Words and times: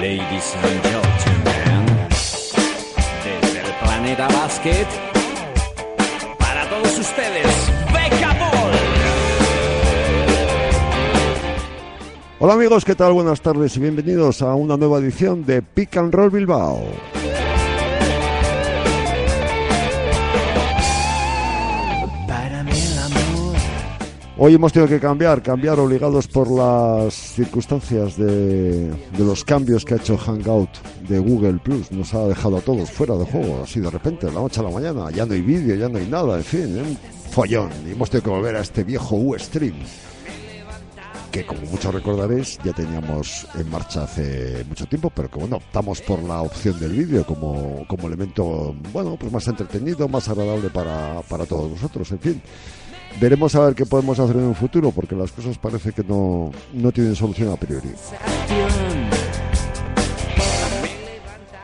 Ladies 0.00 0.54
and 0.62 0.82
gentlemen, 0.82 2.08
desde 3.24 3.58
el 3.58 3.74
planeta 3.82 4.28
Basket, 4.28 4.86
para 6.38 6.68
todos 6.68 6.98
ustedes, 6.98 7.46
Beca 7.92 8.36
Hola 12.38 12.54
amigos, 12.54 12.84
¿qué 12.84 12.94
tal? 12.94 13.14
Buenas 13.14 13.40
tardes 13.40 13.76
y 13.76 13.80
bienvenidos 13.80 14.40
a 14.42 14.54
una 14.54 14.76
nueva 14.76 14.98
edición 14.98 15.44
de 15.44 15.62
Pick 15.62 15.96
Roll 15.96 16.30
Bilbao. 16.30 16.80
Hoy 24.36 24.54
hemos 24.54 24.72
tenido 24.72 24.88
que 24.88 24.98
cambiar, 24.98 25.44
cambiar 25.44 25.78
obligados 25.78 26.26
por 26.26 26.50
las 26.50 27.14
circunstancias 27.14 28.16
de, 28.16 28.92
los 29.16 29.44
cambios 29.44 29.84
que 29.84 29.94
ha 29.94 29.96
hecho 29.96 30.18
Hangout 30.18 30.70
de 31.08 31.20
Google 31.20 31.60
Plus. 31.62 31.92
Nos 31.92 32.12
ha 32.14 32.26
dejado 32.26 32.56
a 32.56 32.60
todos 32.60 32.90
fuera 32.90 33.14
de 33.14 33.24
juego, 33.26 33.62
así 33.62 33.78
de 33.78 33.88
repente, 33.88 34.26
de 34.26 34.32
la 34.32 34.40
noche 34.40 34.58
a 34.58 34.64
la 34.64 34.70
mañana. 34.70 35.08
Ya 35.12 35.24
no 35.24 35.34
hay 35.34 35.40
vídeo, 35.40 35.76
ya 35.76 35.88
no 35.88 35.98
hay 35.98 36.08
nada, 36.08 36.38
en 36.38 36.42
fin, 36.42 36.76
un 36.76 36.98
follón. 37.30 37.70
Y 37.86 37.92
hemos 37.92 38.10
tenido 38.10 38.24
que 38.24 38.30
volver 38.30 38.56
a 38.56 38.60
este 38.60 38.82
viejo 38.82 39.14
Ustream 39.14 39.76
que 41.30 41.44
como 41.44 41.62
muchos 41.62 41.92
recordaréis 41.92 42.58
ya 42.62 42.72
teníamos 42.72 43.44
en 43.56 43.68
marcha 43.68 44.04
hace 44.04 44.64
mucho 44.68 44.86
tiempo, 44.86 45.10
pero 45.10 45.28
que 45.28 45.40
bueno, 45.40 45.56
optamos 45.56 46.00
por 46.00 46.22
la 46.22 46.42
opción 46.42 46.78
del 46.78 46.92
vídeo 46.92 47.26
como, 47.26 47.84
como 47.88 48.06
elemento, 48.06 48.72
bueno, 48.92 49.16
pues 49.18 49.32
más 49.32 49.48
entretenido, 49.48 50.06
más 50.06 50.28
agradable 50.28 50.70
para, 50.70 51.22
para 51.22 51.44
todos 51.44 51.72
nosotros, 51.72 52.12
en 52.12 52.20
fin. 52.20 52.42
Veremos 53.20 53.54
a 53.54 53.60
ver 53.66 53.74
qué 53.74 53.86
podemos 53.86 54.18
hacer 54.18 54.36
en 54.36 54.44
un 54.44 54.54
futuro, 54.54 54.90
porque 54.90 55.14
las 55.14 55.30
cosas 55.32 55.56
parece 55.58 55.92
que 55.92 56.02
no, 56.02 56.50
no 56.72 56.92
tienen 56.92 57.14
solución 57.14 57.52
a 57.52 57.56
priori. 57.56 57.90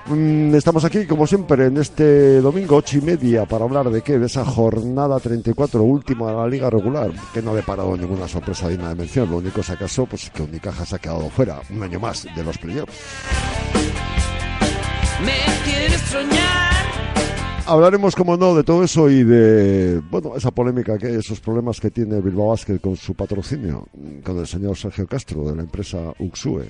Mm, 0.07 0.55
Estamos 0.55 0.85
aquí, 0.85 1.07
como 1.07 1.27
siempre, 1.27 1.67
en 1.67 1.77
este 1.77 2.41
domingo 2.41 2.77
ocho 2.77 2.99
y 2.99 3.01
media 3.01 3.47
para 3.47 3.65
hablar 3.65 3.91
de 3.91 4.03
qué, 4.03 4.19
de 4.19 4.27
esa 4.27 4.45
jornada 4.45 5.19
34 5.21 5.83
última 5.83 6.31
de 6.31 6.37
la 6.37 6.47
liga 6.49 6.71
regular, 6.71 7.13
que 7.33 7.43
no 7.43 7.53
ha 7.53 7.55
deparado 7.55 7.97
ninguna 7.97 8.27
sorpresa 8.27 8.69
digna 8.69 8.89
de 8.89 8.95
mención. 8.95 9.31
Lo 9.31 9.37
único, 9.39 9.63
si 9.63 9.73
acaso, 9.73 10.07
pues 10.07 10.31
que 10.31 10.43
Unicaja 10.43 10.85
se 10.85 10.97
ha 10.97 10.99
quedado 10.99 11.29
fuera 11.31 11.61
un 11.71 11.83
año 11.83 12.01
más 12.01 12.27
de 12.35 12.45
los 12.45 12.59
playoffs. 12.59 12.93
Me. 15.25 15.51
Hablaremos, 17.71 18.17
como 18.17 18.37
no, 18.37 18.57
de 18.57 18.65
todo 18.65 18.83
eso 18.83 19.09
y 19.09 19.23
de, 19.23 20.01
bueno, 20.11 20.35
esa 20.35 20.51
polémica 20.51 20.99
que 20.99 21.15
esos 21.15 21.39
problemas 21.39 21.79
que 21.79 21.93
tiene 21.93 22.21
Bilbao 22.21 22.49
Basket 22.49 22.81
con 22.81 22.97
su 22.97 23.15
patrocinio, 23.15 23.87
con 24.25 24.41
el 24.41 24.47
señor 24.49 24.77
Sergio 24.77 25.07
Castro 25.07 25.49
de 25.49 25.55
la 25.55 25.63
empresa 25.63 26.13
Uxue, 26.19 26.65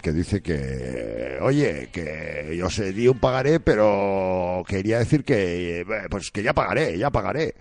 que 0.00 0.12
dice 0.12 0.42
que, 0.42 1.38
oye, 1.42 1.88
que 1.92 2.54
yo 2.56 2.70
sé, 2.70 2.92
di 2.92 3.08
un 3.08 3.18
pagaré, 3.18 3.58
pero 3.58 4.62
quería 4.64 5.00
decir 5.00 5.24
que, 5.24 5.80
eh, 5.80 5.86
pues 6.08 6.30
que 6.30 6.44
ya 6.44 6.52
pagaré, 6.52 6.96
ya 6.96 7.10
pagaré. 7.10 7.56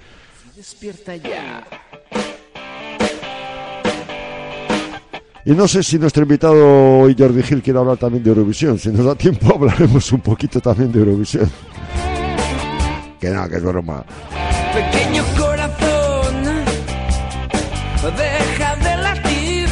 Despierta 0.56 1.16
ya. 1.16 1.66
Y 5.46 5.52
no 5.54 5.68
sé 5.68 5.82
si 5.82 5.98
nuestro 5.98 6.22
invitado 6.22 7.00
hoy, 7.00 7.16
Jordi 7.18 7.42
Gil, 7.42 7.64
quiere 7.64 7.80
hablar 7.80 7.98
también 7.98 8.24
de 8.24 8.30
Eurovisión. 8.30 8.78
Si 8.78 8.90
nos 8.90 9.04
da 9.04 9.16
tiempo, 9.16 9.52
hablaremos 9.56 10.12
un 10.12 10.22
poquito 10.22 10.62
también 10.62 10.92
de 10.92 11.00
Eurovisión. 11.00 11.50
Que 13.24 13.30
nada, 13.30 13.48
que 13.48 13.56
es 13.56 13.64
broma. 13.64 14.04
Pequeño 14.74 15.24
corazón, 15.40 16.44
deja 18.18 18.76
de 18.76 18.98
latir. 19.02 19.70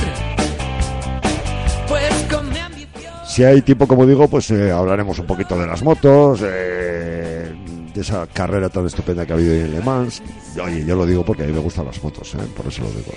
Pues 1.85 2.13
con 2.31 2.49
mi 2.49 2.57
ambición. 2.57 3.13
Si 3.27 3.43
hay 3.43 3.61
tiempo, 3.61 3.87
como 3.87 4.05
digo, 4.05 4.29
pues 4.29 4.49
eh, 4.51 4.71
hablaremos 4.71 5.19
un 5.19 5.25
poquito 5.25 5.59
de 5.59 5.67
las 5.67 5.83
motos, 5.83 6.39
eh, 6.45 7.51
de 7.93 7.99
esa 7.99 8.25
carrera 8.27 8.69
tan 8.69 8.85
estupenda 8.85 9.25
que 9.25 9.33
ha 9.33 9.35
habido 9.35 9.53
en 9.53 9.71
Le 9.73 9.81
Mans. 9.81 10.23
Oye, 10.63 10.85
yo 10.85 10.95
lo 10.95 11.05
digo 11.05 11.25
porque 11.25 11.43
a 11.43 11.47
mí 11.47 11.51
me 11.51 11.59
gustan 11.59 11.87
las 11.87 12.01
motos, 12.01 12.33
eh, 12.35 12.37
por 12.55 12.67
eso 12.67 12.83
lo 12.83 12.89
digo. 12.91 13.11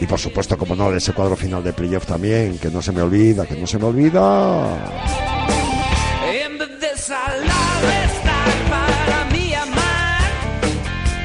Y 0.00 0.06
por 0.06 0.18
supuesto, 0.18 0.58
como 0.58 0.74
no, 0.74 0.90
de 0.90 0.98
ese 0.98 1.12
cuadro 1.12 1.36
final 1.36 1.62
de 1.62 1.72
playoff 1.72 2.04
también, 2.04 2.58
que 2.58 2.68
no 2.68 2.82
se 2.82 2.90
me 2.90 3.00
olvida, 3.02 3.46
que 3.46 3.54
no 3.54 3.68
se 3.68 3.78
me 3.78 3.84
olvida. 3.84 5.57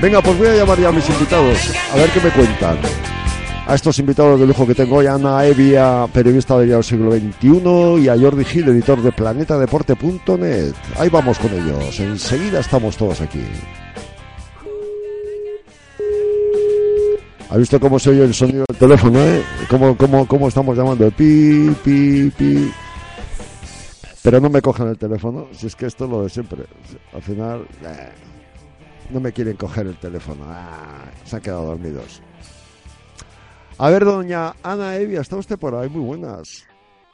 Venga, 0.03 0.21
pues 0.21 0.37
voy 0.37 0.47
a 0.47 0.55
llamar 0.55 0.77
ya 0.77 0.89
a 0.89 0.91
mis 0.91 1.09
invitados, 1.09 1.57
a 1.93 1.95
ver 1.95 2.09
qué 2.09 2.19
me 2.19 2.29
cuentan. 2.31 2.77
A 3.65 3.73
estos 3.73 3.97
invitados 3.99 4.37
de 4.37 4.45
lujo 4.45 4.67
que 4.67 4.75
tengo 4.75 4.97
hoy, 4.97 5.07
Ana 5.07 5.45
Evia, 5.45 6.07
periodista 6.11 6.59
del 6.59 6.83
siglo 6.83 7.13
XXI, 7.13 8.03
y 8.03 8.09
a 8.09 8.19
Jordi 8.19 8.43
Gil, 8.43 8.67
editor 8.67 9.01
de 9.01 9.13
planetadeporte.net. 9.13 10.73
Ahí 10.99 11.07
vamos 11.07 11.39
con 11.39 11.53
ellos, 11.53 11.97
enseguida 12.01 12.59
estamos 12.59 12.97
todos 12.97 13.21
aquí. 13.21 13.45
¿Ha 17.49 17.55
visto 17.55 17.79
cómo 17.79 17.97
se 17.97 18.09
oye 18.09 18.25
el 18.25 18.33
sonido 18.33 18.65
del 18.67 18.77
teléfono, 18.77 19.17
eh? 19.21 19.41
¿Cómo, 19.69 19.95
cómo, 19.95 20.27
cómo 20.27 20.49
estamos 20.49 20.75
llamando? 20.77 21.09
Pi, 21.11 21.73
pi, 21.81 22.29
pi. 22.37 22.69
Pero 24.21 24.41
no 24.41 24.49
me 24.49 24.61
cogen 24.61 24.89
el 24.89 24.97
teléfono, 24.97 25.47
si 25.53 25.67
es 25.67 25.77
que 25.77 25.85
esto 25.85 26.03
es 26.03 26.11
lo 26.11 26.23
de 26.23 26.29
siempre. 26.29 26.63
Al 27.13 27.21
final, 27.21 27.65
eh, 27.85 28.32
no 29.09 29.19
me 29.19 29.31
quieren 29.31 29.55
coger 29.57 29.87
el 29.87 29.97
teléfono. 29.97 30.43
Ah, 30.47 31.05
se 31.25 31.35
han 31.35 31.41
quedado 31.41 31.65
dormidos. 31.65 32.21
A 33.77 33.89
ver, 33.89 34.05
doña 34.05 34.53
Ana 34.63 34.95
Evia, 34.97 35.21
¿está 35.21 35.35
usted 35.35 35.57
por 35.57 35.75
ahí? 35.75 35.89
Muy 35.89 36.01
buenas. 36.05 36.65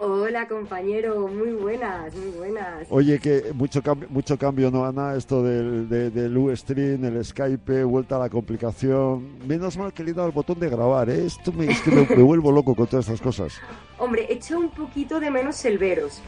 Hola 0.01 0.47
compañero, 0.47 1.28
muy 1.28 1.51
buenas, 1.51 2.16
muy 2.16 2.29
buenas. 2.38 2.88
Oye, 2.89 3.19
que 3.19 3.51
mucho 3.53 3.81
cambio, 3.83 4.07
mucho 4.09 4.38
cambio, 4.38 4.72
¿no, 4.72 4.85
Ana? 4.85 5.13
Esto 5.16 5.44
del, 5.44 5.89
de- 5.89 6.09
del 6.09 6.38
Ustream, 6.38 7.03
el 7.03 7.25
Skype, 7.25 7.83
vuelta 7.83 8.16
a 8.16 8.19
la 8.19 8.29
complicación. 8.29 9.45
Menos 9.45 9.78
mal 9.78 9.91
que 9.91 10.05
le 10.05 10.11
he 10.11 10.13
dado 10.13 10.28
el 10.29 10.33
botón 10.33 10.57
de 10.57 10.69
grabar, 10.69 11.09
¿eh? 11.09 11.25
Esto 11.25 11.51
me, 11.51 11.66
es 11.69 11.81
que 11.81 11.91
me, 11.91 12.05
me 12.16 12.23
vuelvo 12.23 12.49
loco 12.49 12.75
con 12.75 12.88
todas 12.88 13.07
estas 13.09 13.19
cosas. 13.19 13.53
Hombre, 13.97 14.25
echo 14.29 14.57
un 14.57 14.69
poquito 14.69 15.19
de 15.19 15.29
menos 15.31 15.63
el 15.66 15.78
veros. 15.78 16.22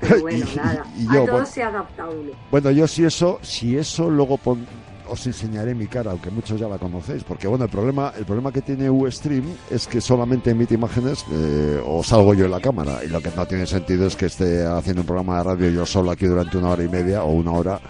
Pero 0.00 0.20
bueno, 0.22 0.46
Y- 0.50 0.56
nada, 0.56 0.84
y 0.96 1.04
yo, 1.04 1.10
a 1.10 1.14
todo 1.26 1.32
bueno. 1.32 1.46
se 1.46 1.62
adapta 1.62 2.06
uno. 2.08 2.30
Bueno, 2.50 2.70
yo 2.70 2.86
si 2.86 3.04
eso, 3.04 3.38
si 3.42 3.76
eso 3.76 4.08
luego 4.08 4.38
pon- 4.38 4.66
os 5.10 5.26
enseñaré 5.26 5.74
mi 5.74 5.86
cara, 5.86 6.10
aunque 6.10 6.30
muchos 6.30 6.58
ya 6.58 6.68
la 6.68 6.78
conocéis, 6.78 7.24
porque 7.24 7.48
bueno, 7.48 7.64
el 7.64 7.70
problema, 7.70 8.12
el 8.16 8.24
problema 8.24 8.52
que 8.52 8.62
tiene 8.62 8.90
Ustream 8.90 9.44
es 9.70 9.86
que 9.86 10.00
solamente 10.00 10.50
emite 10.50 10.74
imágenes 10.74 11.24
eh, 11.32 11.80
o 11.84 12.02
salgo 12.02 12.34
yo 12.34 12.44
en 12.44 12.50
la 12.50 12.60
cámara 12.60 13.04
y 13.04 13.08
lo 13.08 13.20
que 13.20 13.30
no 13.34 13.46
tiene 13.46 13.66
sentido 13.66 14.06
es 14.06 14.16
que 14.16 14.26
esté 14.26 14.64
haciendo 14.64 15.02
un 15.02 15.06
programa 15.06 15.38
de 15.38 15.44
radio 15.44 15.70
yo 15.70 15.86
solo 15.86 16.10
aquí 16.10 16.26
durante 16.26 16.56
una 16.56 16.70
hora 16.70 16.82
y 16.82 16.88
media 16.88 17.22
o 17.22 17.32
una 17.32 17.52
hora 17.52 17.80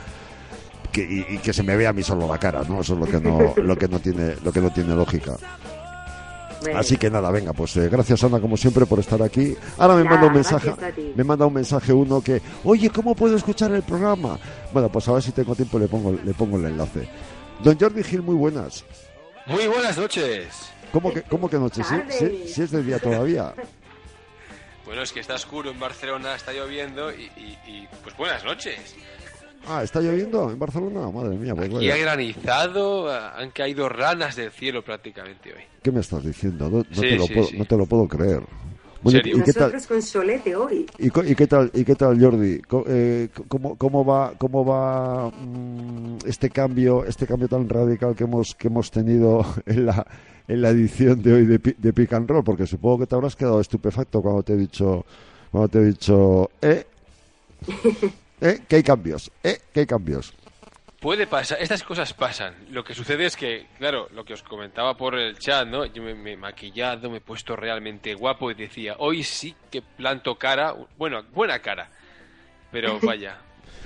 que, 0.93 1.03
y, 1.29 1.39
que 1.39 1.53
se 1.53 1.63
me 1.63 1.77
vea 1.77 1.91
a 1.91 1.93
mí 1.93 2.03
solo 2.03 2.27
la 2.27 2.39
cara, 2.39 2.63
¿no? 2.69 2.81
Eso 2.81 2.95
es 2.95 3.01
lo 3.01 3.07
que 3.07 3.21
no, 3.21 3.55
lo 3.57 3.77
que 3.77 3.89
no 3.89 3.99
tiene, 3.99 4.35
lo 4.43 4.53
que 4.53 4.61
no 4.61 4.71
tiene 4.71 4.95
lógica. 4.95 5.37
Bueno, 6.61 6.79
Así 6.79 6.97
que 6.97 7.09
nada, 7.11 7.31
venga, 7.31 7.53
pues 7.53 7.77
eh, 7.77 7.89
gracias 7.89 8.25
Ana 8.25 8.41
como 8.41 8.57
siempre 8.57 8.85
por 8.87 8.99
estar 8.99 9.23
aquí. 9.23 9.57
Ahora 9.77 9.95
me 9.95 10.03
Nada, 10.05 10.17
manda 10.17 10.27
un 10.29 10.35
mensaje, 10.35 10.75
me 11.15 11.23
manda 11.25 11.47
un 11.47 11.55
mensaje 11.55 11.93
uno 11.93 12.21
que, 12.21 12.43
oye, 12.65 12.91
¿cómo 12.91 13.15
puedo 13.15 13.37
escuchar 13.37 13.71
el 13.73 13.83
programa? 13.83 14.39
Bueno, 14.73 14.89
pues 14.89 15.07
a 15.09 15.13
ver 15.13 15.23
si 15.23 15.31
tengo 15.33 15.55
tiempo 15.55 15.79
le 15.79 15.87
pongo, 15.89 16.13
le 16.13 16.35
pongo 16.35 16.57
el 16.59 16.65
enlace. 16.67 17.09
Don 17.63 17.79
Jordi 17.79 18.03
Gil, 18.03 18.23
muy 18.23 18.35
buenas. 18.35 18.85
Muy 19.47 19.67
buenas 19.69 19.97
noches. 19.97 20.49
¿Cómo 20.93 21.13
que, 21.13 21.23
cómo 21.23 21.49
que 21.49 21.59
noche? 21.59 21.83
Si, 21.85 21.91
Tarde. 21.91 22.13
si- 22.47 22.53
si 22.55 22.63
es 22.63 22.71
de 22.71 22.83
día 22.83 22.99
todavía. 22.99 23.55
Bueno, 24.85 25.03
es 25.03 25.13
que 25.13 25.21
está 25.21 25.35
oscuro 25.35 25.71
en 25.71 25.79
Barcelona, 25.79 26.35
está 26.35 26.51
lloviendo 26.51 27.13
y, 27.13 27.25
y- 27.37 27.59
y, 27.67 27.89
pues 28.03 28.17
buenas 28.17 28.43
noches. 28.43 28.95
Ah, 29.69 29.83
¿está 29.83 30.01
lloviendo 30.01 30.51
en 30.51 30.59
Barcelona? 30.59 31.11
Madre 31.11 31.37
mía, 31.37 31.55
pues 31.55 31.67
Aquí 31.67 31.75
vaya. 31.77 31.95
ha 31.95 31.99
granizado, 31.99 33.11
han 33.13 33.51
caído 33.51 33.89
ranas 33.89 34.37
del 34.37 34.51
cielo 34.51 34.83
prácticamente 34.83 35.53
hoy. 35.53 35.61
¿Qué 35.83 35.93
me 35.93 36.01
estás 36.01 36.25
diciendo? 36.25 36.71
No, 36.71 36.79
no 36.79 36.85
Sí, 36.91 37.01
te, 37.01 37.17
lo 37.17 37.25
sí, 37.25 37.35
puedo, 37.35 37.47
sí. 37.49 37.59
no 37.59 37.65
te 37.65 37.77
lo 37.77 37.87
puedo 37.87 38.09
creer. 38.09 38.43
Bueno. 39.01 39.21
¿y 39.21 39.23
qué 39.43 39.53
tal? 39.53 39.63
nosotros 39.73 39.87
con 39.87 40.03
solete 40.03 40.57
hoy. 40.57 40.85
¿Y, 40.99 41.07
y 41.07 41.35
qué 41.37 41.47
tal, 41.47 41.71
y 41.73 41.85
qué 41.85 41.95
tal 41.95 42.21
Jordi? 42.21 42.59
Co- 42.63 42.85
eh, 42.89 43.29
¿Cómo, 43.47 43.77
cómo 43.77 44.05
va, 44.05 44.33
cómo 44.37 44.65
va 44.65 45.31
mm, 45.31 46.19
este 46.27 46.51
cambio, 46.51 47.05
este 47.05 47.25
cambio 47.27 47.47
tan 47.47 47.69
radical 47.69 48.17
que 48.17 48.25
hemos, 48.25 48.55
que 48.57 48.67
hemos 48.67 48.91
tenido 48.91 49.45
en 49.67 49.87
la, 49.87 50.05
en 50.49 50.63
la 50.63 50.71
edición 50.71 51.23
de 51.23 51.33
hoy 51.33 51.47
de, 51.47 51.59
de 51.59 51.93
Pick 51.93 52.13
and 52.13 52.29
Roll? 52.29 52.43
Porque 52.43 52.67
supongo 52.67 52.99
que 53.01 53.07
te 53.07 53.15
habrás 53.15 53.37
quedado 53.37 53.61
estupefacto 53.61 54.21
cuando 54.21 54.43
te 54.43 54.55
he 54.55 54.57
dicho, 54.57 55.05
cuando 55.53 55.69
te 55.69 55.79
he 55.79 55.85
dicho, 55.85 56.51
eh, 56.61 56.85
eh, 58.41 58.61
que 58.69 58.77
hay 58.77 58.83
cambios, 58.83 59.31
eh, 59.43 59.61
que 59.73 59.81
hay 59.81 59.87
cambios. 59.87 60.35
Puede 61.01 61.29
pasar, 61.29 61.59
estas 61.61 61.85
cosas 61.85 62.13
pasan. 62.13 62.57
Lo 62.71 62.83
que 62.83 62.93
sucede 62.93 63.27
es 63.27 63.37
que, 63.37 63.69
claro, 63.79 64.09
lo 64.13 64.25
que 64.25 64.33
os 64.33 64.43
comentaba 64.43 64.97
por 64.97 65.17
el 65.17 65.39
chat, 65.39 65.67
¿no? 65.69 65.85
Yo 65.87 66.03
me, 66.03 66.15
me 66.15 66.33
he 66.33 66.37
maquillado, 66.37 67.09
me 67.09 67.19
he 67.19 67.21
puesto 67.21 67.55
realmente 67.55 68.15
guapo 68.15 68.51
y 68.51 68.55
decía, 68.55 68.97
hoy 68.99 69.23
sí 69.23 69.55
que 69.71 69.81
planto 69.81 70.37
cara, 70.37 70.75
bueno, 70.97 71.23
buena 71.33 71.61
cara. 71.61 71.89
Pero 72.73 72.99
vaya, 73.03 73.39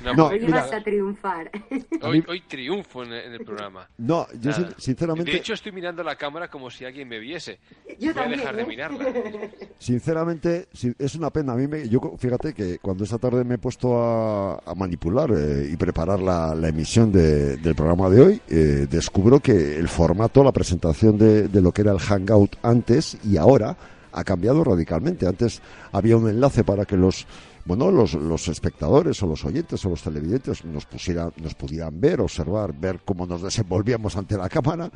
No, 0.05 0.15
No, 0.15 0.27
Hoy 0.29 0.41
mira, 0.41 0.63
vas 0.63 0.73
a 0.73 0.83
triunfar. 0.83 1.51
Hoy, 2.03 2.25
hoy 2.29 2.41
triunfo 2.49 3.03
en, 3.05 3.13
en 3.13 3.33
el 3.35 3.45
programa. 3.45 3.89
no, 3.99 4.27
yo 4.41 4.51
Nada. 4.51 4.75
sinceramente, 4.79 5.31
De 5.31 5.37
hecho, 5.39 5.55
estoy 5.55 5.73
mirando 5.73 6.03
la 6.03 6.17
cámara 6.17 6.49
como 6.49 6.71
si 6.71 6.85
alguien 6.85 7.09
me 7.09 7.19
viese. 7.19 7.59
Yo 7.99 7.99
Voy 7.99 8.09
a 8.11 8.15
también, 8.15 8.57
de 8.57 8.63
¿eh? 8.63 8.67
mirarla. 8.67 9.07
sinceramente, 9.79 10.69
es 10.99 11.15
una 11.15 11.31
pena. 11.31 11.53
A 11.53 11.57
mí, 11.57 11.67
me, 11.67 11.89
yo 11.89 12.01
fíjate 12.19 12.53
que 12.55 12.79
cuando 12.79 13.05
esta 13.05 13.19
tarde 13.19 13.45
me 13.45 13.55
he 13.57 13.59
puesto 13.59 13.97
a, 14.03 14.55
a 14.65 14.75
manipular 14.75 15.31
eh, 15.37 15.69
y 15.73 15.77
preparar 15.77 16.21
la, 16.21 16.55
la 16.55 16.69
emisión 16.69 17.13
de- 17.13 17.57
del 17.57 17.75
programa 17.75 18.09
de 18.09 18.21
hoy, 18.21 18.41
eh, 18.49 18.87
descubro 18.91 19.41
que 19.41 19.77
el 19.77 19.89
formato, 19.89 20.43
la 20.45 20.53
presentación 20.53 21.19
de, 21.19 21.49
de 21.49 21.61
lo 21.61 21.73
que 21.73 21.83
era 21.83 21.93
el 21.93 21.99
Hangout 21.99 22.57
antes 22.63 23.19
y 23.25 23.37
ahora 23.37 23.77
ha 24.13 24.25
cambiado 24.25 24.63
radicalmente. 24.65 25.27
Antes 25.27 25.61
había 25.93 26.17
un 26.17 26.29
enlace 26.29 26.65
para 26.65 26.85
que 26.85 26.97
los 26.97 27.27
bueno, 27.65 27.93
los, 27.93 28.15
los 28.15 28.49
espectadores 28.49 29.23
o 29.23 29.27
los 29.29 29.45
oyentes 29.45 29.85
o 29.87 29.91
los 29.91 30.03
televidentes 30.03 30.65
nos 30.65 30.85
pusieran, 30.85 31.33
nos 31.41 31.55
pudieran 31.55 32.01
ver, 32.01 32.21
observar, 32.21 32.73
ver 32.77 33.01
cómo 33.05 33.25
nos 33.25 33.41
desenvolvíamos 33.43 34.17
ante 34.17 34.37
la 34.37 34.49
cámara. 34.49 34.91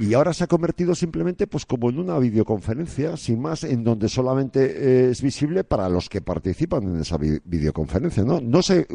Y 0.00 0.14
ahora 0.14 0.32
se 0.32 0.42
ha 0.42 0.46
convertido 0.48 0.94
simplemente 0.96 1.46
pues 1.46 1.64
como 1.64 1.90
en 1.90 1.98
una 2.00 2.18
videoconferencia, 2.18 3.16
sin 3.16 3.40
más, 3.40 3.62
en 3.62 3.84
donde 3.84 4.08
solamente 4.08 4.64
eh, 4.64 5.10
es 5.10 5.22
visible 5.22 5.62
para 5.64 5.88
los 5.88 6.08
que 6.08 6.22
participan 6.22 6.82
en 6.84 6.96
esa 7.02 7.18
vi- 7.18 7.38
videoconferencia. 7.44 8.24
¿no? 8.24 8.40
no 8.40 8.62
sé 8.62 8.80
eh, 8.80 8.86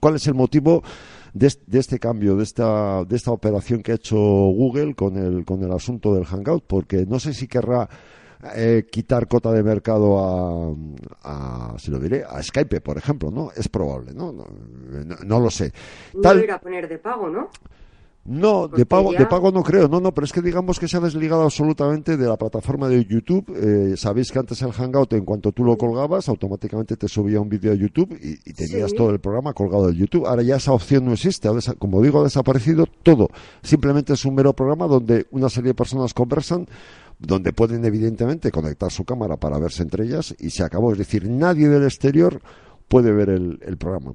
cuál 0.00 0.16
es 0.16 0.26
el 0.26 0.34
motivo 0.34 0.82
de, 1.32 1.54
de 1.66 1.78
este 1.78 1.98
cambio, 1.98 2.36
de 2.36 2.42
esta, 2.42 3.04
de 3.04 3.16
esta 3.16 3.30
operación 3.30 3.82
que 3.82 3.92
ha 3.92 3.94
hecho 3.94 4.16
Google 4.18 4.94
con 4.94 5.16
el, 5.16 5.44
con 5.46 5.62
el 5.62 5.72
asunto 5.72 6.14
del 6.14 6.26
Hangout, 6.26 6.64
porque 6.66 7.06
no 7.06 7.20
sé 7.20 7.32
si 7.32 7.46
querrá 7.46 7.88
eh, 8.54 8.86
quitar 8.90 9.28
cota 9.28 9.52
de 9.52 9.62
mercado 9.62 10.18
a, 10.18 11.72
a, 11.74 11.78
si 11.78 11.90
lo 11.90 11.98
diré, 11.98 12.24
a 12.24 12.42
Skype, 12.42 12.80
por 12.80 12.96
ejemplo, 12.98 13.30
¿no? 13.30 13.50
Es 13.56 13.68
probable, 13.68 14.12
¿no? 14.14 14.32
No, 14.32 14.46
no- 15.04 15.16
no 15.24 15.40
lo 15.40 15.50
sé. 15.50 15.72
No 16.14 16.20
Tal- 16.22 16.38
lo 16.38 16.44
irá 16.44 16.54
a 16.56 16.60
poner 16.60 16.88
de 16.88 16.98
pago, 16.98 17.28
¿no? 17.28 17.48
no, 18.22 18.68
de 18.68 18.84
pago, 18.84 19.12
de 19.12 19.24
pago 19.26 19.50
no 19.50 19.62
creo, 19.62 19.88
no, 19.88 19.98
no, 19.98 20.12
pero 20.12 20.26
es 20.26 20.32
que 20.32 20.42
digamos 20.42 20.78
que 20.78 20.86
se 20.86 20.98
ha 20.98 21.00
desligado 21.00 21.42
absolutamente 21.42 22.16
de 22.18 22.28
la 22.28 22.36
plataforma 22.36 22.86
de 22.86 23.04
YouTube. 23.04 23.46
Eh, 23.56 23.96
Sabéis 23.96 24.30
que 24.30 24.38
antes 24.38 24.60
el 24.62 24.72
Hangout, 24.72 25.14
en 25.14 25.24
cuanto 25.24 25.52
tú 25.52 25.64
lo 25.64 25.76
colgabas, 25.76 26.28
automáticamente 26.28 26.96
te 26.96 27.08
subía 27.08 27.40
un 27.40 27.48
vídeo 27.48 27.72
a 27.72 27.74
YouTube 27.74 28.12
y, 28.22 28.32
y 28.48 28.52
tenías 28.52 28.90
Sí. 28.90 28.96
todo 28.96 29.10
el 29.10 29.20
programa 29.20 29.54
colgado 29.54 29.86
del 29.86 29.96
YouTube. 29.96 30.26
Ahora 30.26 30.42
ya 30.42 30.56
esa 30.56 30.72
opción 30.72 31.06
no 31.06 31.12
existe, 31.14 31.48
como 31.78 32.02
digo, 32.02 32.20
ha 32.20 32.24
desaparecido 32.24 32.84
todo. 33.02 33.28
Simplemente 33.62 34.12
es 34.12 34.24
un 34.26 34.34
mero 34.34 34.52
programa 34.52 34.86
donde 34.86 35.26
una 35.30 35.48
serie 35.48 35.68
de 35.68 35.74
personas 35.74 36.12
conversan, 36.12 36.68
donde 37.20 37.52
pueden 37.52 37.84
evidentemente 37.84 38.50
conectar 38.50 38.90
su 38.90 39.04
cámara 39.04 39.36
para 39.36 39.58
verse 39.58 39.82
entre 39.82 40.04
ellas 40.04 40.34
y 40.38 40.50
se 40.50 40.64
acabó. 40.64 40.92
Es 40.92 40.98
decir, 40.98 41.28
nadie 41.28 41.68
del 41.68 41.84
exterior 41.84 42.40
puede 42.88 43.12
ver 43.12 43.30
el, 43.30 43.60
el 43.62 43.76
programa. 43.76 44.14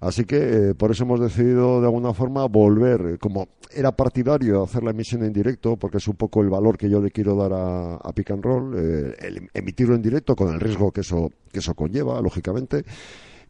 Así 0.00 0.24
que 0.24 0.70
eh, 0.70 0.74
por 0.74 0.90
eso 0.90 1.04
hemos 1.04 1.20
decidido 1.20 1.80
de 1.80 1.86
alguna 1.86 2.12
forma 2.12 2.44
volver, 2.46 3.00
eh, 3.14 3.18
como 3.18 3.46
era 3.72 3.92
partidario 3.92 4.64
hacer 4.64 4.82
la 4.82 4.90
emisión 4.90 5.22
en 5.22 5.32
directo, 5.32 5.76
porque 5.76 5.98
es 5.98 6.08
un 6.08 6.16
poco 6.16 6.42
el 6.42 6.48
valor 6.48 6.76
que 6.76 6.90
yo 6.90 7.00
le 7.00 7.12
quiero 7.12 7.36
dar 7.36 7.52
a, 7.52 7.94
a 7.94 8.12
Pick 8.12 8.32
and 8.32 8.42
Roll, 8.42 8.74
eh, 8.76 9.16
el 9.20 9.48
emitirlo 9.54 9.94
en 9.94 10.02
directo 10.02 10.34
con 10.34 10.52
el 10.52 10.58
riesgo 10.58 10.90
que 10.90 11.02
eso, 11.02 11.30
que 11.52 11.60
eso 11.60 11.74
conlleva, 11.74 12.20
lógicamente. 12.20 12.84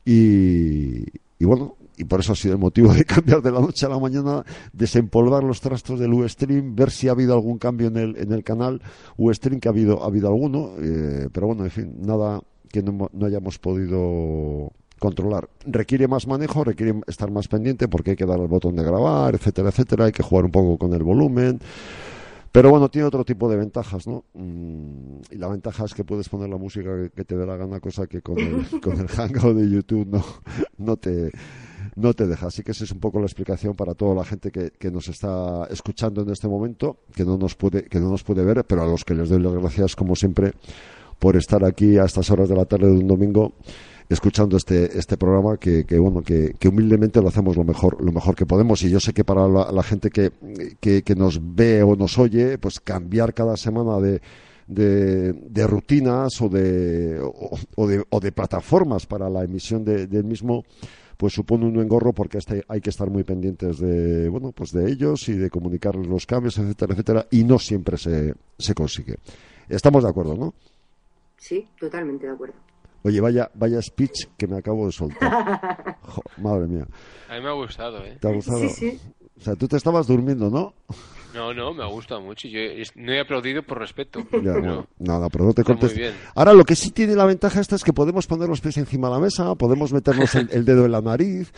Y, 0.04 1.04
y 1.38 1.44
bueno, 1.46 1.76
y 1.96 2.04
por 2.04 2.20
eso 2.20 2.32
ha 2.32 2.36
sido 2.36 2.54
el 2.54 2.60
motivo 2.60 2.92
de 2.92 3.04
cambiar 3.04 3.42
de 3.42 3.50
la 3.50 3.60
noche 3.60 3.86
a 3.86 3.88
la 3.88 3.98
mañana, 3.98 4.44
desempolvar 4.72 5.42
los 5.42 5.60
trastos 5.60 5.98
del 5.98 6.12
Ustream, 6.12 6.74
ver 6.74 6.90
si 6.90 7.08
ha 7.08 7.12
habido 7.12 7.34
algún 7.34 7.58
cambio 7.58 7.88
en 7.88 7.96
el, 7.96 8.16
en 8.16 8.32
el 8.32 8.44
canal 8.44 8.82
Ustream, 9.16 9.60
que 9.60 9.68
ha 9.68 9.72
habido, 9.72 10.02
ha 10.02 10.06
habido 10.06 10.28
alguno, 10.28 10.72
eh, 10.78 11.28
pero 11.32 11.46
bueno, 11.48 11.64
en 11.64 11.70
fin, 11.70 11.94
nada 12.00 12.40
que 12.70 12.82
no, 12.82 13.08
no 13.12 13.26
hayamos 13.26 13.58
podido 13.58 14.72
controlar. 14.98 15.48
Requiere 15.64 16.08
más 16.08 16.26
manejo, 16.26 16.64
requiere 16.64 17.00
estar 17.06 17.30
más 17.30 17.48
pendiente 17.48 17.88
porque 17.88 18.10
hay 18.10 18.16
que 18.16 18.26
dar 18.26 18.40
al 18.40 18.48
botón 18.48 18.76
de 18.76 18.82
grabar, 18.82 19.34
etcétera, 19.34 19.68
etcétera, 19.68 20.06
hay 20.06 20.12
que 20.12 20.22
jugar 20.22 20.44
un 20.44 20.50
poco 20.50 20.78
con 20.78 20.92
el 20.92 21.02
volumen. 21.02 21.60
Pero 22.52 22.70
bueno, 22.70 22.88
tiene 22.88 23.06
otro 23.06 23.22
tipo 23.22 23.50
de 23.50 23.56
ventajas, 23.56 24.06
¿no? 24.06 24.24
Mm, 24.32 25.18
y 25.30 25.36
la 25.36 25.48
ventaja 25.48 25.84
es 25.84 25.92
que 25.92 26.04
puedes 26.04 26.28
poner 26.28 26.48
la 26.48 26.56
música 26.56 26.90
que 27.14 27.24
te 27.24 27.36
dé 27.36 27.44
la 27.44 27.56
gana, 27.56 27.80
cosa 27.80 28.06
que 28.06 28.22
con 28.22 28.38
el, 28.38 28.80
con 28.80 28.98
el 28.98 29.08
Hangout 29.14 29.56
de 29.56 29.70
YouTube 29.70 30.06
no, 30.06 30.24
no 30.78 30.96
te 30.96 31.30
no 31.96 32.14
te 32.14 32.26
deja. 32.26 32.46
Así 32.46 32.62
que 32.62 32.70
esa 32.72 32.84
es 32.84 32.92
un 32.92 33.00
poco 33.00 33.18
la 33.18 33.26
explicación 33.26 33.74
para 33.74 33.94
toda 33.94 34.14
la 34.14 34.24
gente 34.24 34.50
que, 34.50 34.70
que 34.78 34.90
nos 34.90 35.08
está 35.08 35.66
escuchando 35.70 36.22
en 36.22 36.30
este 36.30 36.46
momento, 36.48 36.98
que 37.14 37.24
no 37.24 37.36
nos 37.36 37.54
puede 37.54 37.84
que 37.84 37.98
no 37.98 38.10
nos 38.10 38.22
puede 38.22 38.44
ver, 38.44 38.64
pero 38.64 38.82
a 38.82 38.86
los 38.86 39.04
que 39.04 39.14
les 39.14 39.28
doy 39.28 39.40
las 39.42 39.54
gracias 39.54 39.96
como 39.96 40.14
siempre 40.14 40.52
por 41.18 41.36
estar 41.36 41.64
aquí 41.64 41.98
a 41.98 42.04
estas 42.04 42.30
horas 42.30 42.48
de 42.48 42.54
la 42.56 42.66
tarde 42.66 42.86
de 42.86 42.92
un 42.98 43.08
domingo 43.08 43.54
escuchando 44.08 44.56
este 44.56 44.96
este 44.98 45.16
programa 45.16 45.56
que, 45.56 45.84
que 45.84 45.98
bueno 45.98 46.22
que, 46.22 46.54
que 46.58 46.68
humildemente 46.68 47.20
lo 47.20 47.28
hacemos 47.28 47.56
lo 47.56 47.64
mejor 47.64 48.00
lo 48.04 48.12
mejor 48.12 48.36
que 48.36 48.46
podemos 48.46 48.82
y 48.82 48.90
yo 48.90 49.00
sé 49.00 49.12
que 49.12 49.24
para 49.24 49.48
la, 49.48 49.82
gente 49.82 50.10
que, 50.10 50.30
que, 50.78 51.02
que 51.02 51.14
nos 51.16 51.40
ve 51.42 51.82
o 51.82 51.96
nos 51.96 52.16
oye 52.18 52.58
pues 52.58 52.78
cambiar 52.80 53.34
cada 53.34 53.56
semana 53.56 53.98
de 53.98 54.20
de, 54.68 55.66
rutinas 55.66 56.40
o 56.42 56.48
de, 56.48 57.20
o, 57.76 57.86
de 57.86 58.04
o 58.10 58.20
de 58.20 58.32
plataformas 58.32 59.06
para 59.06 59.30
la 59.30 59.42
emisión 59.44 59.84
de- 59.84 60.06
del 60.06 60.24
mismo 60.24 60.64
pues 61.16 61.32
supone 61.32 61.66
un 61.66 61.80
engorro 61.80 62.12
porque 62.12 62.38
este, 62.38 62.64
hay 62.68 62.80
que 62.80 62.90
estar 62.90 63.08
muy 63.10 63.24
pendientes 63.24 63.78
de 63.78 64.28
bueno 64.28 64.52
pues 64.52 64.70
de 64.72 64.90
ellos 64.90 65.28
y 65.28 65.34
de 65.34 65.50
comunicarles 65.50 66.06
los 66.06 66.26
cambios 66.26 66.58
etcétera 66.58 66.92
etcétera 66.92 67.26
y 67.30 67.44
no 67.44 67.58
siempre 67.58 67.96
se, 67.96 68.34
se 68.58 68.74
consigue 68.74 69.16
estamos 69.68 70.02
de 70.04 70.10
acuerdo 70.10 70.36
no 70.36 70.54
Sí, 71.38 71.68
totalmente 71.78 72.26
de 72.26 72.32
acuerdo. 72.32 72.54
Oye, 73.02 73.20
vaya, 73.20 73.50
vaya 73.54 73.80
speech 73.80 74.26
que 74.36 74.46
me 74.46 74.56
acabo 74.56 74.86
de 74.86 74.92
soltar. 74.92 75.96
Jo, 76.06 76.22
madre 76.38 76.66
mía. 76.66 76.86
A 77.28 77.34
mí 77.34 77.40
me 77.40 77.48
ha 77.48 77.52
gustado, 77.52 78.04
¿eh? 78.04 78.16
¿Te 78.20 78.28
ha 78.28 78.32
gustado? 78.32 78.60
Sí, 78.60 78.68
sí. 78.68 79.00
O 79.38 79.40
sea, 79.40 79.54
tú 79.54 79.68
te 79.68 79.76
estabas 79.76 80.06
durmiendo, 80.06 80.50
¿no? 80.50 80.72
No, 81.36 81.52
no, 81.54 81.74
me 81.74 81.82
ha 81.84 81.86
gustado 81.86 82.20
mucho. 82.22 82.48
Yo 82.48 82.60
no 82.96 83.12
he 83.12 83.20
aplaudido 83.20 83.62
por 83.62 83.78
respeto. 83.78 84.20
Ya, 84.42 84.52
bueno, 84.52 84.86
nada, 84.98 85.28
pero 85.28 85.44
no 85.44 85.52
te 85.52 85.62
cortes. 85.62 85.94
bien. 85.94 86.14
Ahora, 86.34 86.52
lo 86.54 86.64
que 86.64 86.74
sí 86.74 86.90
tiene 86.90 87.14
la 87.14 87.24
ventaja 87.26 87.60
esta 87.60 87.76
es 87.76 87.84
que 87.84 87.92
podemos 87.92 88.26
poner 88.26 88.48
los 88.48 88.60
pies 88.60 88.76
encima 88.78 89.08
de 89.08 89.14
la 89.14 89.20
mesa, 89.20 89.54
podemos 89.54 89.92
meternos 89.92 90.34
el, 90.34 90.48
el 90.52 90.64
dedo 90.64 90.84
en 90.86 90.92
la 90.92 91.00
nariz, 91.02 91.52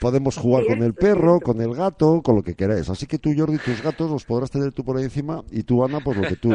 podemos 0.00 0.36
jugar 0.36 0.66
con 0.66 0.82
el 0.82 0.94
perro, 0.94 1.40
con 1.40 1.60
el 1.60 1.74
gato, 1.74 2.20
con 2.22 2.36
lo 2.36 2.42
que 2.42 2.54
queráis. 2.54 2.88
Así 2.90 3.06
que 3.06 3.18
tú, 3.18 3.30
Jordi, 3.36 3.58
tus 3.58 3.82
gatos 3.82 4.10
los 4.10 4.24
podrás 4.24 4.50
tener 4.50 4.72
tú 4.72 4.84
por 4.84 4.96
ahí 4.96 5.04
encima 5.04 5.42
y 5.50 5.62
tú, 5.62 5.84
Ana, 5.84 6.00
pues 6.00 6.16
lo 6.16 6.22
que 6.24 6.36
tú... 6.36 6.50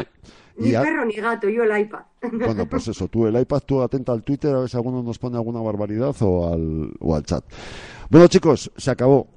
Ni 0.57 0.69
Y 0.71 0.75
a- 0.75 0.81
perro 0.81 1.05
ni 1.05 1.13
gato, 1.15 1.47
yo 1.47 1.63
el 1.63 1.81
iPad. 1.81 2.01
Bueno, 2.33 2.67
pues 2.67 2.87
eso, 2.89 3.07
tú 3.07 3.25
el 3.27 3.39
iPad, 3.39 3.61
tú 3.65 3.81
atenta 3.81 4.11
al 4.11 4.23
Twitter 4.23 4.53
a 4.53 4.59
ver 4.59 4.69
si 4.69 4.75
alguno 4.75 5.01
nos 5.01 5.17
pone 5.17 5.37
alguna 5.37 5.61
barbaridad 5.61 6.13
o 6.19 6.51
al, 6.53 6.91
o 6.99 7.15
al 7.15 7.23
chat. 7.23 7.45
Bueno, 8.09 8.27
chicos, 8.27 8.69
se 8.75 8.91
acabó. 8.91 9.27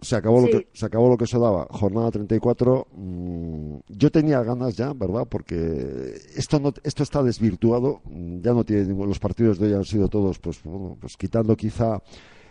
Se 0.00 0.14
acabó, 0.16 0.40
lo 0.40 0.46
que, 0.46 0.68
se 0.72 0.86
acabó 0.86 1.08
lo 1.08 1.16
que 1.16 1.26
se 1.26 1.38
daba. 1.38 1.66
Jornada 1.70 2.10
34. 2.12 2.86
mm, 2.94 3.74
yo 3.88 4.10
tenía 4.10 4.42
ganas 4.44 4.76
ya, 4.76 4.92
¿verdad? 4.92 5.26
Porque 5.28 6.14
esto 6.36 6.60
no, 6.60 6.72
esto 6.84 7.02
está 7.02 7.22
desvirtuado. 7.22 8.00
mm, 8.04 8.40
Ya 8.42 8.52
no 8.52 8.64
tiene 8.64 8.84
ningún- 8.84 9.08
los 9.08 9.18
partidos 9.18 9.58
de 9.58 9.66
hoy 9.68 9.74
han 9.74 9.84
sido 9.84 10.08
todos, 10.08 10.38
pues, 10.38 10.62
bueno, 10.62 10.96
pues 11.00 11.16
quitando 11.16 11.56
quizá 11.56 12.00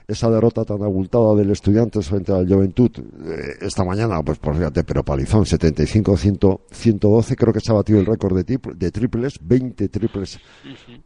esa 0.09 0.29
derrota 0.29 0.63
tan 0.63 0.81
abultada 0.83 1.35
del 1.35 1.51
Estudiantes 1.51 2.07
frente 2.07 2.31
al 2.31 2.47
Juventud 2.47 2.91
eh, 2.97 3.57
esta 3.61 3.83
mañana, 3.83 4.21
pues, 4.23 4.39
pues 4.39 4.55
fíjate, 4.57 4.83
pero 4.85 5.03
palizón 5.03 5.45
75-112, 5.45 7.35
creo 7.35 7.53
que 7.53 7.59
se 7.59 7.71
ha 7.71 7.75
batido 7.75 7.99
el 7.99 8.05
récord 8.05 8.37
de 8.45 8.91
triples, 8.91 9.37
20 9.41 9.89
triples 9.89 10.39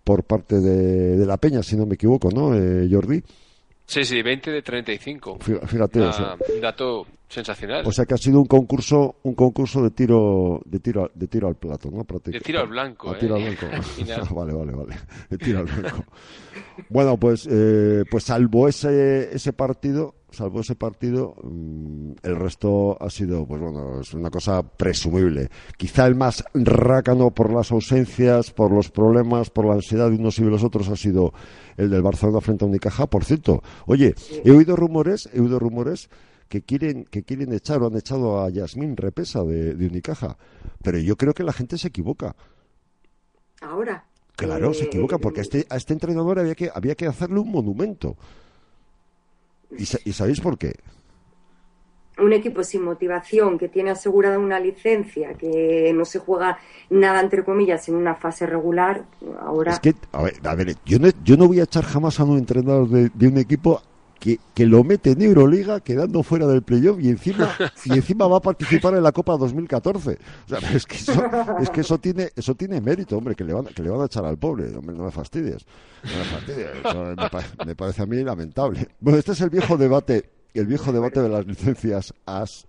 por 0.03 0.23
parte 0.23 0.59
de, 0.59 1.17
de 1.17 1.25
la 1.25 1.37
Peña, 1.37 1.63
si 1.63 1.75
no 1.75 1.85
me 1.85 1.95
equivoco, 1.95 2.29
¿no, 2.31 2.55
eh, 2.55 2.87
Jordi? 2.91 3.23
Sí, 3.91 4.05
sí, 4.05 4.21
20 4.21 4.51
de 4.51 4.61
35. 4.61 5.37
Fí- 5.39 5.67
Fíjate, 5.67 5.99
o 5.99 6.13
sea, 6.13 6.35
Una- 6.35 6.55
un 6.55 6.61
dato 6.61 7.05
sensacional. 7.31 7.85
o 7.85 7.91
sea 7.91 8.05
que 8.05 8.13
ha 8.13 8.17
sido 8.17 8.39
un 8.39 8.45
concurso, 8.45 9.15
un 9.23 9.33
concurso 9.33 9.81
de 9.81 9.91
tiro, 9.91 10.61
de 10.65 10.79
tiro, 10.79 11.09
de 11.13 11.27
tiro 11.27 11.47
al 11.47 11.55
plato, 11.55 11.89
¿no? 11.89 12.05
de 12.23 12.39
tiro 12.39 12.59
al 12.59 12.67
blanco, 12.67 13.15
¿eh? 13.15 13.17
tiro 13.19 13.35
al 13.35 13.43
blanco. 13.43 13.65
Al 13.71 13.83
final. 13.83 14.27
vale, 14.35 14.53
vale, 14.53 14.71
vale. 14.73 14.95
De 15.29 15.37
tiro 15.37 15.59
al 15.59 15.65
blanco. 15.65 16.03
bueno, 16.89 17.17
pues, 17.17 17.47
eh, 17.49 18.03
pues 18.09 18.25
salvo 18.25 18.67
ese, 18.67 19.33
ese 19.33 19.53
partido, 19.53 20.15
salvo 20.29 20.59
ese 20.59 20.75
partido, 20.75 21.35
mm, 21.41 22.11
el 22.23 22.35
resto 22.35 22.97
ha 23.01 23.09
sido, 23.09 23.45
pues 23.45 23.61
bueno, 23.61 24.01
es 24.01 24.13
una 24.13 24.29
cosa 24.29 24.61
presumible. 24.63 25.49
Quizá 25.77 26.07
el 26.07 26.15
más 26.15 26.43
rácano 26.53 27.31
por 27.31 27.53
las 27.53 27.71
ausencias, 27.71 28.51
por 28.51 28.71
los 28.71 28.91
problemas, 28.91 29.49
por 29.49 29.65
la 29.65 29.75
ansiedad 29.75 30.09
de 30.09 30.17
unos 30.17 30.37
y 30.39 30.43
de 30.43 30.49
los 30.49 30.63
otros 30.63 30.89
ha 30.89 30.95
sido 30.95 31.33
el 31.77 31.89
del 31.89 32.01
Barcelona 32.01 32.41
frente 32.41 32.65
a 32.65 32.67
Unicaja. 32.67 33.07
Por 33.07 33.23
cierto, 33.23 33.63
oye, 33.85 34.15
he 34.43 34.51
oído 34.51 34.75
rumores, 34.75 35.29
he 35.33 35.39
oído 35.39 35.59
rumores 35.59 36.09
que 36.51 36.61
quieren 36.63 37.05
que 37.05 37.23
quieren 37.23 37.53
echar 37.53 37.81
o 37.81 37.87
han 37.87 37.95
echado 37.95 38.41
a 38.41 38.49
Yasmín 38.49 38.97
Repesa 38.97 39.41
de, 39.43 39.73
de 39.73 39.87
Unicaja, 39.87 40.37
pero 40.83 40.97
yo 40.99 41.15
creo 41.15 41.33
que 41.33 41.43
la 41.45 41.53
gente 41.53 41.77
se 41.77 41.87
equivoca. 41.87 42.35
Ahora. 43.61 44.03
Claro, 44.35 44.73
se 44.73 44.83
eh, 44.83 44.87
equivoca, 44.87 45.17
porque 45.17 45.39
a 45.39 45.43
este, 45.43 45.65
a 45.69 45.77
este 45.77 45.93
entrenador 45.93 46.39
había 46.39 46.55
que, 46.55 46.69
había 46.73 46.95
que 46.95 47.07
hacerle 47.07 47.39
un 47.39 47.49
monumento. 47.51 48.17
¿Y, 49.77 49.85
sa- 49.85 49.99
¿Y 50.03 50.11
sabéis 50.11 50.41
por 50.41 50.57
qué? 50.57 50.73
Un 52.17 52.33
equipo 52.33 52.63
sin 52.65 52.83
motivación, 52.83 53.57
que 53.57 53.69
tiene 53.69 53.91
asegurada 53.91 54.37
una 54.37 54.59
licencia, 54.59 55.35
que 55.35 55.93
no 55.95 56.03
se 56.03 56.19
juega 56.19 56.57
nada, 56.89 57.21
entre 57.21 57.45
comillas, 57.45 57.87
en 57.87 57.95
una 57.95 58.15
fase 58.15 58.45
regular, 58.45 59.05
ahora... 59.39 59.71
Es 59.71 59.79
que, 59.79 59.95
a 60.11 60.21
ver, 60.23 60.33
a 60.43 60.53
ver, 60.55 60.75
yo, 60.85 60.99
no, 60.99 61.07
yo 61.23 61.37
no 61.37 61.47
voy 61.47 61.61
a 61.61 61.63
echar 61.63 61.85
jamás 61.85 62.19
a 62.19 62.25
un 62.25 62.37
entrenador 62.37 62.89
de, 62.89 63.09
de 63.13 63.27
un 63.27 63.37
equipo 63.37 63.81
que, 64.21 64.65
lo 64.67 64.83
mete 64.83 65.11
en 65.11 65.21
Euroliga 65.23 65.79
quedando 65.79 66.21
fuera 66.21 66.45
del 66.45 66.61
playoff 66.61 66.99
y 67.01 67.09
encima 67.09 67.49
y 67.85 67.93
encima 67.93 68.27
va 68.27 68.37
a 68.37 68.41
participar 68.41 68.93
en 68.93 69.01
la 69.01 69.11
Copa 69.11 69.35
2014. 69.35 70.19
O 70.45 70.47
sea, 70.47 70.59
es 70.75 70.85
que 70.85 70.95
eso, 70.95 71.23
es 71.59 71.69
que 71.71 71.81
eso 71.81 71.97
tiene 71.97 72.29
eso 72.35 72.53
tiene 72.53 72.79
mérito, 72.79 73.17
hombre, 73.17 73.33
que 73.35 73.43
le 73.43 73.53
van 73.53 73.65
que 73.65 73.81
le 73.81 73.89
van 73.89 74.01
a 74.01 74.05
echar 74.05 74.23
al 74.23 74.37
pobre, 74.37 74.73
hombre, 74.75 74.95
no 74.95 75.05
me 75.05 75.11
fastidies. 75.11 75.65
No 76.03 76.11
me 76.19 76.23
fastidies, 76.25 77.17
me, 77.17 77.29
pa- 77.29 77.65
me 77.65 77.75
parece 77.75 78.03
a 78.03 78.05
mí 78.05 78.17
lamentable. 78.23 78.87
Bueno, 78.99 79.17
este 79.17 79.31
es 79.31 79.41
el 79.41 79.49
viejo 79.49 79.75
debate, 79.77 80.29
el 80.53 80.67
viejo 80.67 80.91
debate 80.91 81.19
de 81.21 81.29
las 81.29 81.47
licencias 81.47 82.13
AS 82.27 82.67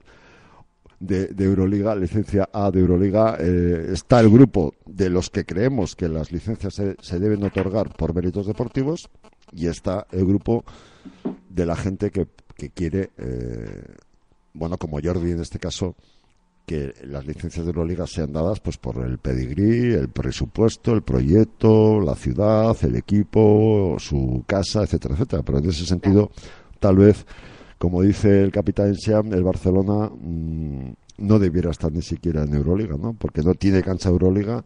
de, 1.01 1.27
de 1.27 1.45
Euroliga, 1.45 1.95
licencia 1.97 2.49
A 2.53 2.71
de 2.71 2.81
Euroliga, 2.81 3.37
eh, 3.39 3.89
está 3.93 4.21
el 4.21 4.31
grupo 4.31 4.73
de 4.87 5.11
los 5.11 5.29
que 5.31 5.45
creemos 5.45 5.97
que 5.97 6.09
las 6.09 6.33
licencias 6.33 6.75
se, 6.75 6.97
se 7.01 7.19
deben 7.19 7.43
otorgar 7.45 7.95
por 7.95 8.15
méritos 8.15 8.47
deportivos 8.47 9.11
y 9.53 9.67
está 9.67 10.07
el 10.13 10.25
grupo 10.25 10.65
de 11.53 11.67
la 11.67 11.77
gente 11.77 12.11
que, 12.11 12.27
que 12.57 12.71
quiere, 12.71 13.11
eh, 13.19 13.95
bueno, 14.55 14.79
como 14.79 15.01
Jordi 15.03 15.33
en 15.33 15.41
este 15.41 15.59
caso, 15.59 15.95
que 16.67 16.95
las 17.05 17.27
licencias 17.27 17.65
de 17.65 17.71
Euroliga 17.71 18.07
sean 18.07 18.33
dadas 18.33 18.61
pues 18.61 18.79
por 18.79 19.05
el 19.05 19.19
pedigrí, 19.19 19.93
el 19.93 20.09
presupuesto, 20.09 20.93
el 20.93 21.03
proyecto, 21.03 22.01
la 22.01 22.15
ciudad, 22.15 22.77
el 22.83 22.97
equipo, 22.97 23.97
su 23.99 24.45
casa, 24.47 24.83
etcétera, 24.83 25.15
etcétera. 25.15 25.43
Pero 25.43 25.59
en 25.59 25.69
ese 25.69 25.85
sentido, 25.85 26.31
tal 26.79 26.97
vez, 26.97 27.27
como 27.79 28.03
dice 28.03 28.43
el 28.43 28.53
capitán 28.53 28.95
Siam, 28.95 29.33
el 29.33 29.43
Barcelona 29.43 30.09
mm, 30.09 30.93
no 31.19 31.39
debiera 31.39 31.71
estar 31.71 31.93
ni 31.93 32.03
siquiera 32.03 32.45
en 32.45 32.55
Euroliga, 32.55 32.97
¿no? 32.97 33.15
Porque 33.15 33.43
no 33.43 33.55
tiene 33.55 33.83
cancha 33.83 34.09
Euroliga 34.09 34.63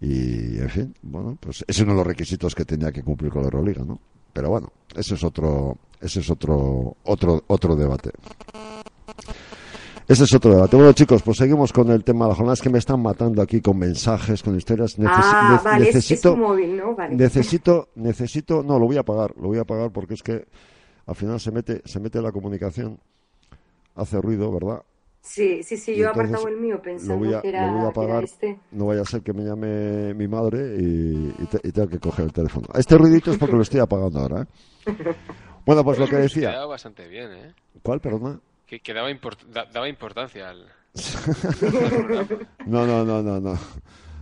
y, 0.00 0.58
en 0.58 0.68
fin, 0.68 0.94
bueno, 1.02 1.38
pues 1.40 1.64
es 1.66 1.80
uno 1.80 1.92
de 1.92 1.98
los 1.98 2.06
requisitos 2.06 2.54
que 2.54 2.64
tenía 2.64 2.92
que 2.92 3.02
cumplir 3.02 3.30
con 3.30 3.42
la 3.42 3.46
Euroliga, 3.46 3.84
¿no? 3.84 4.00
Pero 4.32 4.50
bueno, 4.50 4.72
ese 4.96 5.14
es 5.14 5.24
otro, 5.24 5.78
ese 6.02 6.20
es 6.20 6.30
otro, 6.30 6.96
otro, 7.04 7.42
otro 7.46 7.76
debate. 7.76 8.10
Ese 10.08 10.24
es 10.24 10.34
otro 10.34 10.54
debate. 10.54 10.76
Bueno, 10.76 10.92
chicos, 10.92 11.22
pues 11.22 11.38
seguimos 11.38 11.72
con 11.72 11.88
el 11.90 12.04
tema 12.04 12.24
de 12.26 12.30
la 12.30 12.34
jornada. 12.34 12.54
Es 12.54 12.60
que 12.60 12.68
me 12.70 12.78
están 12.78 13.00
matando 13.00 13.40
aquí 13.40 13.60
con 13.60 13.78
mensajes, 13.78 14.42
con 14.42 14.56
historias. 14.56 14.96
Ah, 14.98 15.58
ne- 15.64 15.70
vale, 15.70 15.84
es- 15.84 15.88
es, 15.90 15.94
necesito, 15.94 16.32
tu 16.32 16.36
móvil, 16.38 16.76
¿no? 16.76 16.94
Vale. 16.94 17.14
necesito, 17.14 17.88
necesito, 17.94 18.62
no, 18.62 18.78
lo 18.78 18.86
voy 18.86 18.96
a 18.98 19.04
pagar, 19.04 19.32
lo 19.40 19.48
voy 19.48 19.58
a 19.58 19.64
pagar 19.64 19.90
porque 19.92 20.14
es 20.14 20.22
que 20.22 20.44
al 21.06 21.14
final 21.14 21.38
se 21.40 21.50
mete, 21.52 21.82
se 21.84 22.00
mete 22.00 22.20
la 22.20 22.32
comunicación, 22.32 22.98
hace 23.94 24.20
ruido, 24.20 24.52
¿verdad? 24.52 24.82
Sí, 25.24 25.62
sí, 25.62 25.76
sí, 25.76 25.94
yo 25.94 26.06
he 26.06 26.08
apartado 26.08 26.48
el 26.48 26.56
mío 26.56 26.82
pensando 26.82 27.16
voy 27.16 27.32
a, 27.32 27.40
que, 27.40 27.48
era, 27.50 27.64
lo 27.66 27.72
voy 27.74 27.76
a 27.76 27.92
que 27.92 28.00
era 28.00 28.06
apagar, 28.08 28.24
este. 28.24 28.58
no 28.72 28.86
vaya 28.86 29.02
a 29.02 29.04
ser 29.04 29.22
que 29.22 29.32
me 29.32 29.44
llame 29.44 30.14
mi 30.14 30.26
madre 30.26 30.74
y, 30.80 31.32
y 31.38 31.46
te- 31.46 31.60
y 31.62 31.70
tenga 31.70 31.88
que 31.88 32.00
coger 32.00 32.24
el 32.24 32.32
teléfono. 32.32 32.66
Este 32.74 32.98
ruidito 32.98 33.30
es 33.30 33.38
porque 33.38 33.54
lo 33.54 33.62
estoy 33.62 33.78
apagando 33.78 34.18
ahora, 34.18 34.42
¿eh? 34.42 34.46
Bueno, 35.64 35.84
pues 35.84 35.98
lo 35.98 36.06
que 36.08 36.16
decía. 36.16 36.50
Quedaba 36.50 36.66
bastante 36.66 37.06
bien, 37.08 37.30
¿eh? 37.32 37.54
¿Cuál, 37.82 38.00
perdona? 38.00 38.40
Que, 38.66 38.80
que 38.80 38.92
daba, 38.94 39.10
import- 39.10 39.44
da- 39.46 39.66
daba 39.72 39.88
importancia 39.88 40.50
al... 40.50 40.66
No, 42.66 42.86
no, 42.86 43.04
no, 43.04 43.22
no, 43.22 43.40
no. 43.40 43.58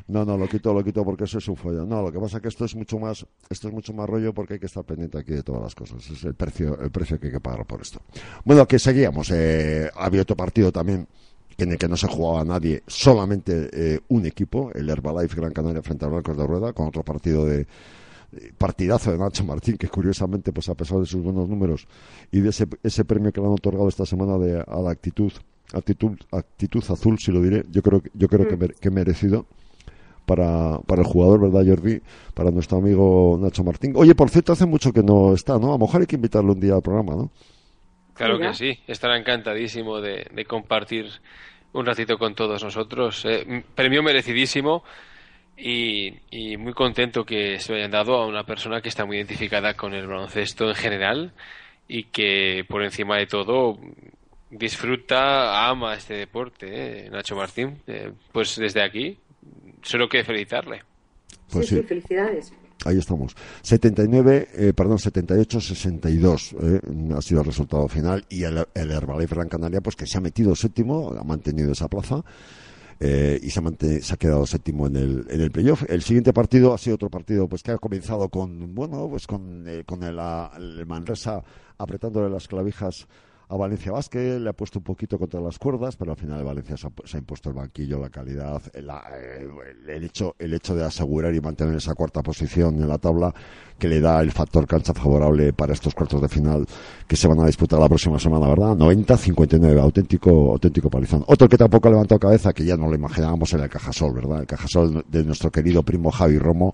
No, 0.09 0.25
no, 0.25 0.37
lo 0.37 0.49
quito, 0.49 0.75
lo 0.75 0.83
quito 0.83 1.05
porque 1.05 1.23
eso 1.25 1.39
es 1.39 1.47
un 1.47 1.55
follón. 1.57 1.89
No, 1.89 2.03
lo 2.03 2.11
que 2.11 2.19
pasa 2.19 2.39
es 2.39 2.43
que 2.43 2.49
esto 2.49 2.65
es 2.65 2.75
mucho 2.75 2.99
más, 2.99 3.25
esto 3.49 3.69
es 3.69 3.75
mucho 3.75 3.93
más 3.93 4.09
rollo 4.11 4.35
porque 4.35 4.55
hay 4.55 4.61
que 4.61 4.67
estar 4.67 4.83
pendiente 4.83 5.19
aquí 5.19 5.33
de 5.33 5.45
todas 5.45 5.63
las 5.63 5.75
cosas. 5.77 6.05
Es 6.11 6.25
el 6.25 6.35
precio, 6.35 6.81
el 6.81 6.91
precio 6.91 7.21
que 7.21 7.29
hay 7.29 7.33
que 7.35 7.41
pagar 7.41 7.65
por 7.65 7.81
esto. 7.81 8.01
Bueno, 8.45 8.67
que 8.67 8.81
seguíamos. 8.81 9.31
Eh, 9.33 9.89
había 9.95 10.23
otro 10.23 10.35
partido 10.35 10.73
también 10.73 11.07
en 11.59 11.71
el 11.73 11.79
que 11.79 11.87
no 11.89 11.97
se 11.97 12.09
jugaba 12.09 12.43
nadie, 12.45 12.83
solamente 12.89 13.69
eh, 13.73 14.01
un 14.09 14.27
equipo, 14.27 14.73
el 14.75 14.89
Herbalife 14.89 15.37
Gran 15.37 15.53
Canaria 15.53 15.83
frente 15.83 16.07
al 16.07 16.11
Blancos 16.11 16.37
de 16.37 16.47
Rueda, 16.47 16.73
con 16.73 16.89
otro 16.89 17.03
partido 17.05 17.45
de 17.47 17.67
partidazo 18.59 19.11
de 19.13 19.19
Nacho 19.19 19.45
Martín, 19.45 19.77
que 19.77 19.89
curiosamente, 19.89 20.53
pues 20.53 20.69
a 20.69 20.75
pesar 20.75 20.99
de 20.99 21.07
sus 21.07 21.23
buenos 21.23 21.49
números 21.49 21.87
y 22.31 22.41
de 22.41 22.51
ese, 22.51 22.67
ese 22.83 23.05
premio 23.05 23.33
que 23.33 23.41
le 23.41 23.47
han 23.47 23.53
otorgado 23.53 23.89
esta 23.89 24.07
semana 24.07 24.39
de, 24.39 24.61
a 24.67 24.81
la 24.81 24.91
actitud, 24.91 25.33
actitud, 25.73 26.19
actitud 26.33 26.83
azul, 26.89 27.19
si 27.19 27.33
lo 27.33 27.41
diré, 27.43 27.65
yo 27.71 27.83
creo, 27.83 28.01
que- 28.01 28.11
yo 28.15 28.29
creo 28.29 28.47
que, 28.49 28.57
mer- 28.57 28.75
que 28.75 28.91
merecido 28.91 29.47
para, 30.27 30.79
para 30.87 31.03
el 31.03 31.09
jugador, 31.09 31.41
¿verdad, 31.41 31.65
Jordi? 31.67 32.01
Para 32.35 32.51
nuestro 32.51 32.79
amigo 32.79 33.39
Nacho 33.41 33.65
Martín. 33.65 33.93
Oye, 33.97 34.15
por 34.15 34.31
cierto, 34.31 34.53
hace 34.53 34.67
mucho 34.67 34.93
que 34.93 35.03
no 35.03 35.35
está, 35.35 35.59
¿no? 35.59 35.69
A 35.71 35.73
lo 35.73 35.79
mejor 35.79 36.03
hay 36.03 36.07
que 36.07 36.17
invitarlo 36.17 36.53
un 36.53 36.61
día 36.61 36.75
al 36.75 36.83
programa, 36.83 37.15
¿no? 37.17 37.31
Claro 38.15 38.39
que 38.39 38.53
sí, 38.55 38.79
estará 38.87 39.17
encantadísimo 39.19 40.01
de, 40.01 40.27
de 40.35 40.45
compartir 40.45 41.07
un 41.73 41.87
ratito 41.87 42.19
con 42.19 42.35
todos 42.35 42.63
nosotros. 42.63 43.25
Eh, 43.25 43.65
premio 43.75 44.03
merecidísimo 44.03 44.85
y, 45.61 46.15
y 46.31 46.57
muy 46.57 46.73
contento 46.73 47.25
que 47.25 47.59
se 47.59 47.73
lo 47.73 47.79
hayan 47.79 47.91
dado 47.91 48.15
a 48.15 48.27
una 48.27 48.45
persona 48.45 48.81
que 48.81 48.89
está 48.89 49.05
muy 49.05 49.17
identificada 49.17 49.75
con 49.75 49.95
el 49.95 50.07
baloncesto 50.07 50.69
en 50.69 50.75
general 50.75 51.33
y 51.87 52.05
que 52.05 52.65
por 52.69 52.83
encima 52.83 53.19
de 53.19 53.27
todo 53.27 53.79
disfruta, 54.51 55.69
ama 55.69 55.95
este 55.95 56.15
deporte, 56.15 56.67
¿eh? 57.07 57.11
Nacho 57.11 57.37
Martín. 57.37 57.83
Eh, 57.87 58.13
pues 58.33 58.57
desde 58.57 58.83
aquí, 58.83 59.19
solo 59.83 60.09
que 60.09 60.25
felicitarle. 60.25 60.83
Pues 61.51 61.69
sí, 61.69 61.77
sí. 61.77 61.81
sí, 61.81 61.87
felicidades. 61.87 62.53
Ahí 62.87 62.99
estamos. 62.99 63.37
79, 63.63 64.49
eh, 64.55 64.73
perdón, 64.73 64.97
78-62 64.97 66.57
eh, 66.63 67.15
ha 67.15 67.21
sido 67.21 67.41
el 67.41 67.47
resultado 67.47 67.87
final 67.89 68.25
y 68.31 68.45
el, 68.45 68.65
el 68.75 68.91
Herbalife 68.91 69.35
Gran 69.35 69.49
Canaria, 69.49 69.83
pues 69.83 69.97
que 69.97 70.07
se 70.07 70.17
ha 70.17 70.21
metido 70.21 70.57
séptimo, 70.57 71.13
ha 71.19 71.25
mantenido 71.25 71.73
esa 71.73 71.89
plaza 71.89 72.25
eh, 73.01 73.41
y 73.43 73.51
se 73.51 73.61
ha, 73.61 74.03
se 74.03 74.15
ha 74.15 74.17
quedado 74.17 74.47
séptimo 74.47 74.87
en 74.87 74.97
el, 74.97 75.27
en 75.31 75.41
el 75.41 75.51
playoff. 75.51 75.85
El 75.89 76.03
siguiente 76.03 76.33
partido 76.33 76.75
ha 76.75 76.79
sido 76.79 76.97
otro 76.97 77.11
partido, 77.11 77.49
pues 77.49 77.63
que 77.63 77.73
ha 77.73 77.79
comenzado 77.79 78.29
con, 78.29 78.75
bueno, 78.75 79.09
pues 79.09 79.27
con, 79.27 79.67
eh, 79.67 79.85
con 79.87 80.03
el, 80.03 80.19
el 80.19 80.87
Manresa 80.87 81.43
apretándole 81.79 82.29
las 82.29 82.47
clavijas 82.47 83.09
a 83.51 83.57
Valencia 83.57 83.91
Vázquez, 83.91 84.41
le 84.41 84.49
ha 84.49 84.53
puesto 84.53 84.79
un 84.79 84.85
poquito 84.85 85.19
contra 85.19 85.41
las 85.41 85.59
cuerdas, 85.59 85.97
pero 85.97 86.13
al 86.13 86.17
final 86.17 86.45
Valencia 86.45 86.77
se 86.77 86.87
ha, 86.87 86.91
se 87.05 87.17
ha 87.17 87.21
impuesto 87.21 87.49
el 87.49 87.57
banquillo, 87.57 87.99
la 87.99 88.09
calidad, 88.09 88.63
el, 88.73 90.05
hecho, 90.05 90.37
el 90.39 90.55
hecho 90.55 90.77
de 90.77 90.85
asegurar 90.85 91.35
y 91.35 91.41
mantener 91.41 91.75
esa 91.75 91.95
cuarta 91.95 92.23
posición 92.23 92.77
en 92.77 92.87
la 92.87 92.99
tabla 92.99 93.35
que 93.77 93.89
le 93.89 94.01
da 94.01 94.21
el 94.21 94.31
factor 94.31 94.69
cancha 94.69 94.95
favorable 94.95 95.53
para 95.53 95.73
estos 95.73 95.97
cuartos 95.97 96.23
de 96.23 96.29
final 96.29 96.65
que 97.09 97.17
se 97.17 97.27
van 97.27 97.41
a 97.41 97.47
disputar 97.47 97.81
la 97.81 97.89
próxima 97.89 98.21
semana, 98.21 98.47
¿verdad? 98.47 98.77
90-59, 98.77 99.81
auténtico, 99.81 100.53
auténtico 100.53 100.89
palizón. 100.89 101.25
Otro 101.27 101.49
que 101.49 101.59
tampoco 101.59 101.89
ha 101.89 101.91
levantado 101.91 102.21
cabeza, 102.21 102.53
que 102.53 102.65
ya 102.65 102.77
no 102.77 102.87
lo 102.87 102.95
imaginábamos, 102.95 103.53
era 103.53 103.65
el 103.65 103.71
Cajasol, 103.71 104.15
¿verdad? 104.15 104.43
El 104.43 104.47
Cajasol 104.47 105.05
de 105.09 105.25
nuestro 105.25 105.51
querido 105.51 105.83
primo 105.83 106.13
Javi 106.13 106.39
Romo, 106.39 106.73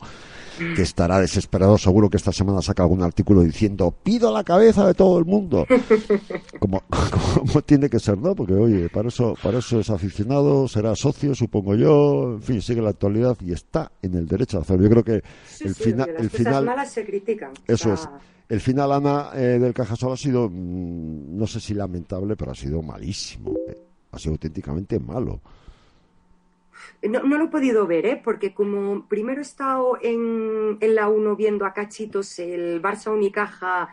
que 0.74 0.82
estará 0.82 1.20
desesperado, 1.20 1.78
seguro 1.78 2.08
que 2.10 2.16
esta 2.16 2.32
semana 2.32 2.62
saca 2.62 2.82
algún 2.82 3.02
artículo 3.02 3.42
diciendo 3.42 3.90
pido 4.02 4.32
la 4.32 4.44
cabeza 4.44 4.86
de 4.86 4.94
todo 4.94 5.18
el 5.18 5.24
mundo 5.24 5.66
como, 6.58 6.82
como 7.34 7.62
tiene 7.62 7.88
que 7.90 7.98
ser, 7.98 8.18
¿no? 8.18 8.34
Porque, 8.34 8.54
oye, 8.54 8.88
para 8.88 9.08
eso, 9.08 9.34
para 9.42 9.58
eso 9.58 9.80
es 9.80 9.90
aficionado, 9.90 10.68
será 10.68 10.94
socio, 10.96 11.34
supongo 11.34 11.74
yo, 11.74 12.34
en 12.34 12.42
fin, 12.42 12.62
sigue 12.62 12.82
la 12.82 12.90
actualidad 12.90 13.36
y 13.40 13.52
está 13.52 13.90
en 14.02 14.14
el 14.14 14.26
derecho 14.26 14.58
de 14.58 14.62
hacerlo. 14.62 14.82
Yo 14.84 14.90
creo 14.90 15.04
que 15.04 15.22
Sí, 15.48 15.64
el, 15.68 15.74
sí, 15.74 15.82
fina- 15.84 16.04
que 16.04 16.12
las 16.12 16.22
el 16.22 16.30
cosas 16.30 16.46
final, 16.46 16.64
malas 16.64 16.90
se 16.92 17.04
critican. 17.04 17.52
eso 17.66 17.90
O 17.90 17.94
es, 17.94 18.08
el 18.48 18.60
final, 18.60 18.92
Ana, 18.92 19.30
eh, 19.34 19.58
del 19.58 19.74
Cajasol 19.74 20.12
ha 20.12 20.16
sido, 20.16 20.48
mm, 20.48 21.36
no 21.36 21.46
sé 21.46 21.60
si 21.60 21.74
lamentable, 21.74 22.36
pero 22.36 22.52
ha 22.52 22.54
sido 22.54 22.80
malísimo. 22.82 23.52
eh. 23.68 23.76
Ha 24.12 24.18
sido 24.18 24.32
auténticamente 24.32 24.98
malo. 25.00 25.40
No, 27.02 27.22
no 27.22 27.38
lo 27.38 27.44
he 27.44 27.48
podido 27.48 27.86
ver, 27.86 28.06
¿eh? 28.06 28.20
porque 28.22 28.54
como 28.54 29.06
primero 29.06 29.40
he 29.40 29.42
estado 29.42 29.98
en, 30.02 30.78
en 30.80 30.94
la 30.94 31.08
1 31.08 31.36
viendo 31.36 31.64
a 31.66 31.72
cachitos 31.72 32.38
el 32.38 32.80
Barça 32.82 33.12
Unicaja 33.12 33.88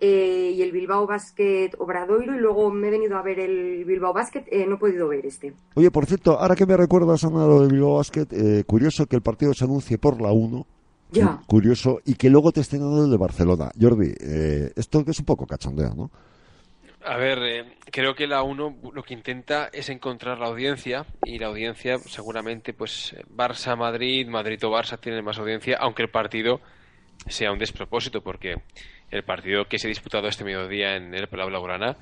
eh, 0.00 0.52
y 0.56 0.62
el 0.62 0.72
Bilbao 0.72 1.06
Basket 1.06 1.70
Obradoiro 1.78 2.34
y 2.34 2.38
luego 2.38 2.70
me 2.70 2.88
he 2.88 2.90
venido 2.90 3.16
a 3.16 3.22
ver 3.22 3.38
el 3.40 3.84
Bilbao 3.84 4.12
Basket, 4.12 4.44
eh, 4.50 4.66
no 4.66 4.74
he 4.74 4.78
podido 4.78 5.08
ver 5.08 5.24
este. 5.26 5.52
Oye, 5.74 5.90
por 5.90 6.06
cierto, 6.06 6.38
ahora 6.38 6.56
que 6.56 6.66
me 6.66 6.76
recuerdas, 6.76 7.24
Ana, 7.24 7.46
lo 7.46 7.62
de 7.62 7.68
Bilbao 7.72 7.96
Basket, 7.96 8.26
eh, 8.32 8.64
curioso 8.66 9.06
que 9.06 9.16
el 9.16 9.22
partido 9.22 9.54
se 9.54 9.64
anuncie 9.64 9.98
por 9.98 10.20
la 10.20 10.32
1. 10.32 10.66
Ya. 11.12 11.36
Cu- 11.46 11.56
Curioso, 11.56 12.00
y 12.04 12.14
que 12.14 12.28
luego 12.28 12.50
te 12.50 12.60
estén 12.60 12.80
dando 12.80 13.04
el 13.04 13.10
de 13.10 13.16
Barcelona. 13.16 13.70
Jordi, 13.80 14.12
eh, 14.20 14.72
esto 14.74 15.04
que 15.04 15.12
es 15.12 15.18
un 15.20 15.24
poco 15.26 15.46
cachondeo, 15.46 15.94
¿no? 15.94 16.10
A 17.06 17.18
ver, 17.18 17.38
eh, 17.42 17.64
creo 17.92 18.14
que 18.14 18.26
la 18.26 18.42
1 18.42 18.78
lo 18.94 19.02
que 19.02 19.12
intenta 19.12 19.68
es 19.72 19.90
encontrar 19.90 20.38
la 20.38 20.46
audiencia 20.46 21.04
y 21.26 21.38
la 21.38 21.48
audiencia 21.48 21.98
seguramente 21.98 22.72
pues 22.72 23.14
Barça-Madrid, 23.28 24.26
Madrid 24.26 24.64
o 24.64 24.70
Barça 24.70 24.98
tienen 24.98 25.22
más 25.22 25.38
audiencia, 25.38 25.76
aunque 25.78 26.02
el 26.02 26.08
partido 26.08 26.62
sea 27.28 27.52
un 27.52 27.58
despropósito 27.58 28.22
porque 28.22 28.56
el 29.10 29.22
partido 29.22 29.66
que 29.66 29.78
se 29.78 29.86
ha 29.86 29.88
disputado 29.88 30.28
este 30.28 30.44
mediodía 30.44 30.96
en 30.96 31.14
el 31.14 31.28
Palau 31.28 31.48
Blaugrana 31.48 31.98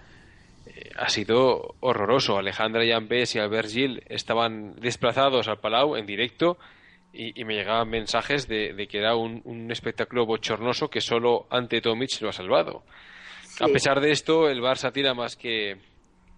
eh, 0.66 0.90
ha 0.96 1.08
sido 1.08 1.74
horroroso. 1.80 2.38
Alejandra 2.38 2.84
Llambés 2.84 3.34
y 3.34 3.40
Albert 3.40 3.70
Gil 3.70 4.04
estaban 4.08 4.76
desplazados 4.76 5.48
al 5.48 5.58
Palau 5.58 5.96
en 5.96 6.06
directo 6.06 6.58
y, 7.12 7.40
y 7.40 7.44
me 7.44 7.54
llegaban 7.54 7.90
mensajes 7.90 8.46
de, 8.46 8.72
de 8.72 8.86
que 8.86 8.98
era 8.98 9.16
un, 9.16 9.42
un 9.44 9.68
espectáculo 9.72 10.26
bochornoso 10.26 10.90
que 10.90 11.00
solo 11.00 11.48
ante 11.50 11.80
Tomic 11.80 12.20
lo 12.20 12.28
ha 12.28 12.32
salvado. 12.32 12.84
A 13.62 13.68
pesar 13.68 14.00
de 14.00 14.10
esto, 14.12 14.48
el 14.48 14.60
Barça 14.60 14.92
tira 14.92 15.14
más 15.14 15.36
que, 15.36 15.76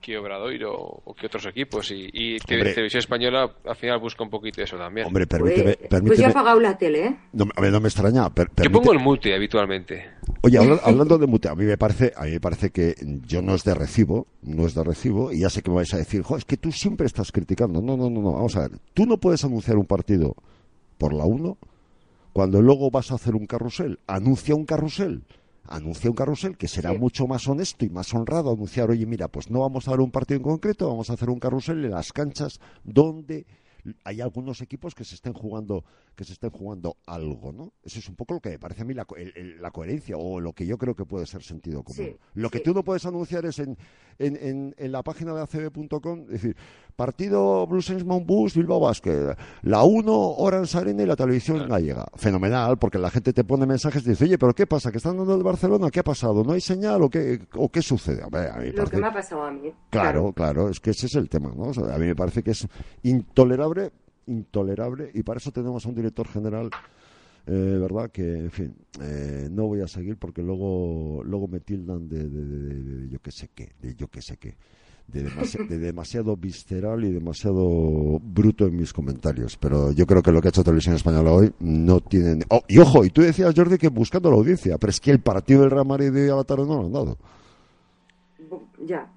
que 0.01 0.19
Obradoiro 0.19 0.73
o 0.75 1.15
que 1.15 1.27
otros 1.27 1.47
equipos. 1.47 1.91
Y, 1.91 2.09
y. 2.13 2.39
Televisión 2.39 2.99
Española 2.99 3.51
al 3.65 3.77
final 3.77 3.99
busca 4.01 4.23
un 4.23 4.31
poquito 4.31 4.63
eso 4.63 4.77
también. 4.77 5.07
Hombre, 5.07 5.27
permíteme, 5.27 5.63
Pues, 5.75 5.77
pues 5.79 5.91
permíteme- 5.91 6.17
ya 6.21 6.27
ha 6.27 6.31
apagado 6.31 6.61
la 6.61 6.77
tele, 6.79 7.07
¿eh? 7.07 7.17
no, 7.33 7.47
a 7.57 7.61
ver, 7.61 7.73
no 7.73 7.81
me 7.81 7.89
extraña. 7.89 8.29
per- 8.33 8.51
Yo 8.63 8.71
pongo 8.71 8.93
el 8.93 8.99
mute 9.01 9.35
habitualmente. 9.35 10.11
Oye, 10.43 10.59
habla- 10.59 10.81
hablando 10.85 11.17
de 11.17 11.27
mute, 11.27 11.49
a 11.49 11.55
mí 11.55 11.65
me 11.65 11.79
parece, 11.79 12.13
a 12.17 12.25
mí 12.25 12.33
me 12.33 12.41
parece 12.41 12.71
que 12.71 12.95
yo 13.27 13.41
no 13.41 13.55
es 13.55 13.65
de 13.65 13.75
recibo, 13.75 14.27
no 14.43 14.67
es 14.67 14.75
de 14.75 14.85
recibo, 14.85 15.33
y 15.33 15.41
ya 15.41 15.49
sé 15.51 15.63
que 15.63 15.71
me 15.71 15.77
vais 15.77 15.95
a 15.95 15.97
decir, 15.97 16.23
jo, 16.23 16.37
es 16.37 16.45
que 16.45 16.59
tú 16.59 16.71
siempre 16.71 17.07
estás 17.07 17.33
criticando. 17.33 17.81
No, 17.81 17.97
no, 17.97 18.11
no, 18.11 18.21
no, 18.21 18.33
vamos 18.33 18.55
a 18.57 18.69
ver. 18.69 18.73
Tú 18.93 19.07
no 19.07 19.17
puedes 19.17 19.43
anunciar 19.45 19.79
un 19.79 19.87
partido 19.87 20.35
por 20.99 21.15
la 21.15 21.25
1 21.25 21.57
cuando 22.35 22.61
luego 22.61 22.91
vas 22.91 23.11
a 23.11 23.15
hacer 23.15 23.35
un 23.35 23.47
carrusel. 23.47 24.01
Anuncia 24.07 24.55
un 24.55 24.67
carrusel. 24.67 25.23
Anuncia 25.67 26.11
un 26.11 26.17
carrusel 26.17 26.57
que 26.57 26.69
será 26.69 26.93
Sí. 26.93 26.99
mucho 26.99 27.27
más 27.27 27.49
honesto 27.49 27.85
y 27.85 27.91
más 27.91 28.13
honrado 28.15 28.53
anunciar, 28.53 28.91
oye, 28.91 29.07
mira, 29.07 29.29
pues 29.29 29.51
no 29.51 29.61
vamos 29.61 29.89
a 29.89 29.93
dar 29.93 30.01
un 30.01 30.11
partido 30.11 30.37
en 30.39 30.43
concreto, 30.45 30.89
vamos 30.89 31.09
a 31.11 31.15
hacer 31.15 31.31
un 31.31 31.39
carrusel 31.39 31.85
en 31.85 31.91
las 31.93 32.13
canchas 32.13 32.61
donde 32.85 33.47
hay 34.05 34.23
algunos 34.23 34.63
equipos 34.63 34.95
que 34.95 35.05
se 35.05 35.15
estén 35.15 35.35
jugando 35.35 35.85
que 36.17 36.25
se 36.25 36.33
estén 36.33 36.49
jugando 36.51 36.97
algo, 37.07 37.53
¿no? 37.53 37.73
Eso 37.83 37.99
es 37.99 38.09
un 38.09 38.15
poco 38.15 38.35
lo 38.35 38.41
que 38.41 38.51
me 38.51 38.59
parece 38.59 38.83
a 38.83 38.85
mí 38.85 38.95
la, 38.95 39.05
el- 39.17 39.33
el- 39.37 39.61
la 39.61 39.71
coherencia 39.73 40.17
o 40.17 40.39
lo 40.41 40.53
que 40.55 40.65
yo 40.65 40.79
creo 40.79 40.95
que 40.95 41.05
puede 41.05 41.27
ser 41.27 41.43
sentido 41.43 41.83
común. 41.83 42.07
Sí, 42.07 42.17
lo 42.35 42.49
que 42.51 42.59
sí. 42.59 42.65
tú 42.65 42.73
no 42.73 42.83
puedes 42.85 43.05
anunciar 43.05 43.45
es 43.45 43.59
en, 43.59 43.77
en, 44.19 44.37
en, 44.37 44.75
en 44.79 44.93
la 44.93 45.03
página 45.03 45.35
de 45.35 45.43
acb.com, 45.43 46.21
es 46.23 46.29
decir, 46.29 46.57
partido 46.97 47.67
Blue 47.67 47.83
Saints 47.83 48.05
Mount 48.05 48.27
Bus, 48.27 48.55
Bilbao 48.55 48.81
Basket, 48.81 49.37
la 49.63 49.83
1, 49.85 50.13
Orange 50.37 50.79
Arena 50.79 51.03
y 51.03 51.07
la 51.07 51.17
televisión 51.17 51.69
gallega. 51.69 52.07
Fenomenal, 52.15 52.79
porque 52.79 52.99
la 52.99 53.11
gente 53.11 53.33
te 53.33 53.45
pone 53.45 53.67
mensajes 53.67 54.07
y 54.07 54.11
dice, 54.11 54.25
oye, 54.25 54.39
pero 54.39 54.55
¿qué 54.55 54.67
pasa? 54.67 54.91
¿Que 54.93 54.99
están 54.99 55.17
dando 55.17 55.35
el 55.35 55.43
Barcelona? 55.43 55.91
¿Qué 55.91 56.01
ha 56.01 56.05
pasado? 56.05 56.45
¿No 56.45 56.53
hay 56.53 56.61
señal 56.61 57.03
o 57.03 57.11
qué, 57.11 57.41
o 57.57 57.69
qué 57.69 57.83
sucede? 57.83 58.23
Hombre, 58.25 58.49
a 58.49 58.57
mí 58.59 58.67
me 58.67 58.71
Lo 58.71 58.77
parece- 58.77 58.91
que 58.97 59.01
me 59.01 59.07
ha 59.09 59.13
pasado 59.13 59.43
a 59.45 59.51
mí. 59.51 59.73
Claro, 59.91 60.33
claro, 60.33 60.69
es 60.69 60.81
que 60.81 60.91
ese 60.91 61.07
es 61.07 61.15
el 61.17 61.29
tema, 61.29 61.53
¿no? 61.57 61.65
O 61.65 61.75
sea, 61.75 61.95
a 61.95 61.99
mí 61.99 62.07
me 62.07 62.17
parece 62.17 62.43
que 62.43 62.53
es 62.53 62.67
intolerable, 63.03 63.91
intolerable, 64.27 65.11
y 65.15 65.23
para 65.23 65.39
eso 65.39 65.53
tenemos 65.53 65.85
a 65.85 65.89
un 65.89 65.95
director 65.95 66.27
general, 66.29 66.71
eh, 67.47 67.79
¿verdad? 67.81 68.11
Que, 68.11 68.23
en 68.39 68.51
fin, 68.51 68.75
eh, 69.03 69.49
no 69.51 69.67
voy 69.67 69.81
a 69.83 69.87
seguir 69.87 70.17
porque 70.17 70.43
luego, 70.43 71.23
luego 71.25 71.47
me 71.49 71.61
tildan 71.61 72.09
de, 72.09 72.29
de- 72.29 72.45
de- 72.45 72.75
de- 72.75 72.95
de 73.03 73.09
yo 73.11 73.19
qué 73.21 73.31
sé 73.31 73.51
qué, 73.55 73.73
de 73.81 73.95
yo 73.95 74.09
qué 74.09 74.23
sé 74.23 74.37
qué. 74.39 74.57
De, 75.07 75.23
demasi- 75.23 75.69
de 75.69 75.79
demasiado 75.79 76.35
visceral 76.37 77.05
y 77.05 77.13
demasiado 77.13 78.19
bruto 78.21 78.67
en 78.67 78.77
mis 78.77 78.93
comentarios. 78.93 79.57
Pero 79.59 79.93
yo 79.93 80.07
creo 80.07 80.23
que 80.23 80.33
lo 80.33 80.41
que 80.41 80.49
ha 80.49 80.51
hecho 80.51 80.65
Televisión 80.65 80.97
Española 80.97 81.31
hoy 81.31 81.53
no 81.61 82.01
tiene... 82.01 82.45
Oh, 82.49 82.63
y 82.67 82.79
ojo, 82.79 83.05
y 83.05 83.11
tú 83.11 83.21
decías, 83.23 83.55
Jordi, 83.55 83.79
que 83.79 83.89
buscando 83.89 84.31
la 84.31 84.37
audiencia, 84.37 84.77
pero 84.79 84.91
es 84.91 85.01
que 85.01 85.11
el 85.13 85.21
partido 85.21 85.61
del 85.61 85.71
Real 85.71 85.87
Madrid 85.87 86.11
de 86.11 86.25
hoy 86.25 86.31
a 86.31 86.37
la 86.37 86.45
tarde 86.45 86.67
no 86.67 86.81
lo 86.81 86.87
han 86.87 86.93
dado. 86.93 87.19
Ya. 88.87 89.09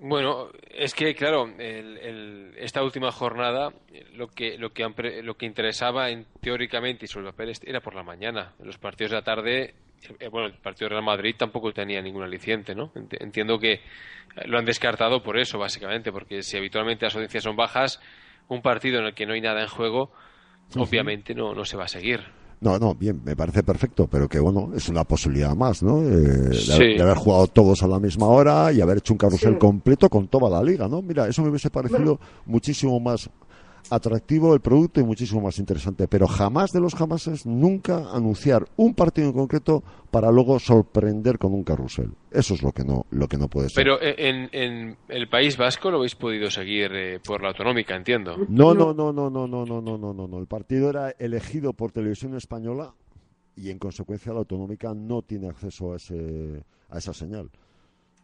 Bueno, 0.00 0.48
es 0.70 0.94
que 0.94 1.14
claro, 1.14 1.46
el- 1.58 1.96
el- 1.98 2.54
esta 2.58 2.82
última 2.82 3.10
jornada 3.12 3.72
lo 4.16 4.28
que 4.28 4.58
lo 4.58 4.72
que 4.72 5.22
lo 5.22 5.34
que 5.36 5.46
interesaba 5.46 6.10
en, 6.10 6.26
teóricamente 6.40 7.04
y 7.06 7.08
sobre 7.08 7.26
el 7.28 7.32
papel 7.32 7.52
era 7.62 7.80
por 7.80 7.94
la 7.94 8.02
mañana. 8.02 8.52
En 8.58 8.66
los 8.66 8.76
partidos 8.78 9.12
de 9.12 9.16
la 9.16 9.24
tarde, 9.24 9.74
eh, 10.18 10.28
bueno, 10.28 10.46
el 10.48 10.54
partido 10.54 10.88
Real 10.90 11.02
Madrid 11.02 11.34
tampoco 11.38 11.72
tenía 11.72 12.00
ningún 12.02 12.22
aliciente, 12.22 12.74
¿no? 12.74 12.92
Ent- 12.94 13.16
Entiendo 13.20 13.58
que 13.58 13.72
eh, 13.74 13.80
lo 14.46 14.58
han 14.58 14.64
descartado 14.64 15.22
por 15.22 15.38
eso, 15.38 15.58
básicamente, 15.58 16.12
porque 16.12 16.42
si 16.42 16.56
habitualmente 16.56 17.04
las 17.06 17.14
audiencias 17.14 17.44
son 17.44 17.56
bajas, 17.56 18.00
un 18.48 18.62
partido 18.62 18.98
en 19.00 19.06
el 19.06 19.14
que 19.14 19.26
no 19.26 19.32
hay 19.34 19.40
nada 19.40 19.62
en 19.62 19.68
juego, 19.68 20.12
obviamente 20.76 21.34
no, 21.34 21.54
no 21.54 21.64
se 21.64 21.76
va 21.76 21.84
a 21.84 21.88
seguir. 21.88 22.20
No, 22.60 22.78
no, 22.78 22.94
bien, 22.94 23.20
me 23.24 23.36
parece 23.36 23.62
perfecto, 23.62 24.06
pero 24.08 24.26
que 24.26 24.38
bueno, 24.38 24.70
es 24.74 24.88
una 24.88 25.04
posibilidad 25.04 25.54
más, 25.54 25.82
¿no? 25.82 26.00
Eh, 26.02 26.06
de, 26.06 26.54
Sí. 26.54 26.72
haber, 26.72 26.96
de 26.96 27.02
haber 27.02 27.16
jugado 27.16 27.46
todos 27.48 27.82
a 27.82 27.86
la 27.88 27.98
misma 28.00 28.26
hora 28.26 28.72
y 28.72 28.80
haber 28.80 28.98
hecho 28.98 29.12
un 29.12 29.18
carrusel 29.18 29.52
Sí. 29.54 29.58
completo 29.58 30.08
con 30.08 30.28
toda 30.28 30.48
la 30.48 30.62
liga, 30.62 30.88
¿no? 30.88 31.02
Mira, 31.02 31.28
eso 31.28 31.42
me 31.42 31.50
hubiese 31.50 31.68
parecido 31.68 32.18
muchísimo 32.46 32.98
más 33.00 33.28
atractivo 33.90 34.54
el 34.54 34.60
producto 34.60 35.00
y 35.00 35.04
muchísimo 35.04 35.40
más 35.40 35.58
interesante, 35.58 36.08
pero 36.08 36.26
jamás 36.26 36.72
de 36.72 36.80
los 36.80 36.94
jamases 36.94 37.46
nunca 37.46 38.10
anunciar 38.12 38.66
un 38.76 38.94
partido 38.94 39.28
en 39.28 39.34
concreto 39.34 39.82
para 40.10 40.30
luego 40.30 40.58
sorprender 40.58 41.38
con 41.38 41.52
un 41.52 41.64
carrusel. 41.64 42.12
Eso 42.30 42.54
es 42.54 42.62
lo 42.62 42.72
que 42.72 42.84
no, 42.84 43.06
lo 43.10 43.28
que 43.28 43.36
no 43.36 43.48
puede 43.48 43.68
ser. 43.68 43.82
Pero 43.84 44.00
eh, 44.00 44.14
en, 44.18 44.48
en 44.52 44.96
el 45.08 45.28
País 45.28 45.56
Vasco 45.56 45.90
lo 45.90 45.98
habéis 45.98 46.14
podido 46.14 46.50
seguir 46.50 46.90
eh, 46.94 47.20
por 47.24 47.42
la 47.42 47.48
autonómica, 47.48 47.94
entiendo. 47.96 48.36
No, 48.48 48.74
No. 48.74 48.92
no, 48.94 49.12
no, 49.12 49.12
no, 49.12 49.30
no, 49.30 49.46
no, 49.66 49.80
no, 49.80 49.98
no, 49.98 50.12
no, 50.14 50.28
no. 50.28 50.38
El 50.38 50.46
partido 50.46 50.90
era 50.90 51.10
elegido 51.18 51.72
por 51.72 51.92
Televisión 51.92 52.34
Española 52.36 52.94
y 53.56 53.70
en 53.70 53.78
consecuencia 53.78 54.32
la 54.32 54.40
autonómica 54.40 54.94
no 54.94 55.22
tiene 55.22 55.48
acceso 55.48 55.92
a 55.92 55.96
ese 55.96 56.64
a 56.90 56.98
esa 56.98 57.12
señal. 57.12 57.50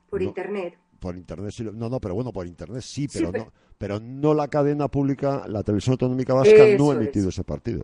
Por 0.09 0.20
No. 0.23 0.29
internet. 0.29 0.79
Por 0.99 1.16
internet 1.16 1.51
sí, 1.53 1.64
lo- 1.64 1.73
no, 1.73 1.88
no, 1.88 1.99
pero 2.01 2.14
bueno, 2.14 2.31
por 2.33 2.46
internet 2.46 2.83
sí, 2.83 3.09
pero 3.12 3.31
pero- 3.33 3.44
no, 3.46 3.51
pero 3.51 3.70
no 3.88 4.35
la 4.35 4.49
cadena 4.49 4.88
pública, 4.88 5.45
la 5.49 5.62
televisión 5.62 5.93
autonómica 5.95 6.35
vasca 6.35 6.55
no 6.59 6.64
Eso 6.64 6.90
ha 6.93 6.95
emitido 6.97 7.29
es. 7.29 7.35
ese 7.35 7.45
partido. 7.45 7.83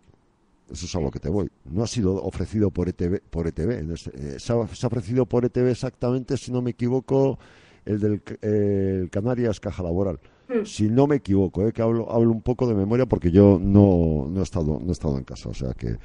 Eso 0.71 0.85
es 0.87 0.95
a 0.95 1.01
lo 1.01 1.11
que 1.11 1.21
te 1.21 1.29
voy. 1.31 1.49
No 1.65 1.85
ha 1.85 1.87
sido 1.87 2.17
ofrecido 2.23 2.71
por 2.71 2.89
ETV, 2.89 3.21
por 3.31 3.47
ETV. 3.47 3.93
ese- 3.95 4.11
eh, 4.15 4.39
se, 4.39 4.53
ha, 4.53 4.67
se 4.67 4.85
ha 4.87 4.89
ofrecido 4.89 5.25
por 5.25 5.45
ETV 5.45 5.71
exactamente, 5.71 6.37
si 6.37 6.53
no 6.53 6.61
me 6.61 6.73
equivoco, 6.73 7.39
el 7.85 8.01
del 8.01 8.23
eh, 8.43 8.99
el 9.05 9.11
Canarias 9.11 9.59
Caja 9.61 9.83
Laboral. 9.83 10.19
Mm. 10.49 10.65
Si 10.65 10.89
no 10.91 11.07
me 11.07 11.17
equivoco, 11.17 11.67
eh, 11.67 11.73
que 11.73 11.83
hablo, 11.83 12.11
hablo 12.13 12.31
un 12.31 12.43
poco 12.43 12.67
de 12.69 12.75
memoria 12.75 13.07
porque 13.07 13.31
yo 13.31 13.59
no, 13.61 14.27
no 14.29 14.41
he 14.41 14.43
estado 14.43 14.79
no 14.81 14.89
he 14.89 14.93
estado 14.93 15.17
en 15.19 15.25
casa, 15.25 15.49
o 15.49 15.55
sea 15.55 15.73
que 15.73 15.97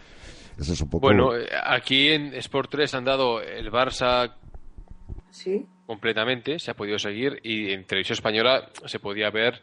ese 0.57 0.73
es 0.73 0.81
un 0.81 0.89
poco. 0.89 1.07
Bueno, 1.07 1.35
eh, 1.35 1.47
aquí 1.65 2.09
en 2.09 2.33
Sport 2.35 2.69
3 2.71 2.93
han 2.93 3.05
dado 3.05 3.41
el 3.41 3.71
Barça 3.71 4.31
Sí. 5.31 5.65
completamente, 5.87 6.59
se 6.59 6.71
ha 6.71 6.75
podido 6.75 6.97
seguir 6.99 7.39
y 7.43 7.71
en 7.71 7.85
televisión 7.85 8.13
española 8.15 8.69
se 8.85 8.99
podía 8.99 9.29
ver 9.31 9.61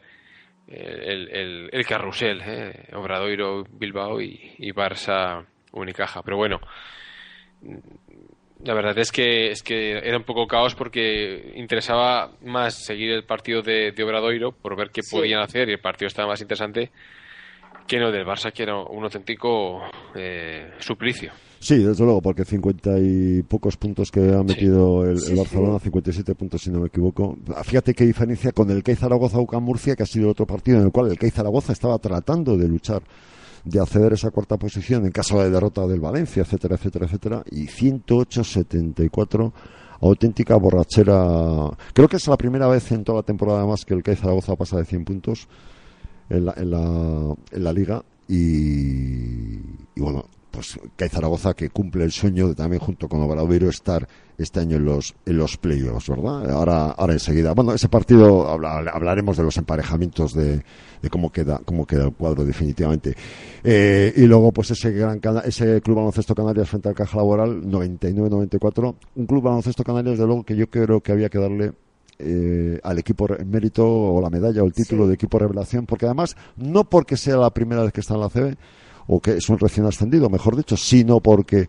el, 0.71 1.29
el, 1.29 1.69
el 1.71 1.85
carrusel, 1.85 2.41
eh, 2.45 2.87
Obradoiro, 2.93 3.63
Bilbao 3.71 4.21
y, 4.21 4.53
y 4.57 4.71
Barça 4.71 5.45
Unicaja. 5.71 6.21
Pero 6.23 6.37
bueno, 6.37 6.59
la 8.63 8.73
verdad 8.73 8.97
es 8.99 9.11
que, 9.11 9.51
es 9.51 9.63
que 9.63 9.97
era 9.97 10.17
un 10.17 10.23
poco 10.23 10.47
caos 10.47 10.75
porque 10.75 11.51
interesaba 11.55 12.31
más 12.43 12.85
seguir 12.85 13.11
el 13.11 13.23
partido 13.23 13.61
de, 13.61 13.91
de 13.91 14.03
Obradoiro 14.03 14.51
por 14.51 14.75
ver 14.75 14.89
qué 14.91 15.01
Sí. 15.01 15.15
podían 15.15 15.41
hacer 15.41 15.69
y 15.69 15.73
el 15.73 15.79
partido 15.79 16.07
estaba 16.07 16.27
más 16.29 16.41
interesante 16.41 16.91
que 17.89 17.99
no 17.99 18.11
del 18.11 18.23
Barça, 18.25 18.53
que 18.53 18.63
era 18.63 18.77
un 18.77 19.03
auténtico 19.03 19.81
eh, 20.15 20.69
suplicio. 20.77 21.31
Sí, 21.59 21.79
desde 21.79 22.03
luego, 22.05 22.21
porque 22.21 22.45
cincuenta 22.45 22.99
y 22.99 23.41
pocos 23.41 23.75
puntos 23.77 24.11
que 24.11 24.31
ha 24.31 24.43
metido 24.43 25.03
el, 25.03 25.13
el 25.13 25.19
Sí, 25.19 25.35
Barcelona, 25.35 25.79
sí. 25.79 25.85
57 25.85 26.35
puntos 26.35 26.61
si 26.61 26.69
no 26.69 26.81
me 26.81 26.87
equivoco. 26.87 27.35
Fíjate 27.63 27.95
qué 27.95 28.05
diferencia 28.05 28.51
con 28.51 28.69
el 28.69 28.83
CAI 28.83 28.95
Zaragoza 28.95 29.39
UCAM 29.39 29.63
Murcia, 29.63 29.95
que 29.95 30.03
ha 30.03 30.05
sido 30.05 30.29
otro 30.29 30.45
partido 30.45 30.77
en 30.77 30.85
el 30.85 30.91
cual 30.91 31.09
el 31.09 31.17
CAI 31.17 31.31
Zaragoza 31.31 31.73
estaba 31.73 31.97
tratando 31.97 32.55
de 32.55 32.67
luchar, 32.67 33.01
de 33.65 33.79
acceder 33.81 34.11
a 34.11 34.15
esa 34.15 34.29
cuarta 34.29 34.57
posición 34.57 35.05
en 35.05 35.11
caso 35.11 35.41
de 35.41 35.49
derrota 35.49 35.85
del 35.87 35.99
Valencia, 35.99 36.43
etcétera, 36.43 36.75
etcétera, 36.75 37.07
etcétera. 37.07 37.43
Y 37.51 37.65
108-74, 37.65 39.51
auténtica 40.01 40.55
borrachera. 40.57 41.71
Creo 41.93 42.07
que 42.07 42.17
es 42.17 42.27
la 42.27 42.37
primera 42.37 42.67
vez 42.67 42.89
en 42.91 43.03
toda 43.03 43.17
la 43.17 43.23
temporada 43.23 43.65
más 43.65 43.83
que 43.83 43.95
el 43.95 44.03
CAI 44.03 44.15
Zaragoza 44.15 44.55
pasa 44.55 44.77
de 44.77 44.85
100 44.85 45.05
puntos 45.05 45.47
en 46.29 46.45
la, 46.45 46.53
en 46.57 46.71
la, 46.71 47.35
en 47.51 47.63
la 47.63 47.73
liga 47.73 48.03
y, 48.27 49.55
y 49.95 50.01
bueno, 50.01 50.25
pues 50.51 50.79
CAI 50.95 51.09
Zaragoza 51.09 51.53
que 51.53 51.69
cumple 51.69 52.03
el 52.03 52.11
sueño 52.11 52.47
de 52.47 52.55
también 52.55 52.81
junto 52.81 53.07
con 53.07 53.21
Obradoiro 53.21 53.69
estar 53.69 54.07
este 54.37 54.59
año 54.61 54.77
en 54.77 54.85
los 54.85 55.13
en 55.25 55.37
los 55.37 55.57
playoffs, 55.57 56.09
¿verdad? 56.09 56.49
Ahora 56.51 56.91
ahora 56.91 57.13
enseguida. 57.13 57.53
Bueno, 57.53 57.73
ese 57.73 57.87
partido 57.89 58.47
habla- 58.49 58.79
hablaremos 58.91 59.37
de 59.37 59.43
los 59.43 59.57
emparejamientos 59.57 60.33
de, 60.33 60.63
de 61.01 61.09
cómo 61.09 61.31
queda 61.31 61.61
cómo 61.65 61.85
queda 61.85 62.05
el 62.05 62.13
cuadro 62.13 62.45
definitivamente. 62.45 63.15
Eh, 63.63 64.13
y 64.15 64.25
luego 64.25 64.51
pues 64.51 64.71
ese 64.71 64.91
gran 64.91 65.19
ese 65.45 65.81
Club 65.81 65.97
Baloncesto 65.97 66.33
Canarias 66.33 66.67
frente 66.69 66.89
al 66.89 66.95
Caja 66.95 67.17
Laboral 67.17 67.61
99-94, 67.63 68.95
un 69.15 69.25
Club 69.27 69.43
Baloncesto 69.43 69.83
Canarias 69.83 70.17
de 70.17 70.25
luego 70.25 70.43
que 70.43 70.55
yo 70.55 70.67
creo 70.69 71.01
que 71.01 71.11
había 71.11 71.29
que 71.29 71.37
darle 71.39 71.73
eh, 72.19 72.79
al 72.83 72.99
equipo 72.99 73.27
mérito 73.45 73.87
o 73.87 74.21
la 74.21 74.29
medalla 74.29 74.61
o 74.61 74.65
el 74.65 74.73
título 74.73 75.03
Sí. 75.03 75.07
de 75.09 75.13
equipo 75.15 75.39
revelación, 75.39 75.85
porque 75.85 76.05
además, 76.05 76.35
no 76.57 76.83
porque 76.89 77.17
sea 77.17 77.37
la 77.37 77.49
primera 77.49 77.81
vez 77.83 77.93
que 77.93 78.01
está 78.01 78.15
en 78.15 78.19
la 78.19 78.29
CB, 78.29 78.57
o 79.07 79.19
que 79.19 79.37
es 79.37 79.49
un 79.49 79.57
recién 79.57 79.85
ascendido, 79.85 80.29
mejor 80.29 80.55
dicho, 80.55 80.77
sino 80.77 81.19
porque 81.19 81.67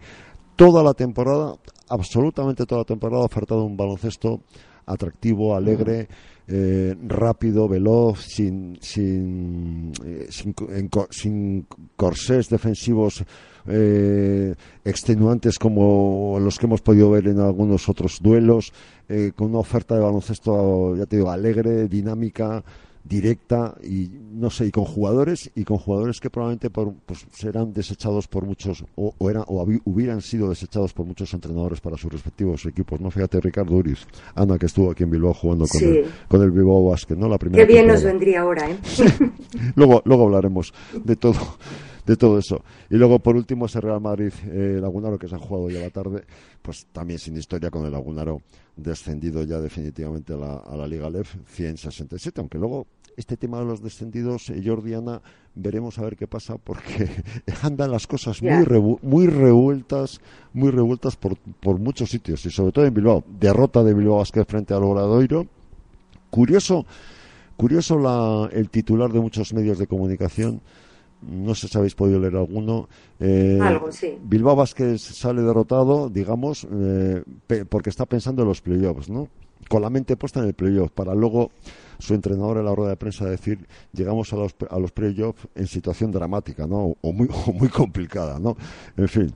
toda 0.57 0.83
la 0.83 0.93
temporada, 0.93 1.55
absolutamente 1.89 2.67
toda 2.67 2.81
la 2.83 2.85
temporada, 2.85 3.23
ha 3.23 3.27
ofertado 3.27 3.65
un 3.65 3.77
baloncesto 3.77 4.41
atractivo, 4.87 5.55
alegre, 5.55 6.09
eh, 6.49 6.97
rápido, 7.07 7.69
veloz, 7.69 8.21
sin, 8.25 8.77
sin, 8.81 9.93
eh, 10.05 10.29
en 10.71 10.91
sin 11.11 11.67
corsés 11.97 12.49
defensivos 12.49 13.25
eh, 13.67 14.55
extenuantes 14.85 15.59
como 15.59 16.39
los 16.41 16.59
que 16.59 16.67
hemos 16.67 16.81
podido 16.81 17.11
ver 17.11 17.29
en 17.29 17.39
algunos 17.39 17.89
otros 17.89 18.19
duelos, 18.21 18.73
eh, 19.11 19.33
con 19.37 19.49
una 19.51 19.59
oferta 19.59 19.95
de 19.97 20.01
baloncesto, 20.01 20.95
ya 20.97 21.05
te 21.05 21.17
digo, 21.17 21.31
alegre, 21.31 21.89
dinámica, 21.89 22.63
directa 23.03 23.75
y 23.83 24.09
no 24.33 24.51
sé 24.51 24.67
y 24.67 24.71
con 24.71 24.85
jugadores 24.85 25.51
y 25.55 25.65
con 25.65 25.79
jugadores 25.79 26.21
que 26.21 26.29
probablemente 26.29 26.69
por, 26.71 26.93
pues, 27.07 27.27
serán 27.33 27.73
desechados 27.73 28.29
por 28.29 28.45
muchos 28.45 28.85
o, 28.95 29.15
o 29.17 29.31
eran 29.31 29.43
o 29.49 29.67
hubieran 29.85 30.21
sido 30.21 30.51
desechados 30.51 30.93
por 30.93 31.07
muchos 31.07 31.33
entrenadores 31.33 31.81
para 31.81 31.97
sus 31.97 32.13
respectivos 32.13 32.67
equipos 32.67 33.01
no 33.01 33.11
fíjate 33.11 33.41
Ricardo 33.41 33.75
Uriz 33.75 34.07
Ana 34.35 34.59
que 34.59 34.67
estuvo 34.67 34.91
aquí 34.91 35.03
en 35.05 35.11
Bilbao 35.11 35.33
jugando 35.33 35.67
con, 35.67 35.81
Sí. 35.81 35.87
el, 35.87 36.05
con 36.29 36.43
el 36.43 36.51
Bilbao 36.51 36.91
Basket 36.91 37.17
no 37.17 37.27
la 37.27 37.39
primera 37.39 37.67
Qué 37.67 37.73
bien 37.73 37.87
nos 37.87 38.05
vendría 38.05 38.43
ahora, 38.43 38.71
¿eh? 38.71 38.77
luego 39.77 40.03
luego 40.05 40.25
hablaremos 40.25 40.75
de 41.03 41.17
todo 41.17 41.39
de 42.07 42.17
todo 42.17 42.39
eso. 42.39 42.63
Y 42.89 42.97
luego 42.97 43.19
por 43.19 43.37
último 43.37 43.67
ese 43.67 43.81
Real 43.81 44.01
Madrid 44.01 44.33
eh, 44.47 44.79
Lagunaro 44.81 45.19
que 45.19 45.29
se 45.29 45.35
ha 45.35 45.39
jugado 45.39 45.71
ya 45.71 45.81
la 45.81 45.91
tarde 45.91 46.25
pues 46.63 46.87
también 46.93 47.19
sin 47.19 47.37
historia 47.37 47.71
con 47.71 47.85
el 47.85 47.93
Lagunaro 47.93 48.41
descendido 48.77 49.43
ya 49.45 49.59
definitivamente 49.61 50.33
a 50.33 50.37
la, 50.37 50.55
a 50.57 50.77
la 50.77 50.87
Liga 50.87 51.11
LEF 51.11 51.35
167 51.47 52.41
aunque 52.41 52.59
luego 52.59 52.87
este 53.17 53.37
tema 53.37 53.59
de 53.59 53.67
los 53.67 53.83
descendidos 53.83 54.49
eh, 54.51 54.63
Jordi 54.65 54.95
Ana 54.95 55.21
veremos 55.55 55.99
a 55.99 56.03
ver 56.03 56.17
qué 56.17 56.27
pasa 56.27 56.57
porque 56.57 57.11
andan 57.63 57.91
las 57.91 58.07
cosas 58.07 58.41
muy 58.43 58.65
revu- 58.65 58.99
muy 59.03 59.27
revueltas 59.27 60.21
muy 60.55 60.71
revueltas 60.71 61.17
por, 61.17 61.37
por 61.37 61.79
muchos 61.79 62.09
sitios 62.11 62.45
y 62.47 62.51
sobre 62.51 62.73
todo 62.73 62.87
en 62.87 62.95
Bilbao. 62.95 63.23
Derrota 63.39 63.83
de 63.85 63.93
Bilbao 63.95 64.19
Basket 64.19 64.45
frente 64.47 64.73
al 64.75 64.83
Obradoiro. 64.85 65.47
Curioso 66.31 66.87
Curioso 67.57 67.99
la, 67.99 68.49
el 68.53 68.71
titular 68.71 69.13
de 69.13 69.21
muchos 69.21 69.53
medios 69.53 69.79
de 69.79 69.87
comunicación, 69.87 70.63
no 71.23 71.55
sé 71.55 71.69
si 71.69 71.77
habéis 71.77 71.95
podido 71.95 72.19
leer 72.19 72.37
alguno. 72.37 72.89
eh, 73.19 73.59
Algo, 73.61 73.93
sí. 73.93 74.19
Bilbao 74.23 74.57
Vázquez 74.57 75.01
sale 75.01 75.43
derrotado, 75.43 76.09
digamos, 76.09 76.67
eh, 76.73 77.23
porque 77.69 77.91
está 77.91 78.07
pensando 78.07 78.43
en 78.43 78.49
los 78.49 78.61
playoffs, 78.61 79.09
¿no? 79.09 79.29
Con 79.69 79.83
la 79.83 79.91
mente 79.91 80.17
puesta 80.17 80.41
en 80.41 80.47
el 80.47 80.55
playoff, 80.55 80.91
para 80.91 81.15
luego 81.15 81.51
su 81.99 82.15
entrenador 82.15 82.57
en 82.59 82.65
la 82.65 82.75
rueda 82.75 82.91
de 82.91 82.97
prensa 82.97 83.27
decir, 83.27 83.67
llegamos 83.93 84.33
a 84.33 84.37
los, 84.37 84.57
a 84.71 84.79
los 84.79 84.91
playoffs 84.91 85.47
en 85.55 85.67
situación 85.67 86.11
dramática, 86.11 86.67
¿no? 86.67 86.97
O 87.01 87.13
muy, 87.13 87.29
o 87.47 87.53
muy 87.53 87.69
complicada, 87.69 88.39
¿no? 88.39 88.57
En 88.97 89.09
fin, 89.09 89.33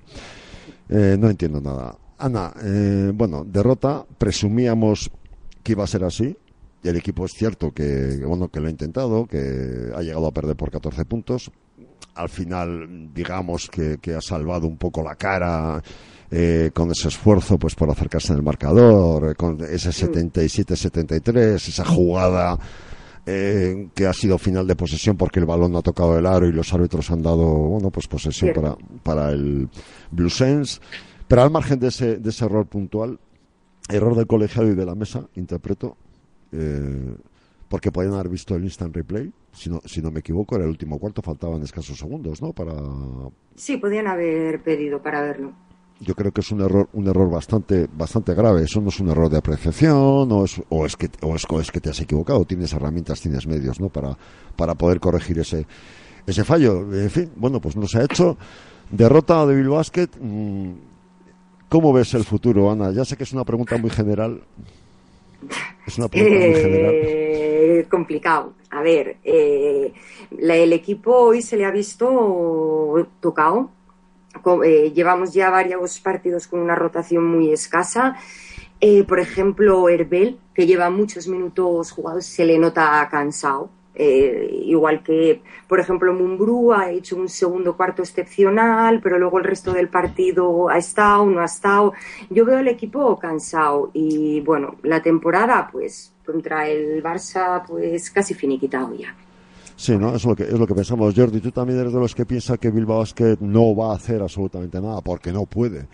eh, 0.88 1.16
no 1.18 1.28
entiendo 1.28 1.60
nada. 1.60 1.96
Ana, 2.16 2.52
eh, 2.62 3.12
bueno, 3.14 3.44
derrota, 3.44 4.06
presumíamos 4.18 5.10
que 5.62 5.72
iba 5.72 5.84
a 5.84 5.88
ser 5.88 6.04
así, 6.04 6.36
y 6.82 6.88
el 6.88 6.96
equipo 6.96 7.24
es 7.24 7.32
cierto 7.32 7.72
que 7.72 8.22
bueno 8.26 8.48
que 8.48 8.60
lo 8.60 8.68
ha 8.68 8.70
intentado, 8.70 9.26
que 9.26 9.90
ha 9.94 10.00
llegado 10.02 10.26
a 10.26 10.32
perder 10.32 10.56
por 10.56 10.70
14 10.70 11.04
puntos. 11.04 11.50
Al 12.14 12.28
final, 12.28 13.12
digamos 13.12 13.68
que, 13.68 13.98
que 13.98 14.14
ha 14.14 14.20
salvado 14.20 14.66
un 14.66 14.76
poco 14.76 15.02
la 15.02 15.16
cara 15.16 15.82
eh, 16.30 16.70
con 16.72 16.90
ese 16.90 17.08
esfuerzo 17.08 17.58
pues 17.58 17.74
por 17.74 17.90
acercarse 17.90 18.32
en 18.32 18.38
el 18.38 18.44
marcador, 18.44 19.30
eh, 19.30 19.34
con 19.34 19.60
ese 19.62 19.90
77-73, 19.90 21.54
esa 21.54 21.84
jugada 21.84 22.58
eh, 23.26 23.88
que 23.94 24.06
ha 24.06 24.12
sido 24.12 24.36
final 24.36 24.66
de 24.66 24.76
posesión 24.76 25.16
porque 25.16 25.40
el 25.40 25.46
balón 25.46 25.72
no 25.72 25.78
ha 25.78 25.82
tocado 25.82 26.18
el 26.18 26.26
aro 26.26 26.46
y 26.46 26.52
los 26.52 26.72
árbitros 26.74 27.10
han 27.10 27.22
dado 27.22 27.46
bueno 27.46 27.90
pues 27.90 28.06
posesión 28.06 28.52
para, 28.54 28.76
para 29.02 29.30
el 29.30 29.68
Blue 30.10 30.30
Sense. 30.30 30.80
Pero 31.26 31.42
al 31.42 31.50
margen 31.50 31.78
de 31.78 31.88
ese, 31.88 32.16
de 32.16 32.30
ese 32.30 32.44
error 32.44 32.66
puntual, 32.66 33.18
error 33.88 34.14
del 34.14 34.26
colegiado 34.26 34.68
y 34.68 34.74
de 34.74 34.84
la 34.84 34.94
mesa, 34.94 35.26
interpreto, 35.36 35.96
eh, 36.52 37.14
porque 37.68 37.90
podían 37.92 38.14
haber 38.14 38.28
visto 38.28 38.54
el 38.54 38.64
instant 38.64 38.94
replay, 38.94 39.32
si 39.52 39.70
no, 39.70 39.80
si 39.84 40.00
no 40.02 40.10
me 40.10 40.20
equivoco, 40.20 40.54
era 40.56 40.64
el 40.64 40.70
último 40.70 40.98
cuarto, 40.98 41.22
faltaban 41.22 41.62
escasos 41.62 41.98
segundos, 41.98 42.40
¿no? 42.42 42.52
Para, 42.52 42.72
Sí, 43.56 43.76
podían 43.76 44.06
haber 44.06 44.62
pedido 44.62 45.00
para 45.02 45.22
verlo. 45.22 45.52
yo 46.00 46.14
creo 46.14 46.32
que 46.32 46.40
es 46.40 46.50
un 46.50 46.60
error, 46.60 46.88
un 46.92 47.06
error 47.06 47.30
bastante, 47.30 47.88
bastante 47.96 48.34
grave. 48.34 48.64
Eso 48.64 48.80
no 48.80 48.88
es 48.88 49.00
un 49.00 49.08
error 49.08 49.30
de 49.30 49.38
apreciación, 49.38 50.30
o 50.30 50.44
es, 50.44 50.60
o 50.68 50.84
es 50.84 50.96
que, 50.96 51.08
o 51.22 51.34
es, 51.36 51.44
o 51.48 51.60
es 51.60 51.70
que 51.70 51.80
te 51.80 51.90
has 51.90 52.00
equivocado. 52.00 52.44
Tienes 52.44 52.72
herramientas, 52.72 53.20
tienes 53.20 53.46
medios, 53.46 53.80
¿no? 53.80 53.88
Para, 53.88 54.16
para 54.56 54.74
poder 54.74 55.00
corregir 55.00 55.38
ese, 55.38 55.66
ese 56.26 56.44
fallo. 56.44 56.92
En 56.94 57.10
fin, 57.10 57.30
bueno, 57.36 57.60
pues 57.60 57.76
no 57.76 57.86
se 57.86 57.98
ha 58.00 58.04
hecho. 58.04 58.36
Derrota 58.90 59.46
de 59.46 59.54
Bilbao 59.56 59.76
Basket. 59.76 60.08
mm, 60.20 60.72
¿Cómo 61.70 61.92
ves 61.92 62.12
el 62.14 62.24
futuro, 62.24 62.70
Ana? 62.70 62.90
Ya 62.92 63.04
sé 63.04 63.16
que 63.16 63.22
es 63.24 63.32
una 63.32 63.44
pregunta 63.44 63.76
muy 63.78 63.90
general. 63.90 64.42
Es. 65.86 65.98
Eh, 67.76 67.86
complicado. 67.90 68.54
A 68.70 68.82
ver, 68.82 69.18
eh, 69.24 69.92
el 70.30 70.72
equipo 70.72 71.12
hoy 71.12 71.42
se 71.42 71.56
le 71.56 71.64
ha 71.64 71.70
visto 71.70 73.08
tocado. 73.20 73.70
Eh, 74.64 74.92
llevamos 74.94 75.32
ya 75.32 75.50
varios 75.50 76.00
partidos 76.00 76.46
con 76.46 76.60
una 76.60 76.74
rotación 76.74 77.24
muy 77.24 77.52
escasa. 77.52 78.16
Por 79.08 79.18
ejemplo, 79.18 79.88
Herbel, 79.88 80.38
que 80.52 80.66
lleva 80.66 80.90
muchos 80.90 81.26
minutos 81.26 81.90
jugados, 81.90 82.26
se 82.26 82.44
le 82.44 82.58
nota 82.58 83.08
cansado. 83.10 83.70
Eh, 83.96 84.62
igual 84.64 85.02
que, 85.04 85.42
por 85.68 85.78
ejemplo, 85.78 86.12
Mumbrú 86.12 86.72
ha 86.72 86.90
hecho 86.90 87.16
un 87.16 87.28
segundo 87.28 87.76
cuarto 87.76 88.02
excepcional, 88.02 89.00
pero 89.00 89.18
luego 89.18 89.38
el 89.38 89.44
resto 89.44 89.72
del 89.72 89.88
partido 89.88 90.68
ha 90.68 90.78
estado, 90.78 91.26
no 91.26 91.40
ha 91.40 91.44
estado. 91.44 91.92
Yo 92.28 92.44
veo 92.44 92.58
el 92.58 92.68
equipo 92.68 93.16
cansado 93.18 93.90
y, 93.92 94.40
bueno, 94.40 94.76
la 94.82 95.00
temporada, 95.00 95.68
pues, 95.70 96.12
contra 96.26 96.68
el 96.68 97.02
Barça, 97.02 97.64
pues, 97.66 98.10
casi 98.10 98.34
finiquitado 98.34 98.94
ya. 98.94 99.14
Sí, 99.76 99.96
¿no? 99.96 100.14
Es 100.14 100.24
lo 100.24 100.34
que, 100.34 100.44
es 100.44 100.58
lo 100.58 100.66
que 100.66 100.74
pensamos. 100.74 101.14
Jordi, 101.16 101.40
tú 101.40 101.50
también 101.50 101.78
eres 101.80 101.92
de 101.92 102.00
los 102.00 102.14
que 102.14 102.26
piensa 102.26 102.58
que 102.58 102.70
Bilbao 102.70 102.98
Basket 102.98 103.38
no 103.40 103.74
va 103.74 103.92
a 103.92 103.96
hacer 103.96 104.22
absolutamente 104.22 104.80
nada, 104.80 105.00
porque 105.00 105.32
no 105.32 105.46
puede. 105.46 105.86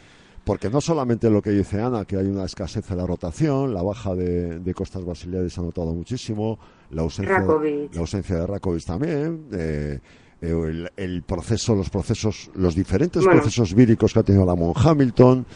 Porque 0.45 0.71
no 0.71 0.81
solamente 0.81 1.31
lo 1.31 1.43
que 1.43 1.51
dice 1.51 1.81
Ana, 1.81 2.05
que 2.05 2.17
hay 2.17 2.27
una 2.27 2.45
escasez 2.45 2.91
en 2.91 2.97
la 2.97 3.07
rotación, 3.07 3.75
la 3.75 3.83
baja 3.83 4.15
de, 4.15 4.59
de 4.59 4.75
Costas 4.75 5.05
Basiliades 5.05 5.53
se 5.53 5.61
ha 5.61 5.65
notado 5.65 5.93
muchísimo, 5.93 6.59
la 6.91 7.03
ausencia, 7.03 7.39
Rakovic. 7.39 7.95
la 7.95 8.01
ausencia 8.01 8.37
de 8.37 8.47
Rakovic 8.47 8.85
también, 8.85 9.47
eh, 9.53 9.99
eh, 10.41 10.51
el, 10.51 10.91
el 10.97 11.23
proceso, 11.23 11.75
los 11.75 11.91
procesos, 11.91 12.51
los 12.55 12.75
diferentes 12.75 13.25
Bueno. 13.25 13.41
procesos 13.41 13.75
víricos 13.75 14.13
que 14.13 14.19
ha 14.21 14.23
tenido 14.23 14.45
Lamont 14.47 14.77
Hamilton, 14.77 15.47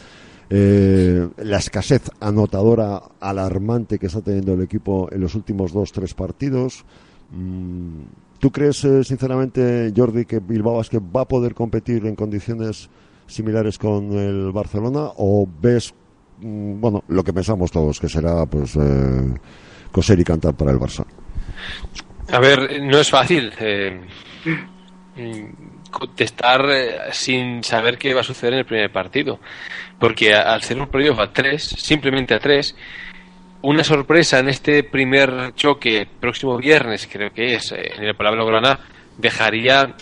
eh, 0.49 1.27
la 1.37 1.57
escasez 1.57 2.03
anotadora 2.19 3.01
alarmante 3.19 3.97
que 3.97 4.05
está 4.07 4.21
teniendo 4.21 4.53
el 4.53 4.61
equipo 4.61 5.09
en 5.11 5.21
los 5.21 5.33
últimos 5.35 5.73
dos, 5.73 5.91
tres 5.91 6.13
partidos. 6.13 6.85
Mm, 7.31 8.01
¿Tú 8.39 8.51
crees, 8.51 8.83
eh, 8.85 9.03
sinceramente, 9.03 9.91
Jordi, 9.95 10.25
que 10.25 10.39
Bilbao 10.39 10.75
Basket 10.75 10.99
va 11.01 11.21
a 11.21 11.27
poder 11.27 11.55
competir 11.55 12.05
en 12.05 12.15
condiciones 12.15 12.89
similares 13.25 13.79
con 13.79 14.11
el 14.13 14.51
Barcelona? 14.51 15.09
¿O 15.17 15.47
ves, 15.61 15.93
mm, 16.41 16.79
bueno, 16.79 17.03
lo 17.07 17.23
que 17.23 17.33
pensamos 17.33 17.71
todos, 17.71 17.99
que 17.99 18.07
será, 18.07 18.45
pues, 18.45 18.75
eh, 18.75 19.33
coser 19.91 20.19
y 20.19 20.23
cantar 20.23 20.55
para 20.55 20.71
el 20.71 20.77
Barça? 20.79 21.05
A 22.31 22.39
ver, 22.39 22.81
no 22.81 22.97
es 22.97 23.09
fácil 23.09 23.53
eh, 23.59 24.01
contestar 25.91 26.65
eh, 26.71 26.97
sin 27.11 27.63
saber 27.63 27.97
qué 27.97 28.13
va 28.13 28.21
a 28.21 28.23
suceder 28.23 28.53
en 28.53 28.59
el 28.59 28.65
primer 28.65 28.91
partido. 28.91 29.39
Porque 29.99 30.33
al 30.33 30.61
ser 30.63 30.79
un 30.79 30.87
playoff 30.87 31.19
a 31.19 31.31
tres, 31.31 31.63
simplemente 31.63 32.33
a 32.33 32.39
tres, 32.39 32.75
una 33.61 33.83
sorpresa 33.83 34.39
en 34.39 34.49
este 34.49 34.83
primer 34.83 35.53
choque 35.55 36.07
próximo 36.19 36.57
viernes, 36.57 37.07
creo 37.11 37.31
que 37.31 37.55
es, 37.55 37.71
eh, 37.71 37.91
en 37.95 38.03
el 38.03 38.15
Palabra 38.15 38.43
Grana, 38.43 38.79
dejaría 39.17 39.95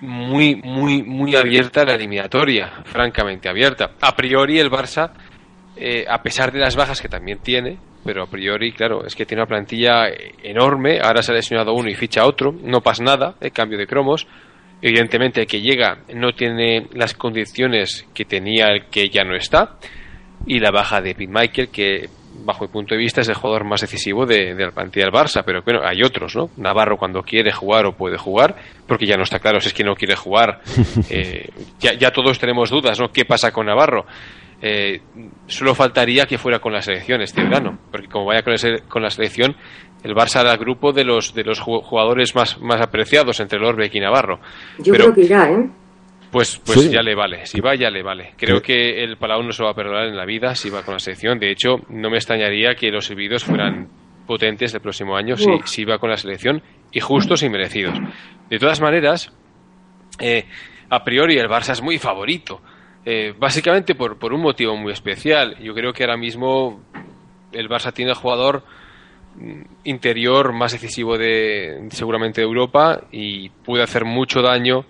muy, 0.00 0.56
muy, 0.56 1.02
muy 1.02 1.36
abierta 1.36 1.84
la 1.84 1.94
eliminatoria, 1.94 2.82
francamente 2.84 3.48
abierta. 3.48 3.92
A 4.00 4.14
priori 4.16 4.58
el 4.58 4.70
Barça, 4.70 5.12
a 6.08 6.22
pesar 6.22 6.52
de 6.52 6.58
las 6.58 6.76
bajas 6.76 7.00
que 7.00 7.08
también 7.08 7.38
tiene, 7.38 7.78
pero 8.04 8.22
a 8.22 8.26
priori, 8.26 8.72
claro, 8.72 9.04
es 9.04 9.14
que 9.14 9.26
tiene 9.26 9.42
una 9.42 9.48
plantilla 9.48 10.08
eh, 10.08 10.34
enorme, 10.42 11.00
ahora 11.00 11.22
se 11.22 11.32
ha 11.32 11.34
lesionado 11.34 11.74
uno 11.74 11.88
y 11.88 11.94
ficha 11.94 12.26
otro, 12.26 12.52
no 12.62 12.80
pasa 12.80 13.02
nada, 13.02 13.34
el 13.40 13.52
cambio 13.52 13.78
de 13.78 13.86
cromos. 13.86 14.26
Evidentemente 14.80 15.40
el 15.40 15.46
que 15.46 15.60
llega 15.60 15.98
no 16.14 16.32
tiene 16.32 16.86
las 16.92 17.14
condiciones 17.14 18.06
que 18.14 18.24
tenía 18.24 18.68
el 18.68 18.86
que 18.86 19.08
ya 19.08 19.24
no 19.24 19.34
está, 19.34 19.76
y 20.46 20.60
la 20.60 20.70
baja 20.70 21.00
de 21.00 21.14
Pete 21.14 21.32
Michael, 21.32 21.68
que 21.70 22.08
bajo 22.44 22.64
mi 22.64 22.70
punto 22.70 22.94
de 22.94 23.00
vista 23.00 23.20
es 23.20 23.28
el 23.28 23.34
jugador 23.34 23.64
más 23.64 23.80
decisivo 23.80 24.24
de, 24.24 24.54
de 24.54 24.66
la 24.66 24.70
plantilla 24.70 25.06
del 25.06 25.14
Barça, 25.14 25.42
pero 25.44 25.62
bueno, 25.62 25.80
hay 25.84 26.02
otros, 26.02 26.36
¿no? 26.36 26.50
Navarro 26.56 26.96
cuando 26.96 27.22
quiere 27.22 27.52
jugar 27.52 27.86
o 27.86 27.92
puede 27.92 28.16
jugar, 28.16 28.56
porque 28.86 29.06
ya 29.06 29.16
no 29.16 29.24
está 29.24 29.40
claro 29.40 29.60
si 29.60 29.68
es 29.68 29.74
que 29.74 29.84
no 29.84 29.94
quiere 29.94 30.14
jugar, 30.14 30.60
eh, 31.10 31.50
ya, 31.80 31.94
ya 31.94 32.10
todos 32.10 32.38
tenemos 32.38 32.70
dudas, 32.70 32.98
¿no? 33.00 33.08
¿Qué 33.10 33.24
pasa 33.24 33.50
con 33.50 33.66
Navarro? 33.66 34.06
Eh, 34.60 35.00
solo 35.46 35.74
faltaría 35.74 36.26
que 36.26 36.36
fuera 36.36 36.58
con 36.58 36.72
la 36.72 36.82
selección 36.82 37.20
este 37.22 37.42
verano, 37.44 37.78
porque 37.92 38.08
como 38.08 38.26
vaya 38.26 38.42
con, 38.42 38.54
ese- 38.54 38.82
con 38.88 39.02
la 39.02 39.10
selección, 39.10 39.54
el 40.02 40.14
Barça 40.14 40.40
hará 40.40 40.56
grupo 40.56 40.92
de 40.92 41.04
los 41.04 41.32
de 41.32 41.44
los 41.44 41.60
ju- 41.62 41.82
jugadores 41.82 42.34
más, 42.34 42.58
más 42.60 42.80
apreciados 42.80 43.38
entre 43.40 43.58
Lorbeck 43.60 43.94
y 43.94 44.00
Navarro. 44.00 44.40
Yo 44.78 44.92
Pero- 44.92 45.04
creo 45.04 45.14
que 45.14 45.20
irá, 45.22 45.50
¿eh? 45.50 45.68
Pues, 46.32 46.60
pues 46.64 46.82
Sí. 46.82 46.90
ya 46.90 47.00
le 47.02 47.14
vale, 47.14 47.46
si 47.46 47.60
va 47.60 47.74
ya 47.74 47.88
le 47.88 48.02
vale. 48.02 48.34
Creo 48.36 48.56
Sí. 48.58 48.62
que 48.64 49.02
el 49.02 49.16
Palau 49.16 49.42
no 49.42 49.52
se 49.52 49.62
va 49.64 49.70
a 49.70 49.74
perdonar 49.74 50.08
en 50.08 50.16
la 50.16 50.26
vida 50.26 50.54
si 50.54 50.68
va 50.70 50.82
con 50.82 50.94
la 50.94 50.98
selección. 50.98 51.38
De 51.38 51.50
hecho, 51.50 51.76
no 51.88 52.10
me 52.10 52.16
extrañaría 52.18 52.74
que 52.74 52.90
los 52.90 53.06
servidos 53.06 53.44
fueran 53.44 53.88
potentes 54.26 54.74
el 54.74 54.80
próximo 54.80 55.16
año 55.16 55.36
si, 55.38 55.46
si 55.64 55.84
va 55.86 55.98
con 55.98 56.10
la 56.10 56.16
selección 56.18 56.62
y 56.92 57.00
justos 57.00 57.42
y 57.44 57.48
merecidos. 57.48 57.98
De 58.50 58.58
todas 58.58 58.78
maneras, 58.80 59.32
eh, 60.20 60.44
a 60.90 61.02
priori 61.02 61.38
el 61.38 61.48
Barça 61.48 61.70
es 61.72 61.80
muy 61.80 61.98
favorito. 61.98 62.60
Eh, 63.10 63.32
básicamente 63.38 63.94
por, 63.94 64.18
por 64.18 64.34
un 64.34 64.42
motivo 64.42 64.76
muy 64.76 64.92
especial. 64.92 65.56
Yo 65.62 65.72
creo 65.72 65.94
que 65.94 66.04
ahora 66.04 66.18
mismo 66.18 66.82
el 67.52 67.66
Barça 67.66 67.90
tiene 67.90 68.10
el 68.10 68.16
jugador 68.18 68.64
mm, 69.34 69.62
interior 69.84 70.52
más 70.52 70.72
decisivo 70.72 71.16
de 71.16 71.88
seguramente 71.90 72.42
de 72.42 72.46
Europa 72.46 73.00
y 73.10 73.48
puede 73.48 73.82
hacer 73.82 74.04
mucho 74.04 74.42
daño 74.42 74.84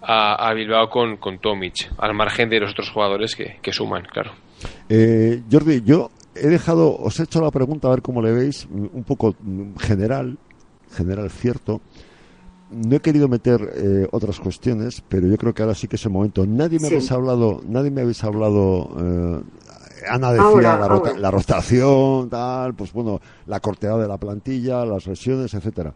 a, 0.00 0.48
a 0.48 0.54
Bilbao 0.54 0.88
con, 0.88 1.18
con 1.18 1.40
Tomic, 1.40 1.90
al 1.98 2.14
margen 2.14 2.48
de 2.48 2.60
los 2.60 2.70
otros 2.70 2.88
jugadores 2.88 3.36
que, 3.36 3.58
que 3.60 3.70
suman, 3.74 4.04
claro. 4.10 4.32
Eh, 4.88 5.42
Jordi, 5.52 5.82
yo 5.84 6.10
he 6.34 6.46
dejado, 6.46 6.96
os 6.96 7.20
he 7.20 7.24
hecho 7.24 7.42
la 7.42 7.50
pregunta 7.50 7.88
a 7.88 7.90
ver 7.90 8.00
cómo 8.00 8.22
le 8.22 8.32
veis, 8.32 8.66
un 8.70 9.04
poco 9.04 9.36
mm, 9.38 9.76
general, 9.76 10.38
general 10.96 11.28
cierto. 11.28 11.82
No 12.70 12.96
he 12.96 13.00
querido 13.00 13.28
meter 13.28 13.72
eh, 13.76 14.06
otras 14.12 14.38
cuestiones, 14.40 15.02
pero 15.08 15.26
yo 15.26 15.36
creo 15.38 15.54
que 15.54 15.62
ahora 15.62 15.74
sí 15.74 15.88
que 15.88 15.96
es 15.96 16.04
el 16.04 16.12
momento. 16.12 16.46
Nadie 16.46 16.78
me 16.78 16.88
Sí. 16.88 16.94
habéis 16.94 17.12
hablado, 17.12 17.62
nadie 17.66 17.90
me 17.90 18.02
habéis 18.02 18.22
hablado. 18.24 18.90
eh, 19.00 19.42
Ana 20.10 20.32
decía 20.32 20.46
Ahora, 20.46 20.78
la, 20.78 20.88
rota- 20.88 21.18
la 21.18 21.30
rotación, 21.30 22.28
tal, 22.30 22.74
pues 22.74 22.92
bueno, 22.92 23.20
la 23.46 23.58
corteada 23.60 24.00
de 24.02 24.08
la 24.08 24.16
plantilla, 24.18 24.84
las 24.84 25.06
lesiones, 25.06 25.52
etcétera. 25.54 25.92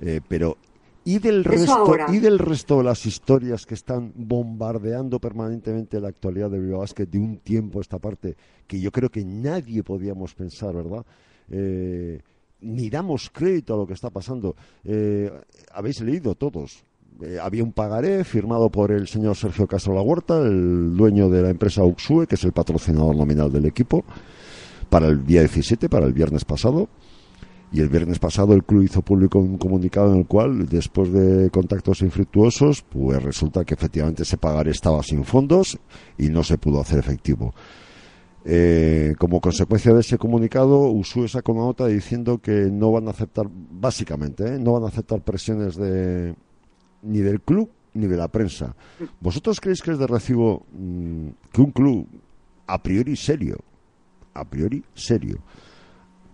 Eh, 0.00 0.20
pero 0.28 0.56
y 1.04 1.18
del 1.18 1.40
Eso 1.40 1.50
resto 1.50 1.72
ahora. 1.72 2.06
y 2.10 2.18
del 2.18 2.38
resto 2.38 2.78
de 2.78 2.84
las 2.84 3.06
historias 3.06 3.64
que 3.66 3.74
están 3.74 4.12
bombardeando 4.14 5.18
permanentemente 5.18 5.98
la 6.00 6.08
actualidad 6.08 6.50
de 6.50 6.60
Bilbao 6.60 6.84
de 6.84 7.18
un 7.18 7.38
tiempo 7.38 7.78
a 7.78 7.82
esta 7.82 7.98
parte 7.98 8.36
que 8.66 8.78
yo 8.80 8.92
creo 8.92 9.08
que 9.08 9.24
nadie 9.24 9.82
podíamos 9.82 10.34
pensar, 10.34 10.74
¿verdad? 10.74 11.04
Eh, 11.50 12.20
ni 12.60 12.90
damos 12.90 13.30
crédito 13.30 13.74
a 13.74 13.76
lo 13.76 13.86
que 13.86 13.94
está 13.94 14.10
pasando. 14.10 14.56
Eh, 14.84 15.30
habéis 15.72 16.00
leído 16.00 16.34
todos. 16.34 16.84
Eh, 17.22 17.38
había 17.40 17.62
un 17.62 17.72
pagaré 17.72 18.24
firmado 18.24 18.70
por 18.70 18.92
el 18.92 19.06
señor 19.06 19.36
Sergio 19.36 19.66
Castro 19.66 19.94
La 19.94 20.00
Huerta, 20.00 20.38
el 20.38 20.96
dueño 20.96 21.28
de 21.28 21.42
la 21.42 21.50
empresa 21.50 21.84
Uxue, 21.84 22.26
que 22.26 22.36
es 22.36 22.44
el 22.44 22.52
patrocinador 22.52 23.14
nominal 23.14 23.52
del 23.52 23.66
equipo, 23.66 24.04
para 24.88 25.08
el 25.08 25.26
día 25.26 25.40
17, 25.40 25.88
para 25.88 26.06
el 26.06 26.12
viernes 26.12 26.44
pasado. 26.44 26.88
Y 27.72 27.80
el 27.80 27.88
viernes 27.88 28.18
pasado 28.18 28.52
el 28.54 28.64
club 28.64 28.82
hizo 28.82 29.02
público 29.02 29.38
un 29.38 29.56
comunicado 29.56 30.12
en 30.12 30.20
el 30.20 30.26
cual, 30.26 30.66
después 30.66 31.12
de 31.12 31.50
contactos 31.50 32.00
infructuosos, 32.00 32.82
pues 32.82 33.22
resulta 33.22 33.64
que 33.64 33.74
efectivamente 33.74 34.24
ese 34.24 34.38
pagaré 34.38 34.72
estaba 34.72 35.02
sin 35.04 35.24
fondos 35.24 35.78
y 36.18 36.30
no 36.30 36.42
se 36.42 36.58
pudo 36.58 36.80
hacer 36.80 36.98
efectivo. 36.98 37.54
Eh, 38.44 39.14
como 39.18 39.40
consecuencia 39.40 39.92
de 39.92 40.00
ese 40.00 40.16
comunicado, 40.16 40.88
Usue 40.90 41.28
sacó 41.28 41.52
una 41.52 41.62
nota 41.62 41.86
diciendo 41.86 42.38
que 42.38 42.70
no 42.70 42.90
van 42.90 43.06
a 43.06 43.10
aceptar, 43.10 43.46
básicamente, 43.50 44.54
¿eh? 44.54 44.58
no 44.58 44.72
van 44.72 44.84
a 44.84 44.88
aceptar 44.88 45.20
presiones 45.22 45.76
de 45.76 46.34
ni 47.02 47.18
del 47.18 47.40
club 47.42 47.70
ni 47.92 48.06
de 48.06 48.16
la 48.16 48.28
prensa. 48.28 48.74
¿Vosotros 49.20 49.60
creéis 49.60 49.82
que 49.82 49.90
es 49.90 49.98
de 49.98 50.06
recibo 50.06 50.64
mm, 50.72 51.28
que 51.52 51.60
un 51.60 51.70
club 51.72 52.06
a 52.66 52.82
priori 52.82 53.14
serio, 53.16 53.58
a 54.32 54.44
priori 54.48 54.82
serio, 54.94 55.38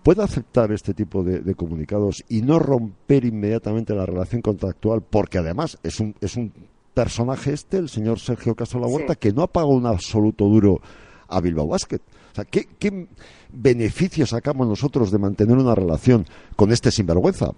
pueda 0.05 0.23
aceptar 0.25 0.71
este 0.71 0.95
tipo 0.95 1.25
de, 1.25 1.41
de 1.41 1.55
comunicados 1.57 2.23
y 2.29 2.43
no 2.43 2.61
romper 2.61 3.25
inmediatamente 3.25 3.95
la 3.95 4.07
relación 4.07 4.43
contractual? 4.43 5.03
Porque 5.03 5.39
además 5.39 5.79
es 5.83 5.99
un, 5.99 6.15
es 6.21 6.37
un 6.37 6.53
personaje 6.95 7.53
este, 7.53 7.79
el 7.79 7.89
señor 7.89 8.21
Sergio 8.21 8.55
Castro 8.55 8.79
La 8.81 8.87
Huerta, 8.87 9.15
Sí. 9.15 9.19
que 9.21 9.33
no 9.33 9.43
ha 9.43 9.49
pagado 9.53 9.73
un 9.73 9.87
absoluto 9.87 10.45
duro 10.47 10.81
a 11.29 11.41
Bilbao 11.41 11.67
Basket. 11.67 12.01
O 12.33 12.35
sea, 12.35 12.45
¿qué, 12.45 12.67
qué 12.79 13.07
beneficio 13.51 14.27
sacamos 14.27 14.67
nosotros 14.67 15.11
de 15.11 15.19
mantener 15.19 15.57
una 15.57 15.75
relación 15.75 16.27
con 16.55 16.73
este 16.73 16.91
sinvergüenza? 16.91 17.53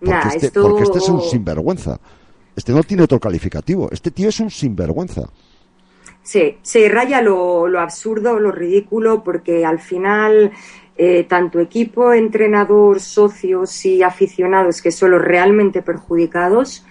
Porque, 0.00 0.14
Nah, 0.14 0.28
este, 0.28 0.46
esto- 0.46 0.62
porque 0.62 0.82
este 0.84 0.98
es 0.98 1.08
un 1.08 1.20
sinvergüenza. 1.22 1.98
Este 2.56 2.72
no 2.72 2.82
tiene 2.82 3.02
otro 3.02 3.18
calificativo. 3.20 3.88
Este 3.90 4.10
tío 4.10 4.28
es 4.28 4.38
un 4.40 4.50
sinvergüenza. 4.50 5.28
Sí, 6.22 6.56
se 6.62 6.88
raya 6.88 7.20
lo, 7.20 7.68
lo 7.68 7.80
absurdo, 7.80 8.38
lo 8.40 8.50
ridículo, 8.50 9.22
porque 9.22 9.64
al 9.66 9.78
final 9.78 10.52
eh, 10.96 11.24
tanto 11.28 11.58
equipo, 11.58 12.12
entrenador, 12.12 13.00
socios 13.00 13.84
y 13.84 14.02
aficionados, 14.02 14.80
que 14.80 14.90
son 14.92 15.10
los 15.10 15.20
realmente 15.20 15.82
perjudicados, 15.82 16.84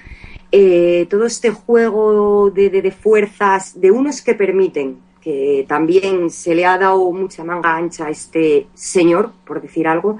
eh, 0.52 1.08
todo 1.10 1.26
este 1.26 1.50
juego 1.52 2.52
de, 2.52 2.70
de- 2.70 2.82
de 2.84 2.92
fuerzas 2.92 3.80
de 3.80 3.90
unos 3.92 4.22
que 4.22 4.36
permiten, 4.36 4.98
que 5.24 5.66
también 5.68 6.30
se 6.30 6.54
le 6.56 6.66
ha 6.66 6.78
dado 6.78 7.12
mucha 7.12 7.44
manga 7.44 7.76
ancha 7.78 8.08
a 8.08 8.10
este 8.10 8.68
señor, 8.74 9.32
por 9.46 9.62
decir 9.62 9.88
algo, 9.88 10.18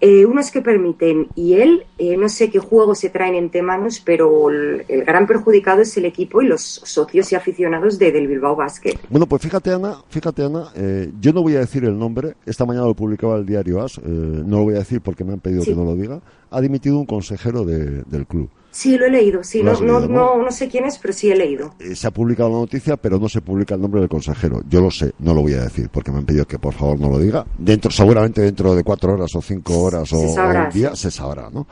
eh, 0.00 0.26
unos 0.26 0.50
que 0.50 0.60
permiten 0.60 1.28
y 1.34 1.54
él, 1.54 1.84
eh, 1.96 2.16
no 2.18 2.28
sé 2.28 2.50
qué 2.50 2.58
juegos 2.58 2.98
se 2.98 3.08
traen 3.08 3.36
entre 3.36 3.62
manos, 3.62 4.02
pero 4.04 4.50
el, 4.50 4.84
el 4.88 5.04
gran 5.04 5.26
perjudicado 5.26 5.80
es 5.80 5.96
el 5.96 6.04
equipo 6.04 6.42
y 6.42 6.46
los 6.46 6.60
socios 6.62 7.32
y 7.32 7.36
aficionados 7.36 7.98
de, 7.98 8.12
del 8.12 8.26
Bilbao 8.26 8.54
Basket. 8.54 8.98
Bueno, 9.08 9.26
pues 9.26 9.40
fíjate, 9.40 9.72
Ana, 9.72 9.96
fíjate, 10.10 10.44
Ana, 10.44 10.68
eh, 10.74 11.10
yo 11.20 11.32
no 11.32 11.40
voy 11.42 11.56
a 11.56 11.60
decir 11.60 11.84
el 11.84 11.98
nombre. 11.98 12.34
Esta 12.44 12.66
mañana 12.66 12.86
lo 12.86 12.94
publicaba 12.94 13.36
el 13.36 13.46
diario 13.46 13.80
AS. 13.82 13.96
eh, 13.98 14.02
no 14.04 14.58
lo 14.58 14.64
voy 14.64 14.74
a 14.74 14.78
decir 14.80 15.00
porque 15.00 15.24
me 15.24 15.32
han 15.32 15.40
pedido 15.40 15.62
Sí. 15.62 15.70
que 15.70 15.76
no 15.76 15.84
lo 15.84 15.94
diga. 15.94 16.20
Ha 16.50 16.60
dimitido 16.60 16.98
un 16.98 17.06
consejero 17.06 17.64
de- 17.64 18.02
del 18.02 18.26
club. 18.26 18.50
Sí, 18.74 18.98
lo 18.98 19.06
he 19.06 19.10
leído, 19.10 19.44
sí, 19.44 19.62
no, 19.62 19.72
no, 19.74 20.00
leído, 20.00 20.00
¿no? 20.00 20.08
no, 20.08 20.42
no 20.46 20.50
sé 20.50 20.68
quién 20.68 20.84
es, 20.84 20.98
pero 20.98 21.14
sí 21.14 21.30
he 21.30 21.36
leído. 21.36 21.76
Eh, 21.78 21.94
se 21.94 22.08
ha 22.08 22.10
publicado 22.10 22.48
la 22.48 22.56
noticia, 22.56 22.96
pero 22.96 23.20
no 23.20 23.28
se 23.28 23.40
publica 23.40 23.76
el 23.76 23.80
nombre 23.80 24.00
del 24.00 24.08
consejero. 24.10 24.62
Yo 24.68 24.80
lo 24.80 24.90
sé, 24.90 25.12
no 25.20 25.32
lo 25.32 25.42
voy 25.42 25.52
a 25.54 25.62
decir 25.62 25.88
porque 25.90 26.10
me 26.10 26.18
han 26.18 26.26
pedido 26.26 26.44
que 26.44 26.58
por 26.58 26.74
favor 26.74 26.98
no 26.98 27.08
lo 27.08 27.20
diga. 27.20 27.46
Dentro, 27.56 27.92
seguramente 27.92 28.40
dentro 28.40 28.74
de 28.74 28.82
cuatro 28.82 29.12
horas 29.12 29.32
o 29.36 29.40
cinco 29.40 29.78
horas 29.78 30.12
o, 30.12 30.18
o 30.18 30.34
un 30.34 30.70
día 30.72 30.90
sí. 30.96 31.02
se 31.02 31.12
sabrá, 31.12 31.50
¿no? 31.50 31.68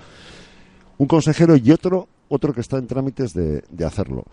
Un 0.99 1.09
consejero 1.09 1.57
y 1.57 1.73
otro, 1.73 2.07
otro 2.29 2.53
que 2.53 2.61
está 2.61 2.79
en 2.79 2.87
trámites 2.87 3.35
de, 3.35 3.65
de 3.69 3.85
hacerlo. 3.85 4.25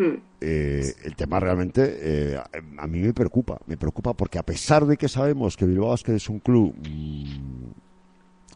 Hmm. 0.00 0.16
Eh, 0.40 0.94
el 1.04 1.14
tema 1.14 1.38
realmente 1.40 1.98
eh, 2.00 2.40
a, 2.78 2.86
mí 2.86 3.00
me 3.00 3.12
preocupa, 3.12 3.58
me 3.66 3.76
preocupa 3.76 4.14
porque 4.14 4.38
a 4.38 4.42
pesar 4.42 4.86
de 4.86 4.96
que 4.96 5.08
sabemos 5.08 5.58
que 5.58 5.66
Bilbao 5.66 5.90
Basket 5.90 6.14
es 6.14 6.30
un 6.30 6.38
club, 6.38 6.74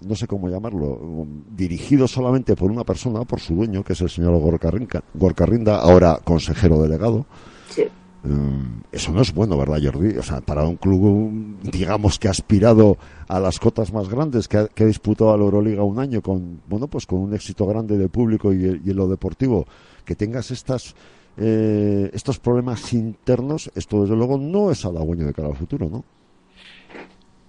no 0.07 0.15
sé 0.15 0.27
cómo 0.27 0.49
llamarlo, 0.49 0.99
mm, 1.01 1.57
dirigido 1.57 2.07
solamente 2.09 2.55
por 2.57 2.71
una 2.71 2.85
persona, 2.85 3.25
por 3.25 3.41
su 3.41 3.55
dueño, 3.55 3.83
que 3.83 3.93
es 3.95 4.01
el 4.01 4.11
señor 4.11 4.39
Gorka 4.41 4.71
Rinca- 4.71 5.03
Gorka 5.15 5.47
Rinda, 5.47 5.79
ahora 5.81 6.19
consejero 6.25 6.81
delegado, 6.83 7.27
Sí. 7.69 7.85
Mm, 8.23 8.81
eso 8.91 9.13
no 9.13 9.21
es 9.21 9.35
bueno, 9.35 9.59
¿verdad, 9.59 9.79
Jordi? 9.83 10.17
O 10.17 10.23
sea, 10.23 10.41
para 10.41 10.65
un 10.67 10.77
club, 10.77 11.59
digamos, 11.63 12.19
que 12.19 12.29
ha 12.29 12.31
aspirado 12.31 12.97
a 13.29 13.39
las 13.39 13.59
cotas 13.59 13.93
más 13.93 14.09
grandes, 14.09 14.49
que 14.49 14.57
ha, 14.57 14.69
que 14.69 14.85
ha 14.85 14.87
disputado 14.87 15.33
a 15.33 15.37
la 15.37 15.45
Euroliga 15.45 15.83
un 15.83 15.99
año 15.99 16.23
con, 16.23 16.63
bueno, 16.67 16.87
pues 16.89 17.05
con 17.05 17.19
un 17.19 17.35
éxito 17.35 17.67
grande 17.67 17.99
de 17.99 18.09
público 18.09 18.51
y, 18.55 18.81
y 18.83 18.91
en 18.91 18.97
lo 18.97 19.09
deportivo, 19.09 19.67
que 20.07 20.15
tengas 20.15 20.51
estas, 20.51 20.95
eh, 21.37 22.09
estos 22.15 22.39
problemas 22.39 22.95
internos, 22.95 23.71
esto 23.75 24.01
desde 24.03 24.17
luego 24.17 24.39
no 24.39 24.71
es 24.71 24.85
halagüeño 24.87 25.27
de 25.27 25.35
cara 25.35 25.49
al 25.49 25.57
futuro, 25.57 25.91
¿no? 25.91 26.03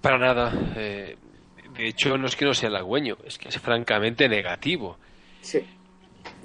Para 0.02 0.18
nada. 0.18 0.52
eh, 0.76 1.16
de 1.76 1.88
hecho, 1.88 2.16
no 2.18 2.26
es 2.26 2.36
que 2.36 2.44
no 2.44 2.54
sea 2.54 2.68
halagüeño, 2.68 3.16
es 3.24 3.38
que 3.38 3.48
es 3.48 3.58
francamente 3.58 4.28
negativo. 4.28 4.98
Sí. 5.40 5.64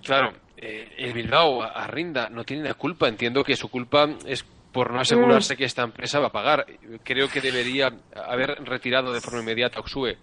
Claro, 0.04 0.34
eh, 0.58 0.90
el 0.98 1.14
Bilbao, 1.14 1.62
Arrinda, 1.64 2.30
no 2.30 2.44
tiene 2.44 2.64
la 2.64 2.74
culpa. 2.74 3.08
Entiendo 3.08 3.44
que 3.44 3.56
su 3.56 3.70
culpa 3.70 4.10
es 4.26 4.44
por 4.72 4.92
no 4.92 5.00
asegurarse 5.02 5.58
que 5.58 5.66
esta 5.66 5.84
empresa 5.84 6.20
va 6.20 6.28
a 6.28 6.32
pagar. 6.32 6.66
Creo 7.04 7.28
que 7.30 7.42
debería 7.42 7.92
haber 8.16 8.64
retirado 8.64 9.12
de 9.14 9.22
forma 9.22 9.42
inmediata 9.42 9.78
a 9.78 9.82
Oxue 9.82 10.18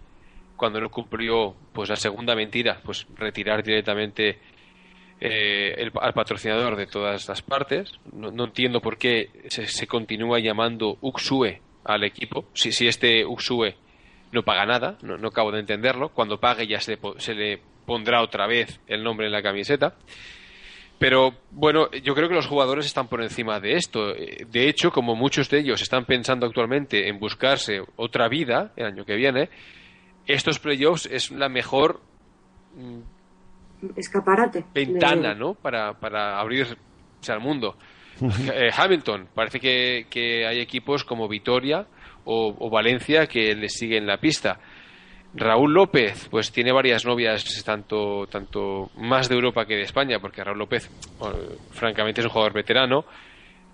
cuando 0.56 0.80
no 0.80 0.90
cumplió 0.90 1.54
pues 1.72 1.88
la 1.88 1.96
segunda 1.96 2.34
mentira, 2.34 2.80
pues 2.84 3.06
retirar 3.16 3.62
directamente 3.62 4.38
eh, 5.20 5.74
el- 5.78 5.92
al 6.00 6.12
patrocinador 6.14 6.76
de 6.76 6.86
todas 6.86 7.28
las 7.28 7.42
partes. 7.42 7.92
No, 8.12 8.30
no 8.30 8.44
entiendo 8.44 8.80
por 8.80 8.96
qué 8.98 9.30
se, 9.48 9.66
se 9.66 9.86
continúa 9.86 10.38
llamando 10.40 10.96
Uxue 11.00 11.60
al 11.84 12.04
equipo, 12.04 12.44
si, 12.54 12.70
si 12.72 12.86
este 12.88 13.24
Uxue 13.24 13.74
no 14.32 14.42
paga 14.42 14.66
nada, 14.66 14.98
no, 15.02 15.16
no 15.16 15.28
acabo 15.28 15.50
de 15.52 15.60
entenderlo. 15.60 16.10
Cuando 16.10 16.38
pague 16.40 16.66
ya 16.66 16.80
se 16.80 16.98
se 17.18 17.34
le 17.34 17.60
pondrá 17.86 18.22
otra 18.22 18.46
vez 18.46 18.80
el 18.86 19.02
nombre 19.02 19.26
en 19.26 19.32
la 19.32 19.42
camiseta. 19.42 19.94
Pero 20.98 21.32
bueno, 21.52 21.88
yo 21.92 22.14
creo 22.14 22.28
que 22.28 22.34
los 22.34 22.46
jugadores 22.48 22.84
están 22.86 23.06
por 23.08 23.22
encima 23.22 23.60
de 23.60 23.74
esto. 23.74 24.10
Eh, 24.16 24.44
De 24.50 24.68
hecho, 24.68 24.90
como 24.90 25.14
muchos 25.14 25.48
de 25.48 25.60
ellos 25.60 25.80
están 25.80 26.04
pensando 26.04 26.44
actualmente 26.46 27.08
en 27.08 27.20
buscarse 27.20 27.80
otra 27.96 28.28
vida 28.28 28.72
el 28.76 28.86
año 28.86 29.04
que 29.04 29.14
viene, 29.14 29.48
estos 30.26 30.58
playoffs 30.58 31.06
es 31.06 31.30
la 31.30 31.48
mejor 31.48 32.00
mm, 32.74 33.00
Escaparate. 33.96 34.64
ventana, 34.74 35.30
De- 35.30 35.34
¿no? 35.36 35.54
Para, 35.54 35.94
para 35.94 36.40
abrirse 36.40 36.76
al 37.28 37.40
mundo. 37.40 37.76
Eh, 38.52 38.70
Hamilton, 38.76 39.28
parece 39.32 39.60
que, 39.60 40.06
que 40.10 40.44
hay 40.44 40.58
equipos 40.58 41.04
como 41.04 41.28
Vitoria 41.28 41.86
o, 42.28 42.70
Valencia 42.70 43.26
que 43.26 43.54
le 43.54 43.68
siguen 43.68 44.06
la 44.06 44.18
pista. 44.18 44.60
Raúl 45.34 45.72
López, 45.72 46.28
pues 46.30 46.52
tiene 46.52 46.72
varias 46.72 47.04
novias, 47.04 47.62
tanto, 47.64 48.26
tanto 48.26 48.90
más 48.96 49.28
de 49.28 49.34
Europa 49.34 49.66
que 49.66 49.76
de 49.76 49.82
España, 49.82 50.18
porque 50.20 50.42
Raúl 50.42 50.58
López, 50.58 50.90
bueno, 51.18 51.36
francamente, 51.70 52.20
es 52.20 52.26
un 52.26 52.32
jugador 52.32 52.52
veterano 52.52 53.04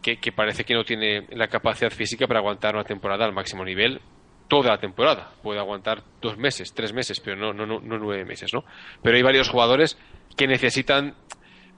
que, 0.03 0.17
que 0.17 0.33
parece 0.33 0.65
que 0.65 0.75
no 0.75 0.85
tiene 0.85 1.27
la 1.31 1.49
capacidad 1.49 1.91
física 1.91 2.27
para 2.27 2.41
aguantar 2.41 2.75
una 2.75 2.85
temporada 2.85 3.25
al 3.25 3.33
máximo 3.33 3.65
nivel 3.65 4.01
toda 4.49 4.71
la 4.71 4.79
temporada. 4.79 5.33
Puede 5.43 5.59
aguantar 5.59 6.03
dos 6.21 6.37
meses, 6.37 6.73
tres 6.75 6.93
meses, 6.93 7.21
pero 7.21 7.37
no, 7.37 7.53
no, 7.53 7.67
no, 7.67 7.81
no 7.81 7.99
nueve 7.99 8.25
meses, 8.25 8.53
¿no? 8.53 8.65
Pero 9.03 9.17
hay 9.17 9.23
varios 9.23 9.49
jugadores 9.49 9.99
que 10.37 10.47
necesitan 10.47 11.15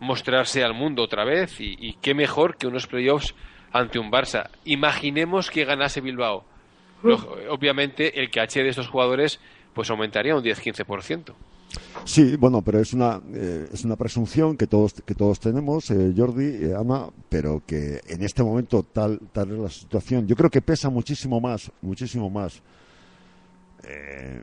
mostrarse 0.01 0.63
al 0.65 0.75
mundo 0.75 1.03
otra 1.03 1.25
vez 1.25 1.61
y, 1.61 1.77
y 1.79 1.95
qué 2.03 2.15
mejor 2.15 2.57
que 2.57 2.67
unos 2.67 2.87
playoffs 2.87 3.35
ante 3.73 3.99
un 3.99 4.11
Barça. 4.11 4.51
Imaginemos 4.65 5.51
que 5.51 5.65
ganase 5.65 6.01
Bilbao. 6.01 6.45
Obviamente 7.51 8.21
el 8.21 8.31
caché 8.31 8.63
de 8.63 8.71
estos 8.71 8.89
jugadores 8.89 9.39
pues 9.75 9.91
aumentaría 9.91 10.35
un 10.35 10.43
10-15%. 10.43 11.35
Sí, 12.05 12.37
bueno, 12.37 12.63
pero 12.63 12.79
es 12.81 12.95
una 12.95 13.21
eh, 13.35 13.69
es 13.73 13.85
una 13.85 13.97
presunción 13.97 14.57
que 14.57 14.67
todos 14.67 14.95
que 15.05 15.15
todos 15.15 15.39
tenemos, 15.41 15.91
eh, 15.91 16.15
Jordi, 16.17 16.67
eh, 16.67 16.75
Ana, 16.79 17.09
pero 17.29 17.63
que 17.67 18.01
en 18.07 18.23
este 18.23 18.43
momento 18.43 18.83
tal 18.85 19.21
tal 19.33 19.51
es 19.53 19.59
la 19.59 19.69
situación. 19.69 20.27
Yo 20.27 20.37
creo 20.37 20.49
que 20.49 20.63
pesa 20.63 20.89
muchísimo 20.89 21.41
más, 21.41 21.71
muchísimo 21.83 22.31
más 22.31 22.63
eh, 23.85 24.43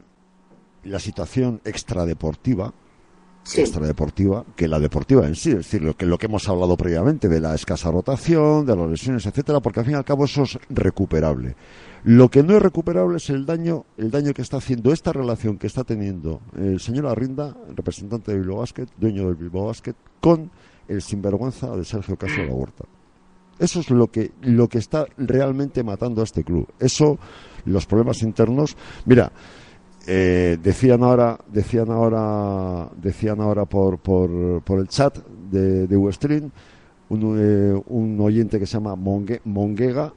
la 0.84 1.00
situación 1.00 1.62
extradeportiva 1.66 2.74
Sí. 3.46 3.60
extradeportiva 3.60 4.46
que 4.56 4.70
la 4.70 4.80
deportiva 4.80 5.28
en 5.28 5.36
sí, 5.36 5.50
es 5.50 5.58
decir, 5.58 5.82
lo 5.82 5.98
que, 5.98 6.06
lo 6.06 6.18
que 6.18 6.28
hemos 6.28 6.48
hablado 6.48 6.78
previamente 6.78 7.28
de 7.28 7.42
la 7.42 7.54
escasa 7.54 7.92
rotación, 7.92 8.66
de 8.66 8.74
las 8.74 8.90
lesiones, 8.90 9.26
etcétera, 9.26 9.60
porque 9.60 9.82
al 9.82 9.86
fin 9.86 9.96
y 9.96 9.98
al 9.98 10.06
cabo 10.06 10.24
eso 10.24 10.44
es 10.44 10.58
recuperable. 10.70 11.54
Lo 12.06 12.30
que 12.30 12.44
no 12.44 12.56
es 12.58 12.62
recuperable 12.62 13.18
es 13.18 13.30
el 13.30 13.46
daño, 13.46 13.86
el 13.98 14.12
daño 14.12 14.34
que 14.34 14.42
está 14.42 14.58
haciendo 14.58 14.92
esta 14.92 15.14
relación 15.14 15.58
que 15.58 15.68
está 15.68 15.84
teniendo 15.86 16.42
el 16.58 16.80
señor 16.82 17.08
Arrinda, 17.08 17.56
representante 17.76 18.32
de 18.34 18.40
Bilbao 18.40 18.58
Basket, 18.58 18.88
dueño 18.98 19.28
del 19.28 19.36
Bilbao 19.36 19.68
Basket, 19.68 19.96
con 20.20 20.52
el 20.90 21.02
sinvergüenza 21.02 21.74
de 21.78 21.86
Sergio 21.86 22.18
Castro 22.18 22.44
de 22.44 22.50
la 22.50 22.56
Huerta. 22.56 22.84
Eso 23.58 23.80
es 23.80 23.90
lo 23.90 24.08
que, 24.12 24.32
lo 24.42 24.68
que 24.68 24.80
está 24.80 25.06
realmente 25.18 25.82
matando 25.84 26.20
a 26.20 26.24
este 26.26 26.44
club. 26.44 26.68
Eso, 26.78 27.18
los 27.66 27.86
problemas 27.86 28.22
internos. 28.22 28.76
Mira, 29.06 29.32
eh, 30.06 30.58
decían 30.62 31.04
ahora, 31.04 31.40
decían 31.48 31.90
ahora, 31.90 32.90
decían 32.98 33.40
ahora 33.40 33.64
por, 33.64 34.00
por, 34.00 34.62
por 34.64 34.80
el 34.80 34.90
chat 34.90 35.18
de, 35.50 35.88
de 35.88 35.96
Westream, 35.96 36.52
un, 37.08 37.38
eh, 37.40 37.82
un 37.88 38.20
oyente 38.20 38.60
que 38.60 38.66
se 38.66 38.74
llama 38.74 38.96
Mongue- 38.98 39.40
Monguega, 39.46 40.14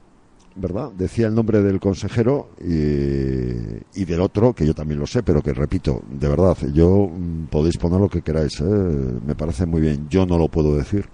¿verdad? 0.57 0.91
Decía 0.91 1.27
el 1.27 1.35
nombre 1.35 1.61
del 1.61 1.79
consejero 1.79 2.49
y, 2.59 4.05
del 4.05 4.21
otro, 4.21 4.53
que 4.53 4.65
yo 4.65 4.73
también 4.73 4.99
lo 4.99 5.07
sé, 5.07 5.23
pero 5.23 5.41
que 5.41 5.53
repito, 5.53 6.01
de 6.09 6.27
verdad, 6.27 6.57
yo 6.73 7.07
mm, 7.07 7.45
podéis 7.45 7.77
poner 7.77 7.99
lo 7.99 8.09
que 8.09 8.21
queráis, 8.21 8.59
¿eh? 8.61 8.63
me 8.63 9.35
parece 9.35 9.65
muy 9.65 9.81
bien, 9.81 10.07
yo 10.09 10.25
no 10.25 10.37
lo 10.37 10.47
puedo 10.47 10.75
decir. 10.75 11.07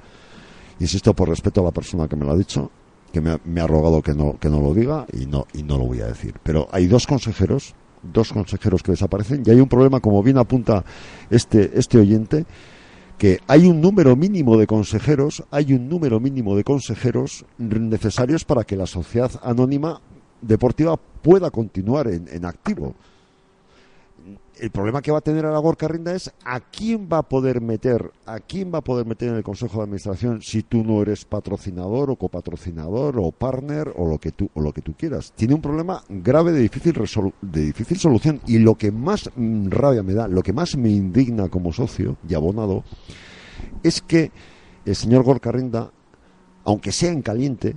Insisto, 0.79 1.13
por 1.13 1.29
respeto 1.29 1.61
a 1.61 1.65
la 1.65 1.71
persona 1.71 2.07
que 2.07 2.15
me 2.15 2.25
lo 2.25 2.31
ha 2.31 2.37
dicho, 2.37 2.71
que 3.11 3.21
me 3.21 3.31
ha, 3.31 3.39
me 3.45 3.61
ha 3.61 3.67
rogado 3.67 4.01
que 4.01 4.13
no, 4.13 4.37
que 4.39 4.49
no 4.49 4.61
lo 4.61 4.73
diga 4.73 5.05
y 5.13 5.25
no, 5.25 5.45
y 5.53 5.63
no 5.63 5.77
lo 5.77 5.85
voy 5.85 6.01
a 6.01 6.07
decir. 6.07 6.35
Pero 6.43 6.67
hay 6.71 6.87
dos 6.87 7.05
consejeros, 7.05 7.75
dos 8.01 8.33
consejeros 8.33 8.81
que 8.81 8.91
desaparecen 8.91 9.43
y 9.45 9.49
hay 9.51 9.59
un 9.59 9.69
problema, 9.69 9.99
como 9.99 10.23
bien 10.23 10.37
apunta 10.37 10.83
este, 11.29 11.71
este 11.77 11.99
oyente, 11.99 12.45
que 13.23 13.39
hay 13.47 13.67
un 13.67 13.79
número 13.79 14.17
mínimo 14.17 14.57
de 14.57 14.67
consejeros, 14.67 15.45
hay 15.49 15.71
un 15.71 15.87
número 15.87 16.19
mínimo 16.19 16.57
de 16.57 16.65
consejeros 16.65 17.45
necesarios 17.57 18.43
para 18.43 18.65
que 18.65 18.75
la 18.75 18.85
sociedad 18.85 19.31
anónima 19.43 20.01
deportiva 20.41 20.97
pueda 20.97 21.49
continuar 21.49 22.09
en, 22.09 22.27
en 22.27 22.43
activo. 22.43 22.95
El 24.59 24.69
problema 24.69 25.01
que 25.01 25.11
va 25.11 25.17
a 25.17 25.21
tener 25.21 25.45
Aragor 25.45 25.77
Carrinda 25.77 26.13
es 26.13 26.31
a 26.45 26.59
quién 26.59 27.09
va 27.11 27.17
a 27.19 27.23
poder 27.23 27.59
meter, 27.59 28.11
a 28.25 28.39
quién 28.39 28.71
va 28.73 28.77
a 28.77 28.83
poder 28.83 29.05
meter 29.05 29.29
en 29.29 29.35
el 29.35 29.43
Consejo 29.43 29.77
de 29.77 29.83
Administración 29.85 30.41
si 30.43 30.61
tú 30.61 30.83
no 30.83 31.01
eres 31.01 31.25
patrocinador 31.25 32.11
o 32.11 32.15
copatrocinador 32.17 33.19
o 33.19 33.31
partner 33.31 33.91
o 33.97 34.07
lo 34.07 34.19
que 34.19 34.31
tú 34.31 34.49
o 34.53 34.61
lo 34.61 34.71
que 34.71 34.81
tú 34.81 34.93
quieras. 34.93 35.33
Tiene 35.35 35.55
un 35.55 35.61
problema 35.61 36.03
grave 36.07 36.51
de 36.51 36.59
difícil 36.59 36.93
resolu- 36.93 37.33
de 37.41 37.61
difícil 37.61 37.97
solución 37.97 38.41
y 38.45 38.59
lo 38.59 38.75
que 38.75 38.91
más 38.91 39.29
mm, 39.35 39.69
rabia 39.69 40.03
me 40.03 40.13
da, 40.13 40.27
lo 40.27 40.43
que 40.43 40.53
más 40.53 40.77
me 40.77 40.89
indigna 40.89 41.49
como 41.49 41.73
socio 41.73 42.17
y 42.29 42.35
abonado 42.35 42.83
es 43.81 44.01
que 44.01 44.31
el 44.85 44.95
señor 44.95 45.23
Gorcarrinda, 45.23 45.91
aunque 46.63 46.91
sea 46.91 47.11
en 47.11 47.23
caliente, 47.23 47.75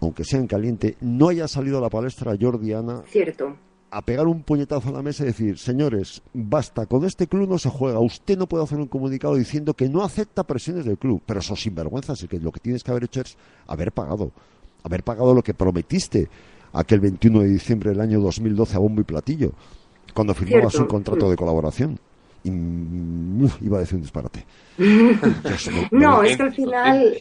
aunque 0.00 0.24
sea 0.24 0.38
en 0.38 0.46
caliente, 0.46 0.96
no 1.00 1.28
haya 1.28 1.48
salido 1.48 1.78
a 1.78 1.80
la 1.80 1.90
palestra 1.90 2.36
Jordi 2.40 2.72
Ana 2.74 3.02
Cierto. 3.08 3.56
A 3.92 4.02
pegar 4.02 4.26
un 4.28 4.42
puñetazo 4.42 4.88
a 4.90 4.92
la 4.92 5.02
mesa 5.02 5.24
y 5.24 5.26
decir, 5.26 5.58
señores, 5.58 6.22
basta, 6.32 6.86
con 6.86 7.04
este 7.04 7.26
club 7.26 7.48
no 7.48 7.58
se 7.58 7.68
juega. 7.70 7.98
Usted 7.98 8.38
no 8.38 8.46
puede 8.46 8.62
hacer 8.64 8.78
un 8.78 8.86
comunicado 8.86 9.34
diciendo 9.34 9.74
que 9.74 9.88
no 9.88 10.02
acepta 10.04 10.44
presiones 10.44 10.84
del 10.84 10.96
club. 10.98 11.20
Pero 11.26 11.40
eso 11.40 11.56
sinvergüenzas 11.56 12.22
y 12.22 12.28
que 12.28 12.38
lo 12.38 12.52
que 12.52 12.60
tienes 12.60 12.84
que 12.84 12.90
haber 12.92 13.04
hecho 13.04 13.20
es 13.22 13.36
haber 13.66 13.90
pagado. 13.92 14.30
Haber 14.84 15.02
pagado 15.02 15.34
lo 15.34 15.42
que 15.42 15.54
prometiste 15.54 16.28
aquel 16.72 17.00
21 17.00 17.40
de 17.40 17.48
diciembre 17.48 17.90
del 17.90 18.00
año 18.00 18.20
2012 18.20 18.76
a 18.76 18.78
bombo 18.78 19.00
y 19.00 19.04
platillo, 19.04 19.52
cuando 20.14 20.34
firmabas 20.34 20.72
Cierto. 20.72 20.82
un 20.84 20.88
contrato 20.88 21.28
de 21.28 21.36
colaboración. 21.36 21.98
Y, 22.44 22.50
mm, 22.50 23.48
iba 23.62 23.76
a 23.78 23.80
decir 23.80 23.96
un 23.96 24.02
disparate. 24.02 24.46
Dios, 24.78 25.68
me- 25.72 25.88
me- 25.90 25.98
No, 26.06 26.22
me- 26.22 26.30
es 26.30 26.36
que 26.36 26.42
al 26.44 26.54
final 26.54 27.18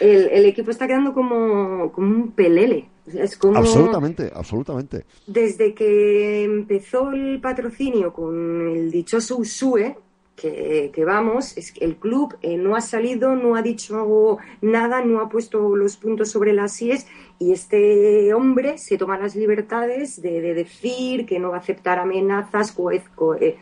el, 0.00 0.28
el 0.28 0.44
equipo 0.44 0.70
está 0.70 0.86
quedando 0.86 1.12
como, 1.14 1.90
como 1.92 2.08
un 2.14 2.30
pelele. 2.32 2.88
Es 3.14 3.36
como 3.36 3.56
Absolutamente, 3.58 4.30
absolutamente. 4.34 5.04
desde 5.26 5.74
que 5.74 6.44
empezó 6.44 7.10
el 7.10 7.40
patrocinio 7.40 8.12
con 8.12 8.68
el 8.68 8.90
dichoso 8.90 9.36
Usue, 9.38 9.96
que, 10.36 10.90
que 10.94 11.04
vamos, 11.04 11.56
es 11.58 11.70
que 11.70 11.84
el 11.84 11.96
club 11.96 12.34
eh, 12.40 12.56
no 12.56 12.74
ha 12.74 12.80
salido, 12.80 13.34
no 13.36 13.56
ha 13.56 13.62
dicho 13.62 14.38
nada, 14.62 15.04
no 15.04 15.20
ha 15.20 15.28
puesto 15.28 15.76
los 15.76 15.98
puntos 15.98 16.30
sobre 16.30 16.54
las 16.54 16.80
IES 16.80 17.06
y 17.38 17.52
este 17.52 18.32
hombre 18.32 18.78
se 18.78 18.96
toma 18.96 19.18
las 19.18 19.36
libertades 19.36 20.22
de, 20.22 20.40
de 20.40 20.54
decir 20.54 21.26
que 21.26 21.38
no 21.38 21.50
va 21.50 21.56
a 21.56 21.60
aceptar 21.60 21.98
amenazas, 21.98 22.74
coe- 22.74 23.02
coe- 23.14 23.56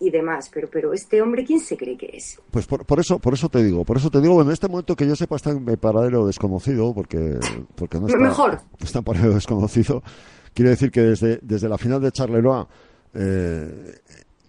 y 0.00 0.10
demás. 0.10 0.50
Pero, 0.52 0.68
pero 0.70 0.92
este 0.92 1.20
hombre, 1.22 1.44
¿quién 1.44 1.60
se 1.60 1.76
cree 1.76 1.96
que 1.96 2.10
es? 2.14 2.38
Pues 2.50 2.66
por, 2.66 2.84
por 2.84 3.00
eso, 3.00 3.18
por 3.18 3.34
eso 3.34 3.48
te 3.48 3.62
digo, 3.62 3.84
por 3.84 3.96
eso 3.96 4.10
te 4.10 4.20
digo, 4.20 4.34
bueno, 4.34 4.50
en 4.50 4.54
este 4.54 4.68
momento 4.68 4.94
que 4.96 5.06
yo 5.06 5.16
sepa 5.16 5.36
está 5.36 5.50
en 5.50 5.64
paradero 5.76 6.26
desconocido, 6.26 6.92
porque, 6.94 7.38
porque 7.74 7.98
no 8.00 8.06
está, 8.06 8.18
Mejor. 8.18 8.60
está 8.80 8.98
en 8.98 9.04
paradero 9.04 9.34
desconocido. 9.34 10.02
Quiere 10.54 10.70
decir 10.70 10.90
que 10.90 11.02
desde, 11.02 11.38
desde 11.42 11.68
la 11.68 11.78
final 11.78 12.00
de 12.00 12.12
Charleroi, 12.12 12.64
eh, 13.14 13.98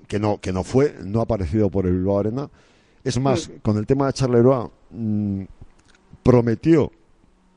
que 0.07 0.19
no, 0.19 0.39
que 0.39 0.53
no 0.53 0.63
fue, 0.63 0.95
no 1.03 1.19
ha 1.19 1.23
aparecido 1.23 1.69
por 1.69 1.85
el 1.85 1.93
Bilbao 1.97 2.19
Arena. 2.19 2.49
Es 3.03 3.19
más, 3.19 3.51
con 3.61 3.77
el 3.77 3.85
tema 3.85 4.07
de 4.07 4.13
Charleroi, 4.13 4.69
mm, 4.91 5.41
prometió 6.23 6.91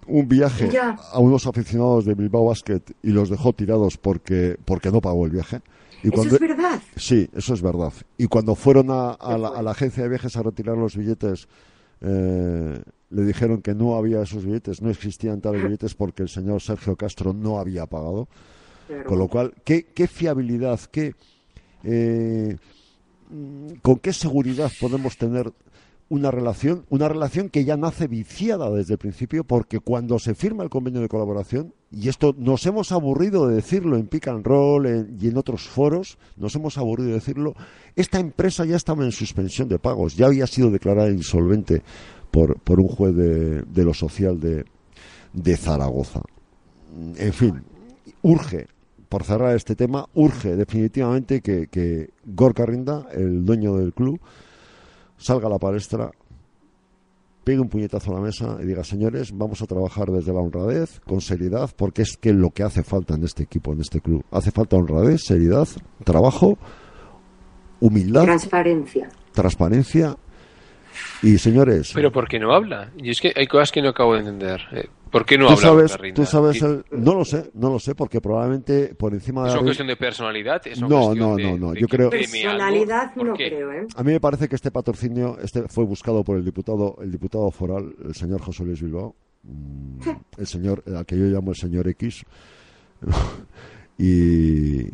un 0.07 0.29
viaje 0.29 0.69
Ya. 0.71 0.97
a 1.13 1.19
unos 1.21 1.47
aficionados 1.47 2.05
de 2.05 2.15
Bilbao 2.15 2.47
Basket 2.47 2.81
y 3.03 3.11
los 3.11 3.29
dejó 3.31 3.53
tirados 3.53 3.97
porque, 3.97 4.57
porque 4.65 4.91
no 4.91 5.01
pagó 5.01 5.25
el 5.27 5.31
viaje. 5.33 5.61
Y 6.03 6.09
Eso 6.09 6.17
cuando, 6.17 6.35
es 6.35 6.41
verdad. 6.41 6.83
Sí, 6.97 7.29
eso 7.35 7.55
es 7.55 7.63
verdad. 7.63 7.93
Y 8.17 8.27
cuando 8.27 8.55
fueron 8.55 8.91
a, 8.91 9.11
a 9.13 9.37
la, 9.37 9.49
a 9.49 9.63
la 9.63 9.71
agencia 9.73 10.03
de 10.03 10.09
viajes 10.09 10.37
a 10.37 10.43
retirar 10.43 10.77
los 10.77 10.97
billetes, 10.97 11.49
eh, 12.01 12.83
le 13.11 13.23
dijeron 13.25 13.61
que 13.61 13.75
no 13.75 13.97
había 13.97 14.23
esos 14.23 14.45
billetes, 14.45 14.81
no 14.81 14.91
existían 14.91 15.41
tales 15.41 15.63
billetes 15.63 15.95
porque 15.95 16.23
el 16.23 16.29
señor 16.29 16.63
Sergio 16.63 16.97
Castro 16.97 17.33
no 17.33 17.59
había 17.59 17.87
pagado. 17.87 18.29
Con 19.07 19.19
lo 19.21 19.29
cual, 19.29 19.55
¿qué, 19.65 19.85
qué 19.85 20.09
fiabilidad, 20.09 20.81
qué, 20.91 21.15
eh, 21.85 22.57
con 23.83 24.01
qué 24.01 24.13
seguridad 24.13 24.71
podemos 24.81 25.17
tener 25.17 25.53
una 26.09 26.33
relación, 26.33 26.87
una 26.89 27.09
relación 27.09 27.51
que 27.51 27.65
ya 27.65 27.77
nace 27.77 28.09
viciada 28.09 28.69
desde 28.71 28.95
el 28.95 28.99
principio, 28.99 29.45
porque 29.45 29.79
cuando 29.79 30.19
se 30.19 30.35
firma 30.35 30.65
el 30.65 30.71
convenio 30.71 31.01
de 31.01 31.09
colaboración, 31.09 31.73
y 31.93 32.09
esto 32.09 32.35
nos 32.39 32.65
hemos 32.67 32.93
aburrido 32.93 33.49
de 33.49 33.57
decirlo 33.57 33.97
en 33.97 34.07
Pick 34.07 34.29
and 34.29 34.47
Roll 34.47 34.87
en- 34.87 35.19
y 35.21 35.29
en 35.29 35.37
otros 35.37 35.63
foros, 35.69 36.19
nos 36.37 36.55
hemos 36.55 36.79
aburrido 36.79 37.09
de 37.09 37.15
decirlo, 37.15 37.55
esta 37.97 38.21
empresa 38.21 38.65
ya 38.65 38.77
estaba 38.77 39.05
en 39.05 39.13
suspensión 39.13 39.69
de 39.69 39.79
pagos, 39.79 40.17
ya 40.17 40.27
había 40.27 40.47
sido 40.47 40.71
declarada 40.71 41.11
insolvente 41.11 41.83
por, 42.31 42.61
por 42.61 42.79
un 42.81 42.89
juez 42.89 43.15
de, 43.17 43.63
de 43.63 43.85
lo 43.85 43.93
social 43.95 44.39
de, 44.39 44.65
de 45.33 45.57
Zaragoza. 45.57 46.23
En 47.17 47.33
fin, 47.33 47.63
urge, 48.23 48.67
por 49.09 49.25
cerrar 49.25 49.57
este 49.57 49.75
tema, 49.75 50.07
urge 50.15 50.55
definitivamente 50.55 51.41
que, 51.41 51.67
que 51.67 52.11
Gorka 52.25 52.65
Rinda, 52.67 53.09
el 53.13 53.45
dueño 53.45 53.77
del 53.77 53.93
club, 53.93 54.21
salga 55.19 55.49
a 55.49 55.51
la 55.51 55.59
palestra, 55.59 56.13
pegue 57.45 57.61
un 57.61 57.69
puñetazo 57.69 58.11
a 58.13 58.15
la 58.17 58.21
mesa 58.21 58.59
y 58.63 58.67
diga, 58.67 58.85
señores, 58.85 59.33
vamos 59.37 59.63
a 59.63 59.67
trabajar 59.67 60.09
desde 60.09 60.33
la 60.33 60.41
honradez, 60.41 61.01
con 61.01 61.21
seriedad, 61.21 61.71
porque 61.77 62.03
es 62.03 62.17
que 62.17 62.33
lo 62.33 62.51
que 62.51 62.63
hace 62.63 62.83
falta 62.83 63.15
en 63.15 63.25
este 63.25 63.43
equipo, 63.45 63.73
en 63.73 63.81
este 63.81 64.01
club. 64.01 64.25
Hace 64.31 64.51
falta 64.51 64.77
honradez, 64.77 65.23
seriedad, 65.25 65.67
trabajo, 66.05 66.59
humildad, 67.81 68.25
Transparencia. 68.25 69.09
transparencia 69.33 70.17
y, 71.23 71.39
señores, 71.39 71.93
Pero 71.95 72.11
¿por 72.13 72.29
qué 72.29 72.39
no 72.39 72.53
habla? 72.53 72.91
Y 72.99 73.11
es 73.11 73.21
que 73.21 73.33
hay 73.35 73.47
cosas 73.47 73.71
que 73.73 73.81
no 73.83 73.91
acabo 73.91 74.15
de 74.15 74.21
entender. 74.21 74.61
¿Por 75.11 75.25
qué 75.27 75.37
no 75.37 75.49
tú 75.49 75.57
sabes, 75.57 75.99
tú 76.15 76.25
sabes 76.25 76.63
el- 76.63 76.85
no 76.93 77.15
lo 77.15 77.25
sé, 77.25 77.51
no 77.55 77.71
lo 77.71 77.79
sé, 77.81 77.95
porque 77.95 78.21
probablemente 78.21 78.95
por 78.95 79.13
encima 79.13 79.43
de 79.43 79.49
¿Es 79.49 79.55
una 79.55 79.65
cuestión 79.65 79.89
de 79.89 79.97
personalidad? 79.97 80.65
¿Es 80.67 80.79
una 80.79 80.89
No, 80.89 81.15
no, 81.15 81.37
no, 81.37 81.57
no, 81.59 81.73
de 81.73 81.81
yo 81.81 81.89
creo-? 81.89 82.11
Personalidad 82.11 83.13
¿Por 83.15 83.27
no 83.27 83.35
qué? 83.35 83.49
creo, 83.49 83.73
¿eh? 83.73 83.87
A 83.97 84.03
mí 84.05 84.13
me 84.13 84.21
parece 84.21 84.49
que 84.49 84.55
este 84.55 84.71
patrocinio 84.71 85.37
este 85.43 85.67
fue 85.69 85.85
buscado 85.85 86.23
por 86.23 86.37
el 86.37 86.45
diputado, 86.45 86.97
el 87.03 87.11
diputado 87.11 87.51
foral, 87.51 87.95
el 88.05 88.15
señor 88.15 88.41
José 88.41 88.65
Luis 88.65 88.81
Bilbao, 88.83 89.15
mm, 89.43 90.01
el 90.39 90.47
señor, 90.47 90.85
al 90.97 91.05
que 91.07 91.19
yo 91.19 91.25
llamo 91.25 91.51
el 91.51 91.57
señor 91.57 91.89
X, 91.89 92.25
y 93.99 94.85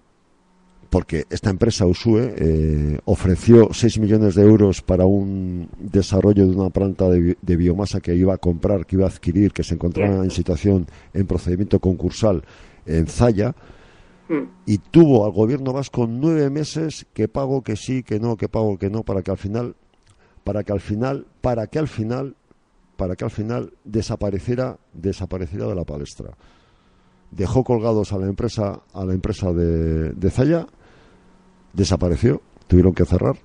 porque 0.89 1.25
esta 1.31 1.51
empresa 1.51 1.87
Usue 1.87 2.35
eh, 2.37 2.99
ofreció 3.05 3.69
6 3.73 3.99
millones 3.99 4.35
de 4.35 4.43
euros 4.43 4.83
para 4.83 5.05
un 5.07 5.69
desarrollo 5.79 6.47
de 6.47 6.57
una 6.57 6.71
planta 6.71 7.09
de, 7.09 7.21
bi- 7.21 7.37
de 7.43 7.57
biomasa 7.57 8.01
que 8.01 8.15
iba 8.15 8.35
a 8.35 8.39
comprar, 8.39 8.87
que 8.87 8.97
iba 8.97 9.05
a 9.07 9.09
adquirir, 9.11 9.53
que 9.53 9.63
se 9.63 9.75
encontraba 9.75 10.25
en 10.25 10.31
situación 10.31 10.87
en 11.15 11.27
procedimiento 11.27 11.79
concursal 11.81 12.43
en 12.87 13.07
Zaya 13.07 13.55
Mm. 14.29 14.43
y 14.67 14.79
tuvo 14.79 15.25
al 15.25 15.31
gobierno 15.31 15.73
vasco 15.73 16.05
nueve 16.09 16.51
meses 16.51 17.07
que 17.15 17.29
pago 17.29 17.63
que 17.63 17.77
sí, 17.77 18.03
que 18.03 18.19
no, 18.19 18.37
que 18.37 18.49
pago 18.49 18.77
que 18.77 18.91
no, 18.91 19.05
para 19.05 19.23
que 19.23 19.31
al 19.31 19.37
final, 19.39 19.77
para 20.43 20.65
que 20.65 20.73
al 20.73 20.81
final, 20.81 21.27
para 21.41 21.69
que 21.69 21.79
al 21.79 21.87
final, 21.87 22.35
para 22.97 23.15
que 23.15 23.23
al 23.25 23.31
final 23.31 23.73
desapareciera, 23.85 24.79
desapareciera 24.95 25.69
de 25.69 25.77
la 25.77 25.85
palestra. 25.85 26.31
Dejó 27.31 27.65
colgados 27.65 28.13
a 28.13 28.19
la 28.19 28.27
empresa, 28.27 28.81
a 28.93 29.05
la 29.05 29.13
empresa 29.13 29.53
de, 29.53 30.13
de 30.13 30.31
Zaya, 30.31 30.67
desapareció, 31.73 32.41
tuvieron 32.67 32.95
que 32.95 33.05
cerrar. 33.05 33.37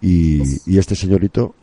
Y, 0.00 0.42
y 0.70 0.78
este 0.78 0.94
señorito, 0.94 1.54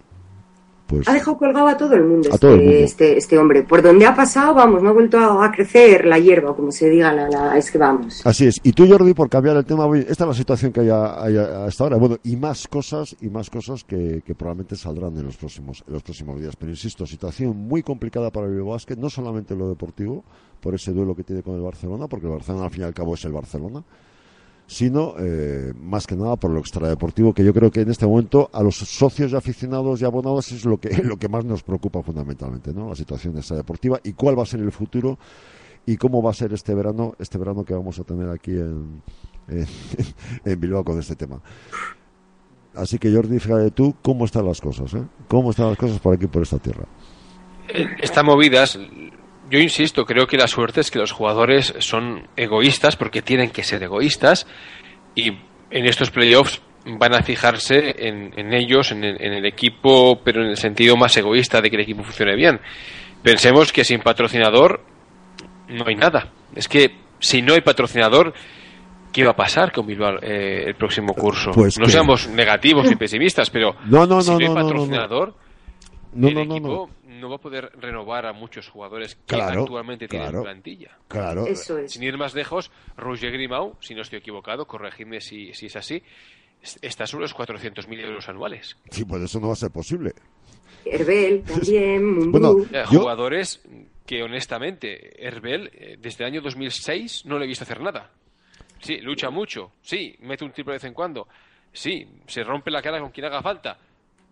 pues 0.92 1.08
Ha 1.08 1.14
dejado 1.14 1.38
colgado 1.38 1.68
a 1.68 1.76
todo 1.78 1.96
el 1.96 2.04
mundo, 2.04 2.30
A 2.30 2.36
este, 2.36 2.39
todo 2.39 2.52
el 2.56 2.62
mundo. 2.62 2.78
Este, 2.78 3.18
este 3.18 3.38
hombre. 3.39 3.64
Por 3.64 3.82
donde 3.82 4.06
ha 4.06 4.14
pasado, 4.16 4.54
vamos, 4.54 4.84
no 4.84 4.89
ha 4.89 4.94
vuelto 4.94 5.18
a, 5.18 5.44
a 5.46 5.52
crecer 5.52 6.06
la 6.06 6.20
hierba, 6.20 6.56
como 6.56 6.72
se 6.72 6.89
diga, 6.89 7.12
la, 7.12 7.28
la- 7.30 7.58
es 7.58 7.72
que 7.72 7.80
vamos. 7.80 8.22
Así 8.26 8.46
es. 8.46 8.60
Y 8.62 8.74
tú, 8.74 8.88
Jordi, 8.88 9.14
por 9.16 9.30
cambiar 9.30 9.58
el 9.58 9.66
tema, 9.66 9.86
esta 9.98 10.12
es 10.26 10.28
la 10.28 10.34
situación 10.36 10.72
que 10.72 10.82
hay, 10.82 10.89
a- 10.89 11.24
hay 11.24 11.38
a- 11.38 11.66
hasta 11.66 11.86
ahora. 11.86 11.98
Bueno, 11.98 12.18
y 12.24 12.36
más 12.36 12.68
cosas, 12.68 13.16
y 13.22 13.30
más 13.30 13.50
cosas 13.50 13.84
que, 13.84 14.22
que 14.26 14.36
probablemente 14.36 14.76
saldrán 14.76 15.18
en 15.18 15.26
los 15.26 15.38
próximos, 15.38 15.84
en 15.88 15.94
los 15.94 16.04
próximos 16.04 16.39
días. 16.39 16.56
Pero 16.56 16.70
insisto, 16.72 17.06
situación 17.08 17.56
muy 17.58 17.82
complicada 17.82 18.30
para 18.30 18.46
el 18.48 18.62
Basket, 18.62 18.98
no 18.98 19.10
solamente 19.10 19.54
en 19.54 19.60
lo 19.60 19.70
deportivo, 19.70 20.24
por 20.60 20.76
ese 20.76 20.92
duelo 20.92 21.16
que 21.16 21.24
tiene 21.24 21.42
con 21.42 21.56
el 21.56 21.62
Barcelona, 21.62 22.08
porque 22.08 22.28
el 22.28 22.34
Barcelona 22.34 22.66
al 22.66 22.72
fin 22.72 22.82
y 22.82 22.86
al 22.86 22.94
cabo 22.94 23.16
es 23.16 23.26
el 23.26 23.32
Barcelona, 23.32 23.84
sino 24.72 25.16
eh, 25.20 25.74
más 25.76 26.08
que 26.08 26.16
nada 26.16 26.38
por 26.38 26.50
lo 26.50 26.62
extradeportivo, 26.62 27.34
que 27.34 27.44
yo 27.44 27.54
creo 27.54 27.70
que 27.70 27.82
en 27.82 27.90
este 27.90 28.08
momento 28.08 28.50
a 28.54 28.64
los 28.64 28.78
socios 28.78 29.34
y 29.34 29.36
aficionados 29.36 30.02
y 30.02 30.06
abonados 30.06 30.50
es 30.54 30.64
lo 30.64 30.78
que, 30.80 30.96
lo 31.04 31.18
que 31.18 31.28
más 31.28 31.44
nos 31.44 31.62
preocupa 31.62 32.02
fundamentalmente, 32.02 32.74
¿no? 32.74 32.88
La 32.88 32.96
situación 32.96 33.36
extradeportiva 33.38 34.00
y 34.02 34.14
cuál 34.14 34.40
va 34.40 34.44
a 34.44 34.46
ser 34.46 34.62
el 34.62 34.72
futuro 34.72 35.20
y 35.86 35.98
cómo 35.98 36.24
va 36.24 36.32
a 36.32 36.34
ser 36.34 36.54
este 36.54 36.74
verano, 36.74 37.16
este 37.20 37.38
verano 37.38 37.66
que 37.66 37.74
vamos 37.74 38.00
a 38.00 38.06
tener 38.06 38.30
aquí 38.30 38.52
en, 38.52 39.02
en, 39.50 40.60
Bilbao 40.62 40.86
con 40.86 40.98
este 40.98 41.18
tema. 41.18 41.42
Así 42.74 42.98
que 42.98 43.14
Jordi, 43.14 43.40
fíjate 43.40 43.72
tú 43.72 43.94
cómo 44.02 44.24
están 44.24 44.46
las 44.46 44.62
cosas, 44.62 44.94
¿eh? 44.94 45.04
Cómo 45.28 45.50
están 45.50 45.68
las 45.68 45.78
cosas 45.78 46.00
por 46.00 46.16
aquí, 46.16 46.28
por 46.28 46.44
esta 46.44 46.60
tierra. 46.60 46.86
Eh, 47.68 47.88
Están 48.02 48.26
movidas. 48.26 48.80
Yo 49.52 49.60
insisto, 49.60 50.06
creo 50.06 50.26
que 50.28 50.38
la 50.38 50.47
suerte 50.47 50.80
es 50.82 50.89
que 50.89 50.97
los 50.99 51.12
jugadores 51.12 51.74
son 51.80 52.28
egoístas 52.38 52.95
porque 52.95 53.22
tienen 53.22 53.49
que 53.52 53.64
ser 53.64 53.84
egoístas 53.84 54.47
y 55.14 55.28
en 55.30 55.86
estos 55.86 56.10
playoffs 56.10 56.62
van 56.86 57.14
a 57.14 57.22
fijarse 57.22 58.08
en, 58.08 58.34
en 58.39 58.54
ellos, 58.54 58.91
en 58.91 59.04
el, 59.04 59.22
en 59.22 59.34
el 59.34 59.45
equipo, 59.45 60.22
pero 60.24 60.41
en 60.41 60.49
el 60.52 60.58
sentido 60.58 60.95
más 60.97 61.16
egoísta 61.18 61.62
de 61.62 61.70
que 61.70 61.76
el 61.76 61.82
equipo 61.84 62.04
funcione 62.04 62.36
bien. 62.36 62.60
Pensemos 63.22 63.72
que 63.72 63.84
sin 63.84 63.99
patrocinador 63.99 64.84
no 65.68 65.84
hay 65.86 65.95
nada. 65.95 66.32
Es 66.56 66.68
que 66.68 66.95
si 67.20 67.41
no 67.41 67.54
hay 67.54 67.62
patrocinador, 67.62 68.34
¿qué 69.12 69.24
va 69.26 69.32
a 69.32 69.36
pasar 69.36 69.72
con 69.72 69.86
Bilbao 69.86 70.18
eh, 70.22 70.64
el 70.68 70.76
próximo 70.76 71.14
curso? 71.14 71.52
Pues 71.52 71.78
no 71.78 71.86
que- 71.86 71.91
seamos 71.91 72.28
negativos 72.30 72.89
y 72.89 72.95
pesimistas, 72.95 73.49
pero 73.49 73.76
No, 73.86 74.08
no, 74.08 74.22
si 74.22 74.32
no, 74.32 74.38
hay 74.38 74.47
patrocinador, 74.47 75.36
No, 76.14 76.28
el 76.30 76.34
no, 76.36 76.45
no, 76.45 76.56
equipo 76.56 76.89
no. 77.22 77.30
va 77.30 77.36
a 77.36 77.40
poder 77.40 77.72
renovar 77.80 78.26
a 78.26 78.34
muchos 78.34 78.68
jugadores 78.70 79.16
que 79.16 79.36
Claro, 79.36 79.62
actualmente 79.64 80.08
tienen 80.08 80.30
claro. 80.30 80.44
plantilla. 80.44 80.98
Claro. 81.08 81.46
Eso 81.48 81.78
es. 81.78 81.92
Sin 81.94 82.04
ir 82.04 82.18
más 82.18 82.34
lejos, 82.34 82.72
Roger 82.98 83.32
Grimau, 83.32 83.78
si 83.80 83.96
no 83.96 84.02
estoy 84.02 84.20
equivocado, 84.20 84.66
corregidme 84.68 85.22
si, 85.22 85.54
si 85.54 85.68
es 85.68 85.76
así, 85.76 86.02
es- 86.62 86.78
está 86.82 87.08
sobre 87.08 87.24
los 87.24 87.34
400.000 87.36 88.00
euros 88.02 88.28
anuales. 88.28 88.76
Sí, 88.90 89.06
pues 89.06 89.22
eso 89.24 89.40
no 89.40 89.48
va 89.48 89.54
a 89.54 89.58
ser 89.58 89.72
posible. 89.72 90.14
Herbel 90.86 91.44
también. 91.48 92.32
Bueno, 92.32 92.56
Eh, 92.72 92.84
Yo- 92.92 93.00
Jugadores 93.02 93.62
que 94.06 94.24
honestamente, 94.24 95.26
Herbel, 95.26 95.70
eh, 95.74 95.98
desde 96.00 96.24
el 96.26 96.32
año 96.34 96.42
2006 96.42 97.26
no 97.26 97.38
le 97.40 97.46
he 97.46 97.48
visto 97.48 97.64
hacer 97.64 97.80
nada. 97.80 98.12
Sí, 98.80 98.98
lucha 98.98 99.30
mucho, 99.30 99.74
sí, 99.82 100.16
mete 100.22 100.44
un 100.44 100.52
triple 100.52 100.72
de 100.74 100.78
vez 100.78 100.84
en 100.86 100.94
cuando, 100.96 101.28
sí, 101.72 102.08
se 102.28 102.44
rompe 102.44 102.72
la 102.72 102.82
cara 102.82 103.00
con 103.00 103.12
quien 103.12 103.26
haga 103.28 103.42
falta, 103.42 103.78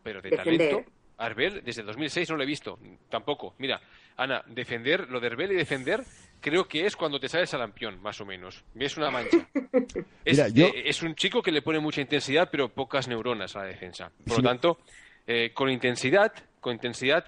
pero 0.02 0.22
de 0.22 0.32
Defender. 0.32 0.70
talento, 0.72 0.92
Herbel 1.28 1.62
desde 1.66 1.82
el 1.82 1.88
2006 1.88 2.30
no 2.30 2.38
lo 2.38 2.44
he 2.44 2.46
visto, 2.46 2.80
tampoco. 3.10 3.54
Mira, 3.58 3.80
Ana, 4.18 4.44
defender, 4.48 5.10
lo 5.10 5.20
de 5.20 5.28
Herbel 5.28 5.52
y 5.52 5.56
defender, 5.56 6.04
creo 6.42 6.68
que 6.68 6.86
es 6.86 6.96
cuando 6.96 7.20
te 7.20 7.28
sale 7.30 7.44
el 7.44 7.48
salampión, 7.48 8.02
más 8.02 8.20
o 8.22 8.26
menos. 8.26 8.64
Ves 8.74 8.98
una 8.98 9.10
mancha. 9.12 9.48
Es, 10.26 10.38
Mira, 10.38 10.48
yo- 10.50 10.68
eh, 10.68 10.84
es 10.90 11.02
un 11.04 11.16
chico 11.16 11.42
que 11.42 11.52
le 11.52 11.62
pone 11.62 11.80
mucha 11.80 12.02
intensidad, 12.02 12.50
pero 12.52 12.70
pocas 12.70 13.08
neuronas 13.08 13.56
a 13.56 13.60
la 13.60 13.66
defensa. 13.66 14.12
Por 14.26 14.36
Sí. 14.38 14.42
lo 14.42 14.48
tanto, 14.50 14.78
eh, 15.26 15.52
con 15.54 15.70
intensidad, 15.70 16.32
con 16.60 16.74
intensidad 16.74 17.26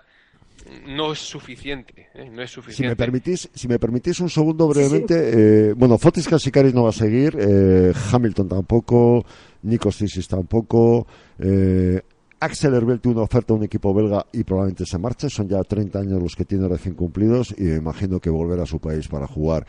no 0.85 1.13
es 1.13 1.19
suficiente, 1.19 2.09
¿eh? 2.13 2.29
no 2.29 2.41
es 2.43 2.51
Si 2.51 2.59
me 2.59 2.63
suficiente. 2.63 2.95
permitís, 2.95 3.49
si 3.53 3.67
me 3.67 3.79
permitís 3.79 4.19
un 4.19 4.29
segundo 4.29 4.67
brevemente, 4.67 5.69
eh, 5.69 5.73
bueno, 5.73 5.97
Fotis 5.97 6.27
Kasikaris 6.27 6.73
no 6.73 6.83
va 6.83 6.89
a 6.89 6.93
seguir, 6.93 7.35
eh, 7.39 7.91
Hamilton 8.11 8.47
tampoco, 8.49 9.25
Nikos 9.63 9.97
Tisis 9.97 10.27
tampoco, 10.27 11.07
eh, 11.39 11.99
Axel 12.41 12.73
Herbel 12.73 12.99
tuvo 12.99 13.13
una 13.13 13.21
oferta 13.23 13.53
a 13.53 13.55
un 13.57 13.63
equipo 13.63 13.93
belga 13.93 14.25
y 14.33 14.43
probablemente 14.43 14.85
se 14.85 14.97
marche, 14.97 15.29
son 15.29 15.47
ya 15.47 15.61
30 15.63 15.99
años 15.99 16.21
los 16.21 16.35
que 16.35 16.43
tiene 16.43 16.67
recién 16.67 16.95
cumplidos 16.95 17.53
y 17.57 17.63
me 17.63 17.75
imagino 17.75 18.19
que 18.19 18.29
volver 18.29 18.59
a 18.59 18.65
su 18.65 18.79
país 18.79 19.07
para 19.07 19.27
jugar 19.27 19.65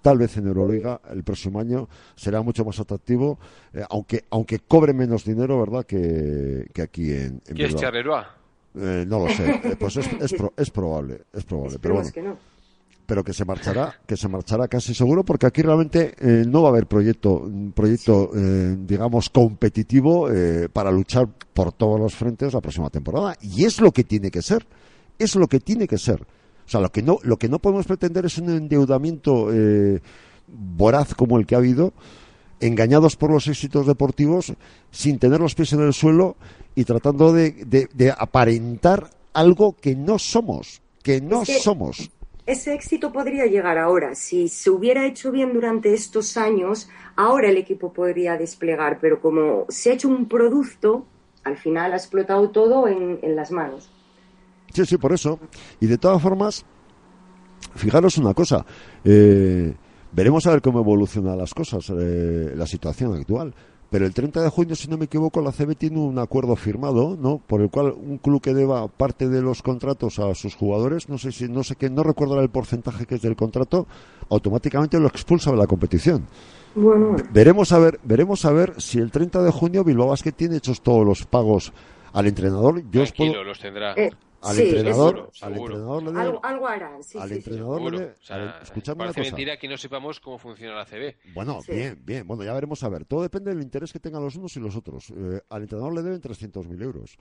tal 0.00 0.18
vez 0.18 0.36
en 0.38 0.46
Euroliga 0.46 1.00
el 1.10 1.22
próximo 1.22 1.60
año 1.60 1.88
será 2.14 2.42
mucho 2.42 2.64
más 2.64 2.78
atractivo, 2.80 3.38
eh, 3.72 3.82
aunque 3.90 4.24
aunque 4.30 4.58
cobre 4.58 4.92
menos 4.92 5.24
dinero, 5.24 5.58
¿verdad?, 5.60 5.84
que, 5.86 6.66
que 6.74 6.82
aquí 6.82 7.10
en, 7.12 7.40
en 7.46 7.54
¿Qué 7.56 7.64
es? 7.64 7.74
Eh, 8.76 9.04
no 9.06 9.20
lo 9.20 9.28
sé, 9.28 9.50
eh, 9.62 9.76
pues 9.78 9.96
es, 9.98 10.10
es, 10.20 10.32
pro- 10.32 10.52
es 10.56 10.70
probable, 10.70 11.22
es 11.32 11.44
probable, 11.44 11.78
pero 11.82 11.94
bueno 11.94 12.10
que 12.12 12.22
no. 12.22 12.36
Pero 13.06 13.22
que 13.22 13.32
se 13.34 13.44
marchará, 13.44 13.94
que 14.06 14.16
se 14.16 14.28
marchará 14.28 14.66
casi 14.68 14.94
seguro, 14.94 15.24
porque 15.24 15.46
aquí 15.46 15.60
realmente 15.62 16.14
eh, 16.18 16.44
no 16.46 16.62
va 16.62 16.68
a 16.68 16.72
haber 16.72 16.86
proyecto, 16.86 17.34
un 17.40 17.72
proyecto, 17.72 18.30
eh, 18.34 18.76
digamos, 18.80 19.28
competitivo 19.30 20.30
eh, 20.30 20.68
para 20.72 20.90
luchar 20.90 21.28
por 21.52 21.72
todos 21.72 22.00
los 22.00 22.14
frentes 22.14 22.54
la 22.54 22.60
próxima 22.60 22.88
temporada. 22.90 23.36
Y 23.42 23.64
es 23.64 23.80
lo 23.80 23.92
que 23.92 24.04
tiene 24.04 24.30
que 24.30 24.40
ser, 24.42 24.66
es 25.18 25.34
lo 25.36 25.46
que 25.48 25.60
tiene 25.60 25.86
que 25.86 25.98
ser. 25.98 26.22
O 26.22 26.68
sea, 26.68 26.80
lo 26.80 26.90
que 26.90 27.02
no, 27.02 27.18
lo 27.22 27.36
que 27.36 27.48
no 27.48 27.58
podemos 27.58 27.86
pretender 27.86 28.24
es 28.24 28.38
un 28.38 28.48
endeudamiento 28.48 29.48
eh, 29.52 30.00
voraz 30.48 31.14
como 31.14 31.38
el 31.38 31.46
que 31.46 31.54
ha 31.54 31.58
habido, 31.58 31.92
engañados 32.60 33.16
por 33.16 33.30
los 33.30 33.46
éxitos 33.48 33.86
deportivos, 33.86 34.54
sin 34.90 35.18
tener 35.18 35.40
los 35.40 35.54
pies 35.54 35.72
en 35.74 35.80
el 35.80 35.92
suelo 35.92 36.36
y 36.74 36.84
tratando 36.84 37.32
de, 37.32 37.50
de- 37.66 37.88
de 37.92 38.10
aparentar 38.16 39.10
algo 39.34 39.74
que 39.76 39.94
no 39.94 40.18
somos, 40.18 40.80
que 41.02 41.20
no 41.20 41.42
Es 41.42 41.48
que- 41.48 41.58
somos. 41.60 42.10
Ese 42.46 42.74
éxito 42.74 43.10
podría 43.10 43.46
llegar 43.46 43.78
ahora. 43.78 44.14
Si 44.14 44.48
se 44.48 44.68
hubiera 44.70 45.06
hecho 45.06 45.32
bien 45.32 45.54
durante 45.54 45.94
estos 45.94 46.36
años, 46.36 46.88
ahora 47.16 47.48
el 47.48 47.56
equipo 47.56 47.92
podría 47.92 48.36
desplegar, 48.36 48.98
pero 49.00 49.20
como 49.20 49.64
se 49.70 49.90
ha 49.90 49.94
hecho 49.94 50.08
un 50.08 50.28
producto, 50.28 51.06
al 51.42 51.56
final 51.56 51.92
ha 51.94 51.96
explotado 51.96 52.50
todo 52.50 52.86
en, 52.86 53.18
las 53.34 53.50
manos. 53.50 53.90
Sí, 54.72 54.84
sí, 54.84 54.98
por 54.98 55.12
eso. 55.12 55.38
Y 55.80 55.86
de 55.86 55.96
todas 55.96 56.20
formas, 56.20 56.66
fijaros 57.76 58.18
una 58.18 58.34
cosa. 58.34 58.64
eh, 59.04 59.74
veremos 60.12 60.46
a 60.46 60.50
ver 60.50 60.62
cómo 60.62 60.80
evolucionan 60.80 61.38
las 61.38 61.52
cosas, 61.54 61.90
eh, 61.90 62.52
la 62.54 62.66
situación 62.66 63.14
actual. 63.14 63.54
Pero 63.94 64.06
el 64.06 64.12
30 64.12 64.42
de 64.42 64.48
junio, 64.48 64.74
si 64.74 64.88
no 64.88 64.98
me 64.98 65.04
equivoco, 65.04 65.40
la 65.40 65.52
CB 65.52 65.76
tiene 65.76 66.00
un 66.00 66.18
acuerdo 66.18 66.56
firmado, 66.56 67.16
¿no? 67.16 67.40
Por 67.46 67.60
el 67.60 67.70
cual 67.70 67.94
un 67.96 68.18
club 68.18 68.42
que 68.42 68.52
deba 68.52 68.88
parte 68.88 69.28
de 69.28 69.40
los 69.40 69.62
contratos 69.62 70.18
a 70.18 70.34
sus 70.34 70.56
jugadores, 70.56 71.08
no 71.08 71.16
sé 71.16 71.30
si, 71.30 71.48
no 71.48 71.62
sé 71.62 71.76
qué, 71.76 71.88
no 71.88 72.02
recuerdo 72.02 72.40
el 72.40 72.48
porcentaje 72.48 73.06
que 73.06 73.14
es 73.14 73.22
del 73.22 73.36
contrato, 73.36 73.86
automáticamente 74.30 74.98
lo 74.98 75.06
expulsa 75.06 75.52
de 75.52 75.58
la 75.58 75.68
competición. 75.68 76.26
Bueno. 76.74 77.14
Veremos 77.32 77.70
a 77.70 77.78
ver, 77.78 78.00
veremos 78.02 78.44
a 78.44 78.50
ver 78.50 78.74
si 78.78 78.98
el 78.98 79.12
30 79.12 79.44
de 79.44 79.52
junio 79.52 79.84
Bilbao 79.84 80.08
Basket 80.08 80.32
tiene 80.32 80.56
hechos 80.56 80.80
todos 80.80 81.06
los 81.06 81.24
pagos 81.24 81.72
al 82.12 82.26
entrenador. 82.26 82.82
Yo 82.90 83.02
os 83.02 83.12
Tranquilo, 83.12 83.34
puedo, 83.34 83.44
los 83.44 83.60
tendrá. 83.60 83.94
Eh, 83.94 84.10
al 84.44 84.56
sí, 84.56 84.62
entrenador, 84.62 85.14
seguro, 85.14 85.24
al 85.26 85.34
seguro. 85.54 85.74
entrenador 85.74 86.02
le 86.02 86.08
debe- 86.10 86.20
algo, 86.20 86.44
algo 86.44 86.68
harán, 86.68 87.02
sí, 87.02 87.18
al 87.18 87.28
sí, 87.28 87.34
entrenador 87.36 87.80
le 87.80 87.84
Seguro. 87.88 87.98
debe- 87.98 88.12
O 88.20 88.24
sea, 88.24 88.58
escuchadme 88.62 89.02
una 89.04 89.12
parece 89.12 89.20
cosa. 89.30 89.36
mentira 89.36 89.56
que 89.58 89.68
no 89.68 89.76
sepamos 89.76 90.20
cómo 90.20 90.38
funciona 90.38 90.74
la 90.74 90.84
CB. 90.86 91.16
Bueno, 91.34 91.60
Sí. 91.62 91.72
bien, 91.72 91.98
bien. 92.04 92.26
Bueno, 92.26 92.44
ya 92.44 92.52
veremos 92.52 92.82
a 92.84 92.88
ver. 92.88 93.04
Todo 93.04 93.22
depende 93.22 93.50
del 93.52 93.62
interés 93.62 93.92
que 93.92 93.98
tengan 94.00 94.22
los 94.22 94.36
unos 94.36 94.56
y 94.56 94.60
los 94.60 94.76
otros. 94.76 95.12
Eh, 95.16 95.40
al 95.48 95.62
entrenador 95.62 95.94
le 95.94 96.02
deben 96.02 96.20
300.000 96.20 96.80
euros. 96.82 97.16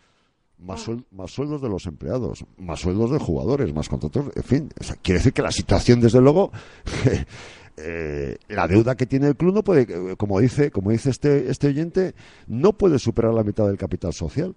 Más, 0.60 0.82
Ah. 0.82 0.86
suel- 0.92 1.06
más 1.12 1.32
sueldos 1.32 1.62
de 1.62 1.68
los 1.70 1.86
empleados, 1.88 2.46
más 2.58 2.80
sueldos 2.80 3.12
de 3.12 3.18
jugadores, 3.20 3.74
más 3.74 3.90
contratos. 3.90 4.26
En 4.36 4.44
fin, 4.44 4.70
o 4.80 4.84
sea, 4.84 4.96
quiere 4.98 5.18
decir 5.18 5.34
que 5.34 5.42
la 5.42 5.52
situación, 5.52 6.00
desde 6.00 6.22
luego, 6.22 6.52
eh, 7.78 8.38
la 8.50 8.68
deuda 8.68 8.96
que 8.96 9.06
tiene 9.06 9.28
el 9.28 9.36
club 9.36 9.54
no 9.56 9.64
puede, 9.64 9.82
eh, 10.12 10.16
como 10.16 10.40
dice, 10.40 10.70
como 10.72 10.92
dice 10.92 11.10
este, 11.10 11.50
este 11.50 11.68
oyente, 11.68 12.14
no 12.48 12.74
puede 12.74 13.00
superar 13.00 13.34
la 13.34 13.44
mitad 13.44 13.66
del 13.68 13.78
capital 13.78 14.14
social. 14.14 14.56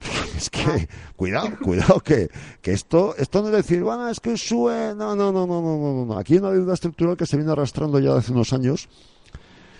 Es 0.36 0.50
que, 0.50 0.88
cuidado, 1.16 1.50
cuidado, 1.62 2.00
que, 2.00 2.28
que 2.60 2.72
esto, 2.72 3.16
esto 3.16 3.40
no 3.40 3.48
es 3.48 3.54
decir, 3.54 3.82
bueno, 3.82 4.08
es 4.08 4.20
que 4.20 4.36
sube, 4.36 4.94
no, 4.94 5.16
no, 5.16 5.32
no, 5.32 5.46
no, 5.46 5.62
no, 5.62 5.78
no, 5.78 6.04
no. 6.04 6.18
Aquí 6.18 6.34
hay 6.34 6.40
una 6.40 6.50
deuda 6.50 6.74
estructural 6.74 7.16
que 7.16 7.24
se 7.24 7.36
viene 7.36 7.52
arrastrando 7.52 7.98
ya 7.98 8.14
hace 8.14 8.32
unos 8.32 8.52
años, 8.52 8.88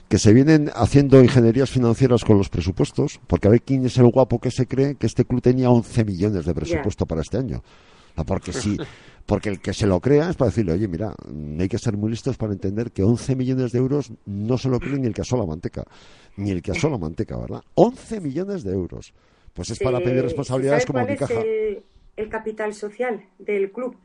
que 0.09 0.19
se 0.19 0.33
vienen 0.33 0.71
haciendo 0.75 1.23
ingenierías 1.23 1.69
financieras 1.69 2.25
con 2.25 2.39
los 2.39 2.49
presupuestos, 2.49 3.21
porque 3.27 3.49
a 3.49 3.51
ver 3.51 3.63
quién 3.63 3.85
es 3.85 3.99
el 3.99 4.11
guapo 4.11 4.39
que 4.39 4.51
se 4.51 4.67
cree 4.67 4.95
que 4.95 5.07
este 5.07 5.27
club 5.27 5.43
tenía 5.43 5.69
11 5.69 6.05
millones 6.05 6.47
de 6.47 6.55
presupuesto 6.55 7.05
para 7.05 7.21
este 7.21 7.37
año. 7.37 7.63
Ah, 8.17 8.25
Porque 8.25 8.53
si, 8.53 8.79
porque 9.27 9.51
el 9.51 9.61
que 9.61 9.75
se 9.75 9.87
lo 9.87 10.01
crea 10.01 10.31
es 10.31 10.37
para 10.37 10.49
decirle, 10.49 10.73
oye, 10.73 10.89
mira, 10.89 11.15
hay 11.59 11.69
que 11.69 11.77
ser 11.79 11.99
muy 11.99 12.11
listos 12.11 12.39
para 12.39 12.55
entender 12.55 12.93
que 12.93 13.03
11 13.03 13.37
millones 13.37 13.73
de 13.73 13.79
euros 13.79 14.11
no 14.25 14.57
se 14.57 14.71
lo 14.71 14.81
cree 14.81 14.99
ni 14.99 15.07
el 15.07 15.13
que 15.13 15.21
asó 15.21 15.37
la 15.37 15.45
manteca, 15.45 15.85
ni 16.37 16.51
el 16.51 16.63
que 16.63 16.71
asó 16.71 16.89
la 16.89 16.97
manteca, 16.97 17.37
¿verdad? 17.37 17.63
11 17.75 18.21
millones 18.21 18.65
de 18.65 18.73
euros. 18.73 19.13
Pues 19.57 19.71
es 19.71 19.79
para 19.79 19.99
pedir 20.01 20.23
responsabilidades 20.23 20.83
¿se 20.83 20.87
como 20.87 21.01
cuál 21.01 21.09
Unicaja. 21.11 21.41
es 21.41 21.47
el, 21.47 21.83
el 22.17 22.29
capital 22.29 22.75
social 22.75 23.25
del 23.39 23.73
club? 23.73 23.97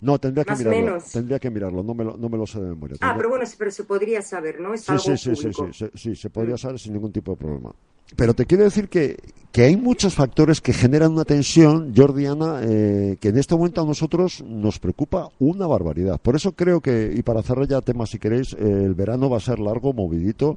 No, 0.00 0.18
tendría 0.18 0.44
que 0.44 0.52
más 0.52 0.58
mirarlo. 0.60 0.80
menos? 0.80 1.04
Tendría 1.12 1.38
que 1.38 1.50
mirarlo, 1.50 1.82
no 1.82 1.92
me 1.94 2.04
lo, 2.04 2.16
no 2.16 2.28
me 2.30 2.38
lo 2.38 2.46
sé 2.46 2.60
de 2.60 2.68
memoria. 2.70 2.94
Ah, 2.96 2.98
Tendría- 2.98 3.16
pero 3.18 3.28
bueno, 3.28 3.44
pero 3.58 3.70
se 3.70 3.84
podría 3.84 4.22
saber, 4.22 4.60
¿no? 4.60 4.72
Es 4.72 4.82
Sí, 4.82 4.92
algo 4.92 5.04
sí, 5.04 5.16
sí, 5.18 5.36
sí, 5.36 5.52
sí, 5.52 5.62
sí, 5.72 5.86
sí, 5.94 6.16
se 6.16 6.30
podría 6.30 6.56
saber 6.56 6.78
sin 6.78 6.94
ningún 6.94 7.12
tipo 7.12 7.32
de 7.32 7.36
problema. 7.36 7.74
Pero 8.16 8.34
te 8.34 8.46
quiero 8.46 8.64
decir 8.64 8.88
que, 8.88 9.16
que 9.52 9.62
hay 9.62 9.76
muchos 9.76 10.14
factores 10.14 10.60
que 10.60 10.72
generan 10.72 11.12
una 11.12 11.24
tensión, 11.24 11.92
Jordiana, 11.96 12.60
eh, 12.62 13.16
que 13.20 13.28
en 13.28 13.38
este 13.38 13.56
momento 13.56 13.80
a 13.80 13.84
nosotros 13.84 14.44
nos 14.46 14.78
preocupa 14.78 15.28
una 15.38 15.66
barbaridad. 15.66 16.20
Por 16.20 16.36
eso 16.36 16.52
creo 16.52 16.80
que, 16.80 17.12
y 17.14 17.22
para 17.22 17.42
cerrar 17.42 17.66
ya 17.66 17.80
temas 17.80 18.10
si 18.10 18.18
queréis, 18.18 18.52
el 18.54 18.94
verano 18.94 19.28
va 19.28 19.38
a 19.38 19.40
ser 19.40 19.58
largo, 19.58 19.92
movidito, 19.92 20.56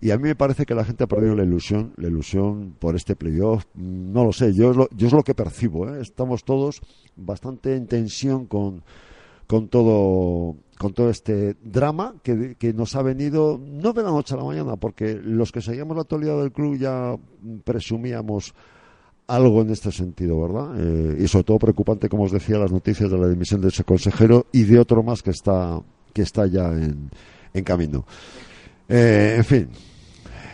y 0.00 0.10
a 0.10 0.18
mí 0.18 0.24
me 0.24 0.34
parece 0.34 0.66
que 0.66 0.74
la 0.74 0.84
gente 0.84 1.04
ha 1.04 1.06
perdido 1.06 1.34
la 1.34 1.44
ilusión, 1.44 1.94
la 1.96 2.08
ilusión 2.08 2.74
por 2.78 2.96
este 2.96 3.16
playoff. 3.16 3.64
No 3.74 4.24
lo 4.24 4.32
sé, 4.32 4.52
yo 4.52 4.70
es 4.70 4.76
lo, 4.76 4.88
yo 4.90 5.06
es 5.06 5.12
lo 5.14 5.22
que 5.22 5.34
percibo. 5.34 5.88
¿eh? 5.88 6.02
Estamos 6.02 6.44
todos 6.44 6.82
bastante 7.16 7.74
en 7.74 7.86
tensión 7.86 8.44
con, 8.44 8.82
con 9.46 9.68
todo 9.68 10.56
con 10.78 10.92
todo 10.92 11.08
este 11.08 11.56
drama 11.62 12.14
que, 12.22 12.56
que 12.58 12.72
nos 12.72 12.96
ha 12.96 13.02
venido 13.02 13.60
no 13.62 13.92
de 13.92 14.02
la 14.02 14.10
noche 14.10 14.34
a 14.34 14.38
la 14.38 14.44
mañana 14.44 14.76
porque 14.76 15.14
los 15.14 15.52
que 15.52 15.60
seguíamos 15.60 15.96
la 15.96 16.02
actualidad 16.02 16.38
del 16.40 16.52
club 16.52 16.76
ya 16.76 17.16
presumíamos 17.64 18.54
algo 19.26 19.62
en 19.62 19.70
este 19.70 19.90
sentido, 19.90 20.40
¿verdad? 20.40 20.74
Eh, 20.78 21.22
y 21.22 21.28
sobre 21.28 21.44
todo 21.44 21.58
preocupante, 21.58 22.10
como 22.10 22.24
os 22.24 22.32
decía, 22.32 22.58
las 22.58 22.72
noticias 22.72 23.10
de 23.10 23.16
la 23.16 23.28
dimisión 23.28 23.60
de 23.60 23.68
ese 23.68 23.84
consejero 23.84 24.46
y 24.52 24.64
de 24.64 24.78
otro 24.78 25.02
más 25.02 25.22
que 25.22 25.30
está 25.30 25.80
que 26.12 26.22
está 26.22 26.46
ya 26.46 26.66
en, 26.72 27.10
en 27.52 27.64
camino. 27.64 28.04
Eh, 28.88 29.36
en 29.38 29.44
fin, 29.44 29.68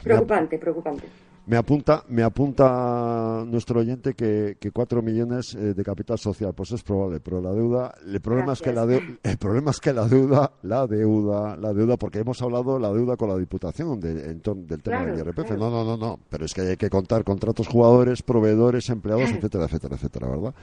Preocupante, 0.02 0.58
preocupante. 0.58 1.06
Me 1.50 1.56
apunta, 1.56 2.04
me 2.06 2.22
apunta 2.22 3.42
nuestro 3.44 3.80
oyente 3.80 4.14
que, 4.14 4.56
que 4.60 4.70
4 4.70 5.02
millones 5.02 5.52
eh, 5.56 5.74
de 5.74 5.82
capital 5.82 6.16
social, 6.16 6.54
pues 6.54 6.70
es 6.70 6.84
probable, 6.84 7.18
pero 7.18 7.40
la 7.40 7.50
deuda, 7.50 7.92
el 8.06 8.20
problema 8.20 8.52
es 8.52 8.62
que 8.62 8.72
la 8.72 8.86
deuda, 8.86 9.02
el 9.24 9.36
problema 9.36 9.72
es 9.72 9.80
que 9.80 9.92
la 9.92 10.06
deuda, 10.06 10.52
la 10.62 10.86
deuda, 10.86 11.56
la 11.56 11.72
deuda, 11.72 11.96
porque 11.96 12.20
hemos 12.20 12.40
hablado 12.40 12.78
la 12.78 12.92
deuda 12.92 13.16
con 13.16 13.30
la 13.30 13.36
Diputación 13.36 13.98
de, 13.98 14.30
en 14.30 14.38
torno 14.38 14.62
del 14.64 14.80
tema 14.80 14.98
Claro, 14.98 15.16
del 15.16 15.26
IRPF. 15.26 15.46
claro. 15.48 15.58
No, 15.58 15.70
no, 15.70 15.84
no, 15.84 15.96
no, 15.96 16.20
pero 16.28 16.44
es 16.44 16.54
que 16.54 16.60
hay 16.60 16.76
que 16.76 16.88
contar 16.88 17.24
contratos 17.24 17.66
jugadores, 17.66 18.22
proveedores, 18.22 18.88
empleados, 18.88 19.30
etcétera, 19.30 19.64
etcétera, 19.64 19.96
etcétera, 19.96 20.28
¿verdad? 20.28 20.54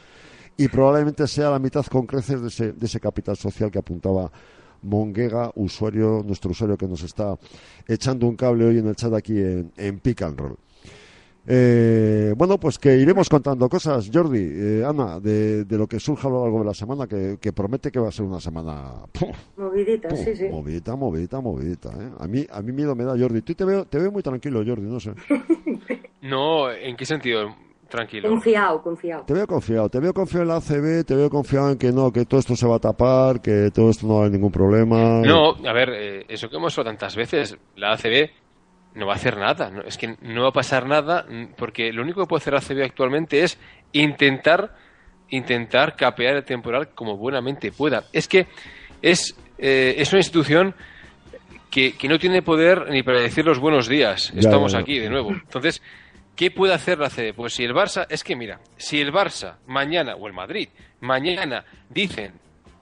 Y 0.56 0.70
probablemente 0.70 1.28
sea 1.28 1.50
la 1.50 1.60
mitad 1.60 1.86
con 1.88 2.06
creces 2.06 2.42
de 2.42 2.48
ese, 2.48 2.72
de 2.72 2.86
ese 2.86 3.02
capital 3.02 3.36
social 3.36 3.70
que 3.70 3.80
apuntaba 3.80 4.32
Monguega, 4.84 5.52
usuario, 5.56 6.24
nuestro 6.26 6.52
usuario 6.52 6.78
que 6.78 6.88
nos 6.88 7.04
está 7.04 7.38
echando 7.90 8.26
un 8.26 8.38
cable 8.38 8.64
hoy 8.64 8.78
en 8.78 8.88
el 8.88 8.96
chat 8.96 9.14
aquí 9.14 9.38
en, 9.38 9.74
en 9.76 10.00
Pick 10.00 10.22
and 10.22 10.40
Roll. 10.40 10.58
Eh, 11.50 12.34
bueno, 12.36 12.60
pues 12.60 12.78
que 12.78 12.98
iremos 12.98 13.30
contando 13.30 13.70
cosas, 13.70 14.10
Jordi, 14.14 14.42
eh, 14.42 14.84
Ana, 14.86 15.18
de, 15.22 15.64
de 15.64 15.78
lo 15.78 15.88
que 15.88 15.98
surja 15.98 16.28
a 16.28 16.32
lo 16.32 16.44
largo 16.44 16.60
de 16.60 16.66
la 16.66 16.74
semana, 16.74 17.08
que, 17.08 17.38
que 17.40 17.54
promete 17.54 17.90
que 17.90 18.00
va 18.00 18.10
a 18.10 18.12
ser 18.12 18.26
una 18.26 18.42
semana 18.42 19.06
¡puf! 19.14 19.36
Movidita, 19.56 20.10
¡puf! 20.10 20.20
sí, 20.20 20.36
sí. 20.36 20.50
movidita, 20.50 20.96
movidita, 20.98 21.40
movidita. 21.40 21.90
¿eh? 21.90 22.12
A 22.20 22.28
mí, 22.28 22.46
a 22.52 22.62
mí 22.62 22.74
miedo 22.74 22.96
me 22.96 23.06
da, 23.06 23.18
Jordi. 23.18 23.42
Tú 23.44 23.56
te 23.56 23.64
veo, 23.64 23.86
te 23.86 23.98
veo 23.98 24.12
muy 24.12 24.22
tranquilo, 24.22 24.62
Jordi, 24.66 24.88
no 24.88 25.00
sé. 25.00 25.14
No, 26.20 26.70
¿en 26.72 26.98
qué 26.98 27.06
sentido? 27.06 27.56
Tranquilo. 27.88 28.28
Confiado, 28.28 28.82
confiado. 28.82 29.24
Te 29.24 29.34
veo 29.34 29.48
confiado, 29.48 29.88
te 29.88 30.00
veo 30.00 30.14
confiado 30.14 30.42
en 30.44 30.48
la 30.50 30.58
ACB, 30.58 31.06
te 31.06 31.16
veo 31.16 31.30
confiado 31.30 31.72
en 31.72 31.78
que 31.78 31.92
no, 31.92 32.12
que 32.12 32.26
todo 32.26 32.40
esto 32.40 32.56
se 32.56 32.68
va 32.68 32.76
a 32.76 32.80
tapar, 32.80 33.42
que 33.42 33.72
todo 33.74 33.90
esto 33.90 34.06
no 34.08 34.16
va 34.16 34.20
a 34.20 34.22
haber 34.24 34.34
ningún 34.34 34.52
problema. 34.52 35.22
No, 35.22 35.52
a 35.52 35.74
ver, 35.74 35.90
eh, 35.94 36.26
eso 36.28 36.50
que 36.50 36.58
hemos 36.58 36.74
hecho 36.74 36.84
tantas 36.84 37.16
veces, 37.16 37.58
la 37.78 37.94
ACB 37.94 38.30
no 38.96 39.06
va 39.08 39.14
a 39.14 39.16
hacer 39.16 39.38
nada. 39.38 39.70
no- 39.70 39.82
es 39.84 39.98
que 39.98 40.16
no 40.22 40.44
va 40.44 40.50
a 40.50 40.54
pasar 40.54 40.86
nada 40.88 41.26
porque 41.58 41.92
lo 41.94 42.02
único 42.02 42.22
que 42.22 42.28
puede 42.28 42.42
hacer 42.42 42.54
la 42.54 42.60
ACB 42.60 42.84
actualmente 42.84 43.44
es 43.44 43.60
intentar 43.94 44.76
intentar 45.30 45.96
capear 45.96 46.38
el 46.38 46.44
temporal 46.46 46.90
como 46.96 47.18
buenamente 47.18 47.72
pueda. 47.72 48.06
Es 48.14 48.28
que 48.30 48.48
es, 49.02 49.36
eh, 49.58 49.96
es 49.98 50.12
una 50.14 50.20
institución 50.20 50.74
que, 51.70 51.98
que 51.98 52.08
no 52.08 52.18
tiene 52.18 52.42
poder 52.42 52.90
ni 52.90 53.04
para 53.04 53.20
decir 53.20 53.46
los 53.46 53.60
buenos 53.60 53.88
días. 53.90 54.32
Ya, 54.34 54.40
Estamos 54.40 54.72
ya, 54.72 54.78
ya. 54.80 54.82
aquí 54.84 55.00
de 55.00 55.10
nuevo. 55.10 55.32
Entonces, 55.32 55.82
¿qué 56.36 56.50
puede 56.50 56.74
hacer 56.74 56.98
la 56.98 57.08
ACB? 57.08 57.34
Pues 57.36 57.54
si 57.54 57.66
el 57.66 57.74
Barça, 57.74 58.06
es 58.10 58.24
que 58.24 58.38
mira, 58.38 58.62
si 58.78 59.02
el 59.02 59.12
Barça 59.12 59.58
mañana, 59.68 60.16
o 60.16 60.28
el 60.28 60.34
Madrid, 60.34 60.70
mañana 61.02 61.66
dicen 61.90 62.32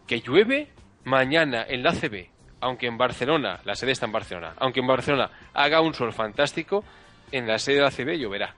que 0.05 0.21
llueve, 0.21 0.67
mañana 1.03 1.65
en 1.67 1.81
la 1.81 1.89
ACB, 1.89 2.27
aunque 2.61 2.87
en 2.87 2.97
Barcelona, 2.97 3.59
la 3.65 3.75
sede 3.75 3.91
está 3.91 4.05
en 4.05 4.11
Barcelona, 4.11 4.53
aunque 4.57 4.79
en 4.79 4.87
Barcelona 4.87 5.29
haga 5.53 5.81
un 5.81 5.93
sol 5.93 6.13
fantástico, 6.13 6.83
en 7.31 7.47
la 7.47 7.59
sede 7.59 7.75
de 7.77 7.81
la 7.81 7.87
ACB 7.87 8.17
lloverá. 8.17 8.55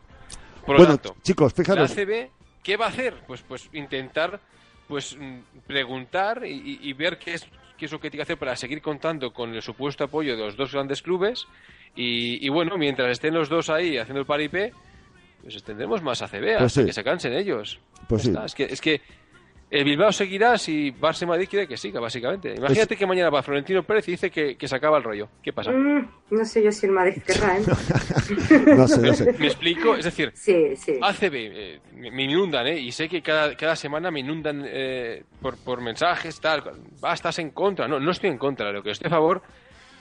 Por 0.65 0.75
lo 0.75 0.85
bueno, 0.85 0.97
tanto, 0.97 1.15
chicos, 1.21 1.53
la 1.57 1.63
fijaros, 1.63 1.91
ACB, 1.91 2.29
¿qué 2.63 2.77
va 2.77 2.85
a 2.85 2.89
hacer? 2.89 3.15
Pues, 3.25 3.41
pues 3.41 3.69
intentar 3.73 4.39
pues 4.87 5.17
mm, 5.17 5.39
preguntar 5.65 6.43
y, 6.45 6.93
ver 6.93 7.17
qué 7.17 7.33
es, 7.33 7.45
qué 7.77 7.85
es 7.85 7.91
lo 7.91 7.99
que 7.99 8.09
tiene 8.09 8.19
que 8.19 8.23
hacer 8.23 8.37
para 8.37 8.55
seguir 8.55 8.81
contando 8.81 9.31
con 9.33 9.53
el 9.53 9.61
supuesto 9.61 10.03
apoyo 10.03 10.35
de 10.35 10.43
los 10.43 10.55
dos 10.55 10.71
grandes 10.71 11.01
clubes. 11.01 11.45
Y, 11.95 12.45
y 12.45 12.49
bueno, 12.49 12.77
mientras 12.77 13.09
estén 13.09 13.33
los 13.33 13.49
dos 13.49 13.69
ahí 13.69 13.97
haciendo 13.97 14.21
el 14.21 14.25
paripé, 14.25 14.71
pues 15.41 15.63
tendremos 15.63 16.01
más 16.01 16.21
ACB 16.21 16.41
Pues 16.41 16.61
hasta 16.61 16.81
sí. 16.81 16.85
que 16.85 16.93
se 16.93 17.03
cansen 17.03 17.33
ellos. 17.33 17.79
Pues 18.07 18.23
sí. 18.23 18.33
Es 18.45 18.55
que, 18.55 18.63
es 18.65 18.81
que 18.81 19.01
el 19.69 19.83
Bilbao 19.83 20.13
seguirá 20.13 20.57
si 20.57 20.93
Barça 20.93 21.23
y 21.23 21.25
Madrid 21.25 21.47
quiere 21.49 21.67
que 21.67 21.75
siga, 21.75 21.99
básicamente. 21.99 22.55
Imagínate 22.55 22.95
que 22.95 23.05
mañana 23.05 23.29
va 23.29 23.43
Florentino 23.43 23.83
Pérez 23.83 24.07
y 24.07 24.11
dice 24.11 24.31
que, 24.31 24.55
que 24.55 24.67
se 24.67 24.75
acaba 24.75 24.97
el 24.97 25.03
rollo. 25.03 25.27
¿Qué 25.43 25.51
pasa? 25.51 25.71
Mm, 25.71 26.07
no 26.29 26.45
sé 26.45 26.63
yo 26.63 26.71
si 26.71 26.85
el 26.85 26.93
Madrid 26.93 27.21
querrá, 27.21 27.57
¿eh? 27.57 27.61
no 28.77 28.87
sé, 28.87 29.01
no 29.01 29.13
sé. 29.13 29.33
¿Me 29.37 29.47
explico? 29.47 29.95
Es 29.95 30.05
decir, 30.05 30.31
Sí, 30.35 30.75
sí. 30.77 30.97
ACB, 31.01 31.33
eh, 31.33 31.79
me, 31.95 32.11
me 32.11 32.23
inundan, 32.23 32.65
¿eh? 32.67 32.79
Y 32.79 32.93
sé 32.93 33.09
que 33.09 33.21
cada, 33.21 33.55
cada 33.57 33.75
semana 33.75 34.09
me 34.09 34.21
inundan 34.21 34.63
eh, 34.65 35.23
por, 35.41 35.57
por 35.57 35.81
mensajes, 35.81 36.39
tal. 36.39 36.63
Ah, 37.01 37.13
estás 37.13 37.37
en 37.39 37.49
contra. 37.51 37.89
No, 37.89 37.99
no 37.99 38.11
estoy 38.11 38.29
en 38.29 38.37
contra. 38.37 38.71
Lo 38.71 38.81
que 38.81 38.91
estoy 38.91 39.07
a 39.07 39.11
favor 39.11 39.41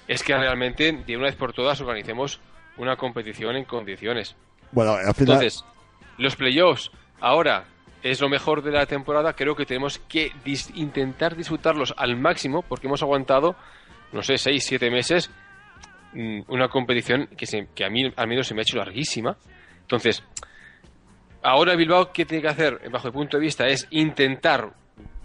es 0.06 0.22
que 0.22 0.36
realmente, 0.36 0.92
de 0.92 1.16
una 1.16 1.26
vez 1.26 1.34
por 1.34 1.52
todas, 1.52 1.80
organicemos 1.80 2.40
una 2.76 2.96
competición 2.96 3.56
en 3.56 3.64
condiciones. 3.64 4.36
Bueno, 4.70 4.92
al 4.92 5.12
final, 5.14 5.34
Entonces, 5.42 5.64
los 6.18 6.36
playoffs 6.36 6.92
ahora 7.20 7.64
es 8.10 8.20
lo 8.20 8.28
mejor 8.28 8.62
de 8.62 8.70
la 8.72 8.86
temporada. 8.86 9.32
Creo 9.34 9.54
que 9.56 9.66
tenemos 9.66 9.98
que 9.98 10.32
dis- 10.44 10.70
intentar 10.74 11.36
disfrutarlos 11.36 11.94
al 11.96 12.16
máximo 12.16 12.62
porque 12.62 12.86
hemos 12.86 13.02
aguantado, 13.02 13.56
no 14.12 14.22
sé, 14.22 14.38
seis, 14.38 14.64
siete 14.66 14.90
meses 14.90 15.30
mm, 16.12 16.40
una 16.48 16.68
competición 16.68 17.28
que, 17.36 17.46
se- 17.46 17.68
que 17.74 17.84
a 17.84 17.90
mí 17.90 18.12
al 18.16 18.26
menos 18.28 18.46
se 18.46 18.54
me 18.54 18.60
ha 18.60 18.62
hecho 18.62 18.76
larguísima. 18.78 19.36
Entonces, 19.82 20.22
ahora 21.42 21.76
Bilbao, 21.76 22.12
¿qué 22.12 22.24
tiene 22.24 22.42
que 22.42 22.48
hacer, 22.48 22.80
bajo 22.90 23.06
el 23.08 23.12
punto 23.12 23.36
de 23.36 23.42
vista, 23.42 23.66
es 23.66 23.86
intentar 23.90 24.72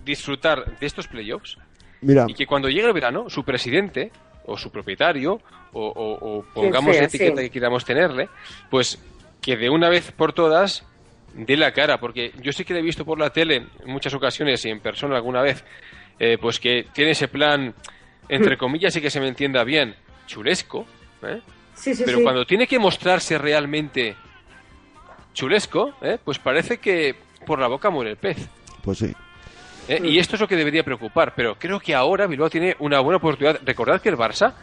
disfrutar 0.04 0.78
de 0.80 0.86
estos 0.86 1.08
playoffs 1.08 1.58
mira, 2.02 2.26
y 2.28 2.34
que 2.34 2.46
cuando 2.46 2.70
llegue 2.70 2.88
el 2.88 2.94
verano, 2.94 3.30
su 3.30 3.44
presidente 3.44 4.12
o 4.46 4.58
su 4.58 4.72
propietario 4.72 5.40
o, 5.74 5.88
o- 5.88 6.40
o 6.40 6.44
pongamos 6.54 6.94
sea, 6.94 7.04
la 7.04 7.08
etiqueta 7.08 7.38
sí. 7.38 7.44
que 7.44 7.50
queramos 7.52 7.86
tenerle, 7.86 8.30
pues 8.70 9.00
que 9.42 9.56
de 9.58 9.70
una 9.70 9.90
vez 9.90 10.12
por 10.12 10.34
todas 10.34 10.86
dé 11.34 11.58
la 11.58 11.72
cara, 11.72 12.00
porque 12.00 12.32
yo 12.42 12.52
sí 12.52 12.64
que 12.66 12.74
le 12.74 12.80
he 12.80 12.84
visto 12.84 13.06
por 13.06 13.20
la 13.20 13.30
tele 13.30 13.56
en 13.56 13.92
muchas 13.92 14.14
ocasiones 14.14 14.64
y 14.66 14.70
en 14.70 14.80
persona 14.80 15.16
alguna 15.16 15.42
vez, 15.42 15.64
eh, 16.20 16.38
pues 16.40 16.60
que 16.60 16.88
tiene 16.94 17.12
ese 17.12 17.28
plan, 17.28 17.74
entre 18.30 18.58
comillas, 18.58 18.96
y 18.96 19.02
que 19.02 19.10
se 19.10 19.20
me 19.20 19.28
entienda 19.28 19.64
bien, 19.64 19.96
chulesco, 20.28 20.86
¿eh? 21.24 21.42
Sí, 21.74 21.96
sí, 21.96 22.04
pero 22.06 22.20
sí. 22.20 22.24
cuando 22.24 22.46
tiene 22.46 22.68
que 22.68 22.80
mostrarse 22.80 23.38
realmente 23.38 24.16
chulesco, 25.34 25.94
¿eh? 26.02 26.18
pues 26.24 26.40
parece 26.40 26.78
que 26.78 27.16
por 27.46 27.60
la 27.60 27.68
boca 27.68 27.90
muere 27.90 28.12
el 28.12 28.18
pez. 28.18 28.38
pues 28.84 29.00
sí. 29.00 29.14
¿eh? 29.88 30.02
Y 30.04 30.20
esto 30.20 30.36
es 30.36 30.42
lo 30.42 30.48
que 30.48 30.56
debería 30.56 30.84
preocupar, 30.84 31.34
pero 31.36 31.56
creo 31.58 31.80
que 31.80 31.96
ahora 31.96 32.28
Bilbao 32.28 32.50
tiene 32.50 32.76
una 32.80 33.00
buena 33.00 33.18
oportunidad. 33.18 33.60
Recordad 33.66 34.02
que 34.02 34.10
el 34.10 34.18
Barça 34.18 34.54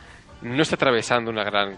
no 0.43 0.63
está 0.63 0.77
atravesando 0.77 1.31
una 1.31 1.45
gran, 1.45 1.77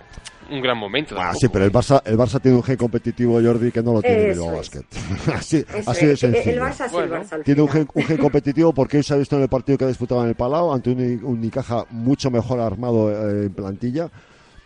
un 0.51 0.61
gran 0.61 0.77
momento. 0.77 1.17
Ah, 1.19 1.33
sí, 1.35 1.49
pero 1.49 1.65
el 1.65 1.73
Barça, 1.73 2.03
el 2.05 2.17
Barça 2.19 2.41
tiene 2.41 2.57
un 2.57 2.63
gen 2.63 2.77
competitivo, 2.77 3.41
Jordi, 3.43 3.71
que 3.71 3.83
no 3.83 3.95
lo 3.95 4.03
tiene 4.03 4.31
Bilbao. 4.31 4.57
Basket. 4.57 4.85
así, 5.35 5.65
así 5.87 6.07
de 6.07 6.13
es. 6.13 6.23
El- 6.25 6.35
sencillo. 6.35 6.53
El 6.53 6.61
Barça 6.61 6.87
sí, 6.87 6.93
Bueno, 6.93 7.17
el 7.17 7.23
Barça 7.23 7.43
Tiene 7.45 7.63
un 7.63 7.69
gen, 7.69 7.89
un 7.95 8.03
gen 8.05 8.17
competitivo 8.19 8.73
porque 8.73 8.99
hoy 8.99 9.03
se 9.03 9.15
ha 9.15 9.17
visto 9.17 9.37
en 9.37 9.43
el 9.43 9.49
partido 9.49 9.79
que 9.79 9.85
ha 9.85 9.89
disputado 9.89 10.23
en 10.23 10.29
el 10.29 10.35
Palau 10.35 10.73
ante 10.73 10.91
un, 10.91 11.01
un 11.01 11.25
Unicaja 11.39 11.87
mucho 11.91 12.31
mejor 12.31 12.61
armado 12.61 13.11
eh, 13.11 13.47
en 13.47 13.53
plantilla. 13.55 14.09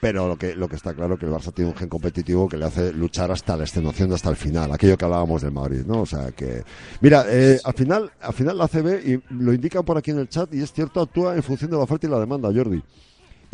Pero 0.00 0.28
lo 0.28 0.36
que, 0.36 0.54
lo 0.54 0.68
que 0.68 0.76
está 0.76 0.92
claro 0.92 1.16
que 1.16 1.24
el 1.24 1.32
Barça 1.32 1.50
tiene 1.54 1.70
un 1.70 1.76
gen 1.76 1.88
competitivo 1.88 2.46
que 2.46 2.58
le 2.58 2.66
hace 2.66 2.92
luchar 2.92 3.30
hasta 3.30 3.56
la 3.56 3.62
extenuación, 3.64 4.12
hasta 4.12 4.28
el 4.28 4.36
final, 4.36 4.70
aquello 4.70 4.98
que 4.98 5.04
hablábamos 5.06 5.40
del 5.40 5.52
Madrid, 5.52 5.82
¿no? 5.86 6.02
O 6.02 6.06
sea 6.06 6.30
que, 6.32 6.62
mira, 7.00 7.24
eh, 7.26 7.58
al 7.64 7.72
final, 7.72 8.10
al 8.20 8.34
final 8.34 8.58
la 8.58 8.68
CB, 8.68 9.00
y 9.02 9.22
lo 9.30 9.54
indican 9.54 9.82
por 9.82 9.96
aquí 9.96 10.10
en 10.10 10.18
el 10.18 10.28
chat, 10.28 10.52
y 10.52 10.60
es 10.60 10.70
cierto, 10.74 11.00
actúa 11.00 11.34
en 11.34 11.42
función 11.42 11.70
de 11.70 11.78
la 11.78 11.84
oferta 11.84 12.06
y 12.06 12.10
la 12.10 12.18
demanda, 12.20 12.50
Jordi. 12.54 12.82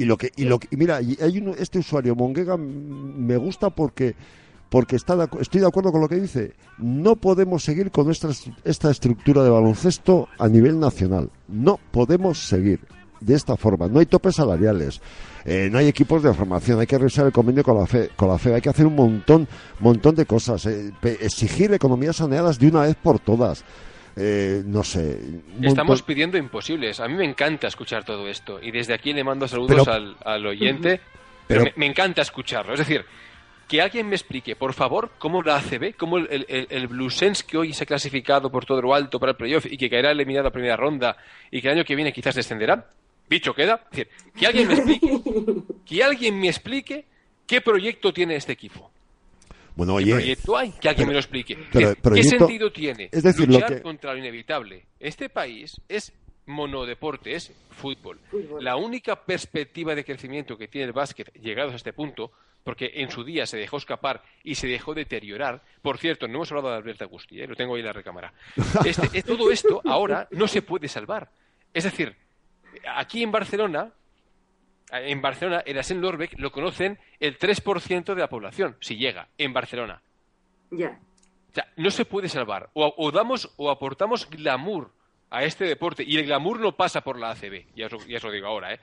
Y 0.00 0.04
lo 0.06 0.16
que, 0.16 0.32
y 0.36 0.44
lo 0.44 0.58
que, 0.58 0.68
y 0.70 0.76
mira, 0.76 1.02
y 1.02 1.18
hay 1.20 1.38
uno, 1.38 1.52
este 1.58 1.78
usuario, 1.78 2.14
Monguega, 2.14 2.56
me 2.56 3.36
gusta 3.36 3.68
porque 3.70 4.14
porque 4.70 4.94
está 4.96 5.16
de 5.16 5.28
estoy 5.40 5.60
de 5.60 5.66
acuerdo 5.66 5.90
con 5.92 6.00
lo 6.00 6.08
que 6.08 6.14
dice. 6.20 6.52
No 6.78 7.16
podemos 7.16 7.64
seguir 7.64 7.90
con 7.90 8.06
nuestra, 8.06 8.30
est- 8.30 8.48
esta 8.64 8.90
estructura 8.90 9.42
de 9.42 9.50
baloncesto 9.50 10.28
a 10.38 10.46
nivel 10.48 10.78
nacional. 10.78 11.28
No 11.48 11.78
podemos 11.90 12.38
seguir 12.48 12.80
de 13.20 13.34
esta 13.34 13.56
forma. 13.56 13.88
No 13.88 13.98
hay 13.98 14.06
topes 14.06 14.36
salariales, 14.36 15.00
eh, 15.44 15.68
no 15.70 15.78
hay 15.78 15.88
equipos 15.88 16.22
de 16.22 16.32
formación, 16.32 16.78
hay 16.80 16.86
que 16.86 16.96
revisar 16.96 17.26
el 17.26 17.32
convenio 17.32 17.62
con 17.64 17.76
la 17.76 17.86
FE, 17.86 18.10
con 18.16 18.28
la 18.28 18.38
FE 18.38 18.54
hay 18.54 18.60
que 18.62 18.70
hacer 18.70 18.86
un 18.86 18.94
montón, 18.94 19.46
montón 19.80 20.14
de 20.14 20.24
cosas, 20.24 20.64
eh, 20.66 20.92
exigir 21.20 21.74
economías 21.74 22.16
saneadas 22.16 22.58
de 22.58 22.68
una 22.68 22.82
vez 22.82 22.94
por 22.96 23.18
todas. 23.18 23.64
Eh, 24.16 24.62
no 24.66 24.82
sé. 24.84 25.18
Estamos 25.62 25.98
montón- 26.00 26.06
pidiendo 26.06 26.38
imposibles. 26.38 27.00
A 27.00 27.08
mí 27.08 27.14
me 27.14 27.24
encanta 27.24 27.68
escuchar 27.68 28.04
todo 28.04 28.28
esto. 28.28 28.60
Y 28.62 28.70
desde 28.70 28.94
aquí 28.94 29.12
le 29.12 29.24
mando 29.24 29.46
saludos 29.48 29.76
Pero- 29.84 29.92
al, 29.92 30.16
al 30.24 30.46
oyente. 30.46 31.00
Pero- 31.46 31.62
Pero 31.62 31.64
me, 31.64 31.72
me 31.76 31.86
encanta 31.86 32.22
escucharlo. 32.22 32.72
Es 32.74 32.78
decir, 32.80 33.04
que 33.68 33.80
alguien 33.80 34.08
me 34.08 34.16
explique, 34.16 34.56
por 34.56 34.72
favor, 34.72 35.12
cómo 35.18 35.42
la 35.42 35.56
ACB, 35.56 35.94
cómo 35.96 36.18
el, 36.18 36.28
el, 36.48 36.66
el- 36.70 36.88
que 37.46 37.56
hoy 37.58 37.72
se 37.72 37.84
ha 37.84 37.86
clasificado 37.86 38.50
por 38.50 38.64
todo 38.66 38.82
lo 38.82 38.94
alto 38.94 39.18
para 39.20 39.30
el 39.32 39.36
playoff 39.36 39.66
y 39.66 39.76
que 39.76 39.88
caerá 39.88 40.10
eliminado 40.10 40.48
a 40.48 40.50
primera 40.50 40.76
ronda 40.76 41.16
y 41.50 41.60
que 41.60 41.68
el 41.68 41.74
año 41.74 41.84
que 41.84 41.94
viene 41.94 42.12
quizás 42.12 42.34
descenderá. 42.34 42.88
Dicho 43.28 43.54
queda. 43.54 43.84
Es 43.92 43.96
decir, 43.96 44.08
que 44.36 44.46
alguien 44.46 44.66
me 44.68 44.74
explique, 44.74 45.08
que 45.86 46.02
alguien 46.04 46.40
me 46.40 46.48
explique 46.48 47.04
qué 47.46 47.60
proyecto 47.60 48.12
tiene 48.12 48.34
este 48.36 48.52
equipo. 48.52 48.90
Bueno, 49.76 49.96
¿Qué 49.96 50.04
oye, 50.04 50.12
proyecto 50.12 50.56
hay? 50.56 50.70
Que 50.72 50.88
alguien 50.88 51.08
me 51.08 51.14
lo 51.14 51.20
explique. 51.20 51.56
pero 51.72 51.88
¿Qué, 51.90 51.94
qué 51.96 52.00
proyecto- 52.02 52.38
sentido 52.46 52.72
tiene 52.72 53.08
es 53.12 53.22
decir, 53.22 53.46
lo 53.48 53.54
luchar 53.54 53.76
que- 53.76 53.82
contra 53.82 54.12
lo 54.12 54.18
inevitable? 54.18 54.86
Este 54.98 55.28
país 55.28 55.80
es 55.88 56.12
monodeporte, 56.46 57.34
es 57.34 57.52
fútbol. 57.70 58.18
Fútbol. 58.30 58.62
La 58.64 58.76
única 58.76 59.16
perspectiva 59.24 59.94
de 59.94 60.04
crecimiento 60.04 60.56
que 60.58 60.68
tiene 60.68 60.86
el 60.88 60.92
básquet 60.92 61.32
llegados 61.34 61.72
a 61.72 61.76
este 61.76 61.92
punto, 61.92 62.32
porque 62.64 62.90
en 62.96 63.10
su 63.10 63.24
día 63.24 63.46
se 63.46 63.56
dejó 63.56 63.76
escapar 63.78 64.22
y 64.42 64.54
se 64.56 64.66
dejó 64.66 64.92
deteriorar. 64.92 65.62
Por 65.80 65.96
cierto, 65.98 66.26
no 66.28 66.34
hemos 66.34 66.50
hablado 66.50 66.70
de 66.70 66.76
Alberto 66.76 67.04
Agusti, 67.04 67.40
¿eh? 67.40 67.46
lo 67.46 67.54
tengo 67.56 67.74
ahí 67.74 67.80
en 67.80 67.86
la 67.86 67.92
recámara. 67.92 68.32
Este, 68.84 69.08
es- 69.18 69.24
todo 69.24 69.50
esto 69.50 69.80
ahora 69.84 70.28
no 70.32 70.46
se 70.48 70.60
puede 70.62 70.88
salvar. 70.88 71.30
Es 71.72 71.84
decir, 71.84 72.14
aquí 72.96 73.22
en 73.22 73.30
Barcelona, 73.30 73.92
en 74.92 75.20
Barcelona, 75.22 75.62
el 75.66 75.78
Asen 75.78 76.00
Lorbeck 76.00 76.38
lo 76.38 76.50
conocen 76.52 76.98
el 77.20 77.38
3% 77.38 78.14
de 78.14 78.20
la 78.20 78.28
población, 78.28 78.76
si 78.80 78.96
llega, 78.96 79.28
en 79.38 79.52
Barcelona. 79.52 80.00
Ya. 80.70 80.98
O 81.50 81.54
sea, 81.54 81.66
no 81.76 81.90
se 81.90 82.04
puede 82.04 82.28
salvar. 82.28 82.70
O, 82.74 82.94
o 82.96 83.10
damos 83.10 83.52
o 83.56 83.70
aportamos 83.70 84.28
glamour 84.30 84.90
a 85.30 85.44
este 85.44 85.64
deporte. 85.64 86.04
Y 86.06 86.16
el 86.16 86.26
glamour 86.26 86.60
no 86.60 86.72
pasa 86.76 87.00
por 87.00 87.18
la 87.18 87.30
ACB. 87.30 87.64
Ya 87.74 87.86
os, 87.86 87.92
lo- 87.92 88.06
ya 88.06 88.18
os 88.18 88.22
lo 88.24 88.30
digo 88.30 88.46
ahora, 88.46 88.74
¿eh? 88.74 88.80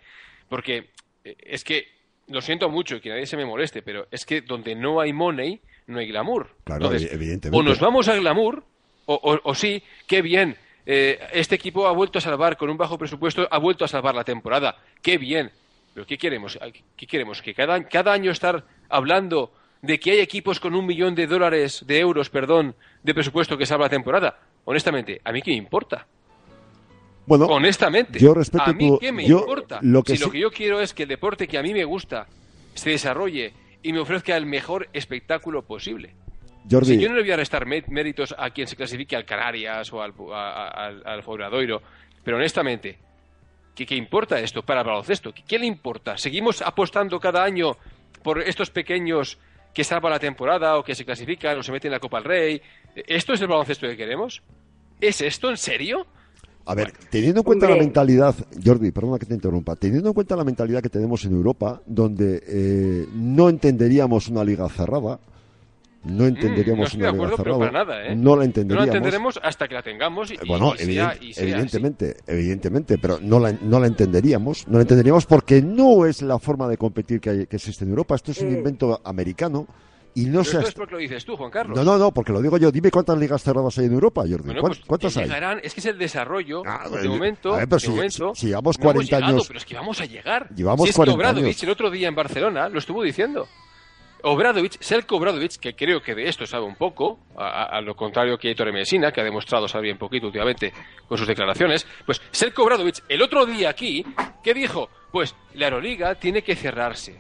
Porque 0.50 0.90
eh, 1.24 1.36
es 1.40 1.64
que, 1.64 1.88
lo 2.28 2.42
siento 2.42 2.70
mucho 2.70 2.98
y 2.98 3.00
que 3.02 3.10
nadie 3.10 3.26
se 3.26 3.38
me 3.38 3.46
moleste, 3.46 3.82
pero 3.82 4.08
es 4.12 4.26
que 4.26 4.42
donde 4.42 4.76
no 4.76 5.00
hay 5.00 5.14
money, 5.14 5.62
no 5.88 6.00
hay 6.00 6.08
glamour. 6.08 6.50
Claro, 6.66 6.86
Entonces, 6.86 7.12
evidentemente. 7.14 7.58
O 7.58 7.64
nos 7.64 7.80
vamos 7.80 8.08
al 8.10 8.20
glamour, 8.20 8.64
o, 9.06 9.16
o- 9.16 9.40
o 9.44 9.56
sí, 9.56 9.82
qué 10.06 10.22
bien. 10.22 10.58
eh, 10.86 11.20
este 11.34 11.56
equipo 11.56 11.88
ha 11.88 11.92
vuelto 11.92 12.18
a 12.18 12.22
salvar, 12.22 12.56
con 12.58 12.70
un 12.70 12.78
bajo 12.78 12.98
presupuesto, 12.98 13.48
ha 13.50 13.58
vuelto 13.60 13.86
a 13.86 13.88
salvar 13.90 14.14
la 14.16 14.24
temporada. 14.26 14.78
Qué 15.02 15.18
bien. 15.18 15.52
Pero 15.98 16.06
¿qué 16.06 16.16
queremos? 16.20 16.60
¿Qué 16.96 17.08
queremos? 17.08 17.42
¿Que 17.42 17.56
cada, 17.56 17.84
cada 17.90 18.14
año 18.14 18.30
estar 18.30 18.64
hablando 18.88 19.52
de 19.82 20.00
que 20.00 20.12
hay 20.12 20.20
equipos 20.20 20.60
con 20.60 20.76
un 20.76 20.86
millón 20.86 21.16
de 21.16 21.26
dólares, 21.26 21.84
de 21.88 21.98
euros, 22.00 22.30
perdón, 22.30 22.76
de 23.02 23.16
presupuesto 23.16 23.58
que 23.58 23.66
salva 23.66 23.86
la 23.86 23.90
temporada? 23.90 24.40
Honestamente, 24.66 25.20
¿a 25.24 25.32
mí 25.32 25.42
qué 25.42 25.50
me 25.50 25.58
importa? 25.58 26.06
bueno, 27.26 27.46
Honestamente, 27.48 28.20
yo 28.20 28.36
respeto 28.36 28.64
¿a 28.66 28.74
mí 28.74 28.90
tu- 28.90 29.00
qué 29.00 29.12
me 29.12 29.26
yo- 29.28 29.40
importa? 29.40 29.80
lo 29.82 30.04
que 30.04 30.16
si 30.16 30.24
lo 30.24 30.30
que 30.30 30.40
yo 30.40 30.52
quiero 30.52 30.82
es 30.82 30.94
que 30.94 31.02
el 31.02 31.10
deporte 31.10 31.48
que 31.48 31.58
a 31.58 31.64
mí 31.64 31.74
me 31.74 31.84
gusta 31.84 32.28
se 32.76 32.92
desarrolle 32.92 33.54
y 33.82 33.92
me 33.92 33.98
ofrezca 34.00 34.38
el 34.38 34.46
mejor 34.46 34.88
espectáculo 34.94 35.64
posible. 35.64 36.14
Jordi, 36.70 36.94
Si 36.94 37.02
yo 37.02 37.10
no 37.10 37.16
le 37.16 37.22
voy 37.22 37.32
a 37.32 37.38
restar 37.38 37.66
mé- 37.66 37.84
méritos 37.88 38.36
a 38.38 38.52
quien 38.52 38.68
se 38.68 38.76
clasifique 38.76 39.16
al 39.16 39.26
Canarias 39.26 39.92
o 39.92 40.04
al, 40.04 40.14
a- 40.32 40.36
a- 40.68 40.86
al, 40.90 41.02
al 41.08 41.24
Obradoiro, 41.26 41.82
pero 42.24 42.38
honestamente, 42.38 43.00
¿qué, 43.78 43.86
qué 43.86 43.96
importa 43.96 44.40
esto 44.40 44.64
para 44.64 44.82
el 44.82 44.88
baloncesto? 44.88 45.34
¿Qué, 45.34 45.44
qué 45.48 45.60
le 45.60 45.68
importa? 45.68 46.18
¿Seguimos 46.18 46.62
apostando 46.62 47.20
cada 47.20 47.44
año 47.44 47.78
por 48.24 48.42
estos 48.42 48.72
pequeños 48.72 49.38
que 49.74 49.84
salvan 49.84 50.12
la 50.12 50.20
temporada 50.20 50.78
o 50.78 50.84
que 50.84 50.96
se 50.96 51.06
clasifican 51.06 51.58
o 51.60 51.64
se 51.64 51.72
meten 51.72 51.90
en 51.90 51.94
la 51.94 52.00
Copa 52.00 52.18
del 52.18 52.26
Rey? 52.26 52.62
¿Esto 52.96 53.34
es 53.34 53.42
el 53.42 53.48
baloncesto 53.48 53.88
que 53.88 53.96
queremos? 53.96 54.42
¿Es 55.00 55.22
esto 55.22 55.50
en 55.52 55.58
serio? 55.58 56.08
A 56.66 56.76
ver, 56.76 56.92
teniendo 57.10 57.42
en 57.42 57.44
cuenta 57.46 57.70
la 57.70 57.78
mentalidad, 57.78 58.36
Jordi, 58.62 58.92
perdona 58.92 59.18
que 59.18 59.26
te 59.26 59.34
interrumpa, 59.34 59.78
teniendo 59.78 60.10
en 60.10 60.14
cuenta 60.14 60.36
la 60.36 60.44
mentalidad 60.44 60.82
que 60.82 60.90
tenemos 60.90 61.24
en 61.24 61.32
Europa, 61.32 61.82
donde 61.86 62.44
eh, 62.46 63.08
no 63.14 63.48
entenderíamos 63.48 64.28
una 64.28 64.44
liga 64.44 64.68
cerrada, 64.68 65.18
no 66.08 66.14
Mm, 66.14 66.18
no 66.18 66.26
entenderíamos 66.28 66.88
estoy 66.88 67.02
de 67.02 67.04
una 67.10 67.12
liga 67.12 67.26
acuerdo, 67.28 67.44
pero 67.44 67.56
cerrada, 67.58 67.72
para 67.72 67.86
nada, 67.86 68.06
¿eh? 68.08 68.16
no 68.16 68.22
la 68.22 68.24
No 68.30 68.36
la 68.38 68.46
entenderíamos. 68.46 68.88
entenderemos 68.88 69.40
hasta 69.44 69.68
que 69.68 69.74
la 69.76 69.84
tengamos 69.84 70.32
y, 70.32 70.36
Eh, 70.36 70.40
bueno, 70.48 70.74
y 70.74 70.78
sea, 70.78 70.86
evident- 71.14 71.22
y 71.22 71.34
sea 71.34 71.44
evidentemente, 71.44 72.18
evidentemente, 72.28 72.98
pero 72.98 73.20
no 73.22 73.40
la, 73.40 73.52
no 73.54 73.80
la 73.80 73.88
entenderíamos, 73.88 74.68
no 74.68 74.78
la 74.78 74.82
entenderíamos 74.82 75.26
porque 75.26 75.62
no 75.62 76.06
es 76.06 76.22
la 76.22 76.40
forma 76.40 76.68
de 76.68 76.78
competir 76.78 77.20
que, 77.20 77.30
hay- 77.30 77.48
que 77.48 77.56
existe 77.58 77.84
en 77.84 77.92
Europa. 77.92 78.16
Esto 78.16 78.32
es 78.32 78.42
un 78.42 78.50
Eh. 78.54 78.58
invento 78.58 79.00
americano 79.04 79.68
y 80.16 80.26
no 80.26 80.42
esto 80.42 80.58
ha- 80.60 80.64
es 80.64 80.74
porque 80.74 80.94
lo 80.94 80.98
dices 81.00 81.24
tú, 81.26 81.36
Juan 81.38 81.52
Carlos. 81.52 81.78
No, 81.78 81.84
no, 81.84 81.98
no, 81.98 82.12
porque 82.12 82.32
lo 82.32 82.42
digo 82.42 82.58
yo. 82.58 82.72
Dime 82.72 82.90
cuántas 82.90 83.18
ligas 83.20 83.44
cerradas 83.44 83.78
hay 83.78 83.86
en 83.86 83.94
Europa, 83.94 84.22
Jordi. 84.22 84.46
Bueno, 84.46 84.62
¿Cuán- 84.62 84.72
pues 84.74 84.86
¿Cuántas 84.88 85.16
hay? 85.18 85.26
llegarán, 85.26 85.60
es 85.64 85.74
que 85.76 85.80
es 85.80 85.86
el 85.86 85.98
desarrollo. 86.00 86.64
Ah, 86.66 86.90
de 86.90 87.02
el- 87.02 87.10
momento, 87.10 87.54
a 87.54 87.58
ver, 87.58 87.68
pero 87.68 87.76
de 87.78 87.82
si- 87.86 87.90
momento, 87.92 88.32
si- 88.34 88.42
si 88.42 88.48
llevamos 88.48 88.80
no 88.80 88.84
hemos 88.84 88.94
40 88.94 89.16
llegado, 89.18 89.34
años- 89.36 89.48
pero 89.48 89.60
es 89.60 89.66
que 89.66 89.76
vamos 89.76 90.02
a 90.02 90.06
llegar. 90.06 90.50
Llevamos 90.56 90.86
si 90.86 90.90
es 90.90 90.96
40 90.96 91.16
que 91.18 91.22
Obradovic 91.22 91.46
años. 91.50 91.64
el 91.64 91.70
otro 91.70 91.92
día 91.92 92.08
en 92.08 92.16
Barcelona 92.16 92.70
lo 92.70 92.80
estuvo 92.80 93.04
diciendo. 93.04 93.48
Obradovic, 94.32 94.78
Selko 94.80 95.18
Obradovic, 95.18 95.58
que 95.60 95.76
creo 95.76 96.02
que 96.02 96.16
de 96.16 96.28
esto 96.28 96.46
sabe 96.46 96.66
un 96.66 96.76
poco, 96.76 97.20
a, 97.38 97.80
lo 97.82 97.96
contrario 97.96 98.38
que 98.38 98.52
Ettore 98.52 98.72
Messina, 98.72 99.12
que 99.12 99.22
ha 99.22 99.24
demostrado 99.24 99.68
saber 99.68 99.84
bien 99.86 99.98
poquito 99.98 100.28
últimamente 100.28 100.74
con 101.08 101.18
sus 101.18 101.28
declaraciones, 101.28 101.88
pues 102.06 102.22
Selko 102.32 102.64
Obradovic 102.64 103.04
el 103.10 103.22
otro 103.22 103.46
día 103.46 103.70
aquí, 103.70 104.06
¿qué 104.44 104.54
dijo? 104.54 104.90
Pues 105.12 105.36
la 105.54 105.66
Euroliga 105.68 106.16
tiene 106.16 106.42
que 106.42 106.56
cerrarse. 106.56 107.20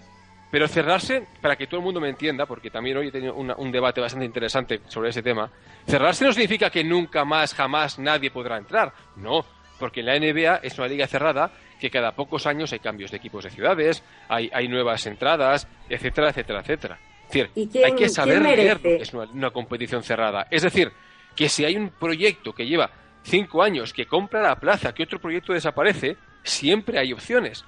Pero 0.50 0.68
cerrarse, 0.70 1.28
para 1.42 1.58
que 1.58 1.68
todo 1.68 1.80
el 1.82 1.84
mundo 1.86 2.00
me 2.00 2.08
entienda, 2.10 2.46
porque 2.46 2.70
también 2.72 2.96
hoy 2.98 3.08
he 3.10 3.12
tenido 3.12 3.34
una- 3.36 3.56
un 3.58 3.70
debate 3.72 4.00
bastante 4.00 4.26
interesante 4.26 4.80
sobre 4.88 5.10
ese 5.10 5.22
tema, 5.22 5.52
cerrarse 5.86 6.24
no 6.24 6.32
significa 6.32 6.70
que 6.70 6.86
nunca 6.86 7.26
más, 7.26 7.54
jamás 7.54 8.00
nadie 8.00 8.32
podrá 8.32 8.58
entrar. 8.58 8.94
No, 9.18 9.44
porque 9.78 10.02
la 10.02 10.16
NBA 10.16 10.62
es 10.64 10.78
una 10.78 10.88
liga 10.88 11.06
cerrada 11.06 11.52
que 11.80 11.90
cada 11.90 12.14
pocos 12.14 12.46
años 12.48 12.74
hay 12.74 12.80
cambios 12.80 13.12
de 13.12 13.18
equipos 13.18 13.44
de 13.44 13.50
ciudades, 13.52 14.04
hay, 14.28 14.50
hay 14.54 14.68
nuevas 14.68 15.06
entradas, 15.06 15.68
etcétera, 15.90 16.30
etcétera, 16.30 16.60
etcétera. 16.62 17.00
Es 17.24 17.34
decir, 17.34 17.50
¿Y 17.56 17.68
quién- 17.68 17.86
hay 17.86 17.96
que 17.96 18.10
saber 18.10 18.42
leer 18.42 18.80
es 18.84 19.14
una, 19.14 19.26
una 19.32 19.50
competición 19.52 20.02
cerrada. 20.04 20.48
Es 20.50 20.64
decir, 20.64 20.92
que 21.36 21.50
si 21.50 21.66
hay 21.66 21.76
un 21.76 21.90
proyecto 21.90 22.54
que 22.54 22.66
lleva 22.66 22.90
cinco 23.24 23.62
años 23.62 23.94
que 23.94 24.06
compra 24.06 24.42
la 24.42 24.56
plaza, 24.56 24.94
que 24.94 25.04
otro 25.04 25.20
proyecto 25.20 25.54
desaparece, 25.54 26.16
siempre 26.44 26.98
hay 26.98 27.14
opciones. 27.14 27.66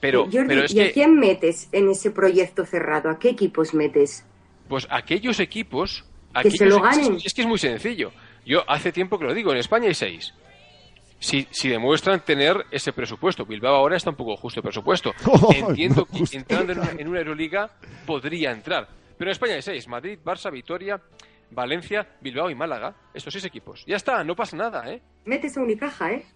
Pero, 0.00 0.24
Jordi, 0.24 0.46
pero 0.48 0.64
es 0.64 0.74
¿y 0.74 0.80
a 0.80 0.84
que 0.84 0.92
quién 0.92 1.18
metes 1.18 1.68
en 1.72 1.88
ese 1.88 2.10
proyecto 2.10 2.64
cerrado? 2.66 3.08
¿A 3.10 3.18
qué 3.18 3.30
equipos 3.30 3.72
metes? 3.74 4.24
Pues 4.68 4.86
aquellos 4.90 5.40
equipos. 5.40 6.04
Que 6.42 6.50
se 6.50 6.56
aquellos 6.64 6.74
lo 6.74 6.82
ganen. 6.82 7.16
Es 7.24 7.32
que 7.32 7.42
es 7.42 7.46
muy 7.46 7.58
sencillo. 7.58 8.12
Yo 8.44 8.68
hace 8.68 8.92
tiempo 8.92 9.18
que 9.18 9.24
lo 9.24 9.32
digo, 9.34 9.52
en 9.52 9.58
España 9.58 9.88
hay 9.88 9.94
seis. 9.94 10.34
Si, 11.24 11.48
si 11.50 11.68
demuestran 11.70 12.20
tener 12.24 12.66
ese 12.70 12.92
presupuesto, 12.92 13.46
Bilbao 13.46 13.74
ahora 13.74 13.96
está 13.96 14.10
un 14.10 14.16
poco 14.16 14.36
justo 14.36 14.60
de 14.60 14.64
presupuesto. 14.64 15.12
Oh, 15.26 15.50
Entiendo 15.54 16.02
no, 16.02 16.06
que 16.06 16.18
justo. 16.18 16.36
entrando 16.36 16.72
en 16.72 16.78
una, 16.80 16.90
en 16.90 17.08
una 17.08 17.18
Euroliga 17.20 17.70
podría 18.06 18.50
entrar. 18.52 18.88
Pero 19.16 19.30
en 19.30 19.32
España 19.32 19.54
hay 19.54 19.62
seis: 19.62 19.88
Madrid, 19.88 20.18
Barça, 20.24 20.50
Vitoria, 20.52 21.00
Valencia, 21.50 22.06
Bilbao 22.20 22.50
y 22.50 22.54
Málaga. 22.54 22.94
Estos 23.14 23.32
seis 23.32 23.44
equipos. 23.44 23.84
Ya 23.86 23.96
está, 23.96 24.22
no 24.22 24.36
pasa 24.36 24.56
nada, 24.56 24.90
¿eh? 24.92 25.00
Metes 25.24 25.56
a 25.56 25.60
Unicaja, 25.62 26.12
¿eh? 26.12 26.26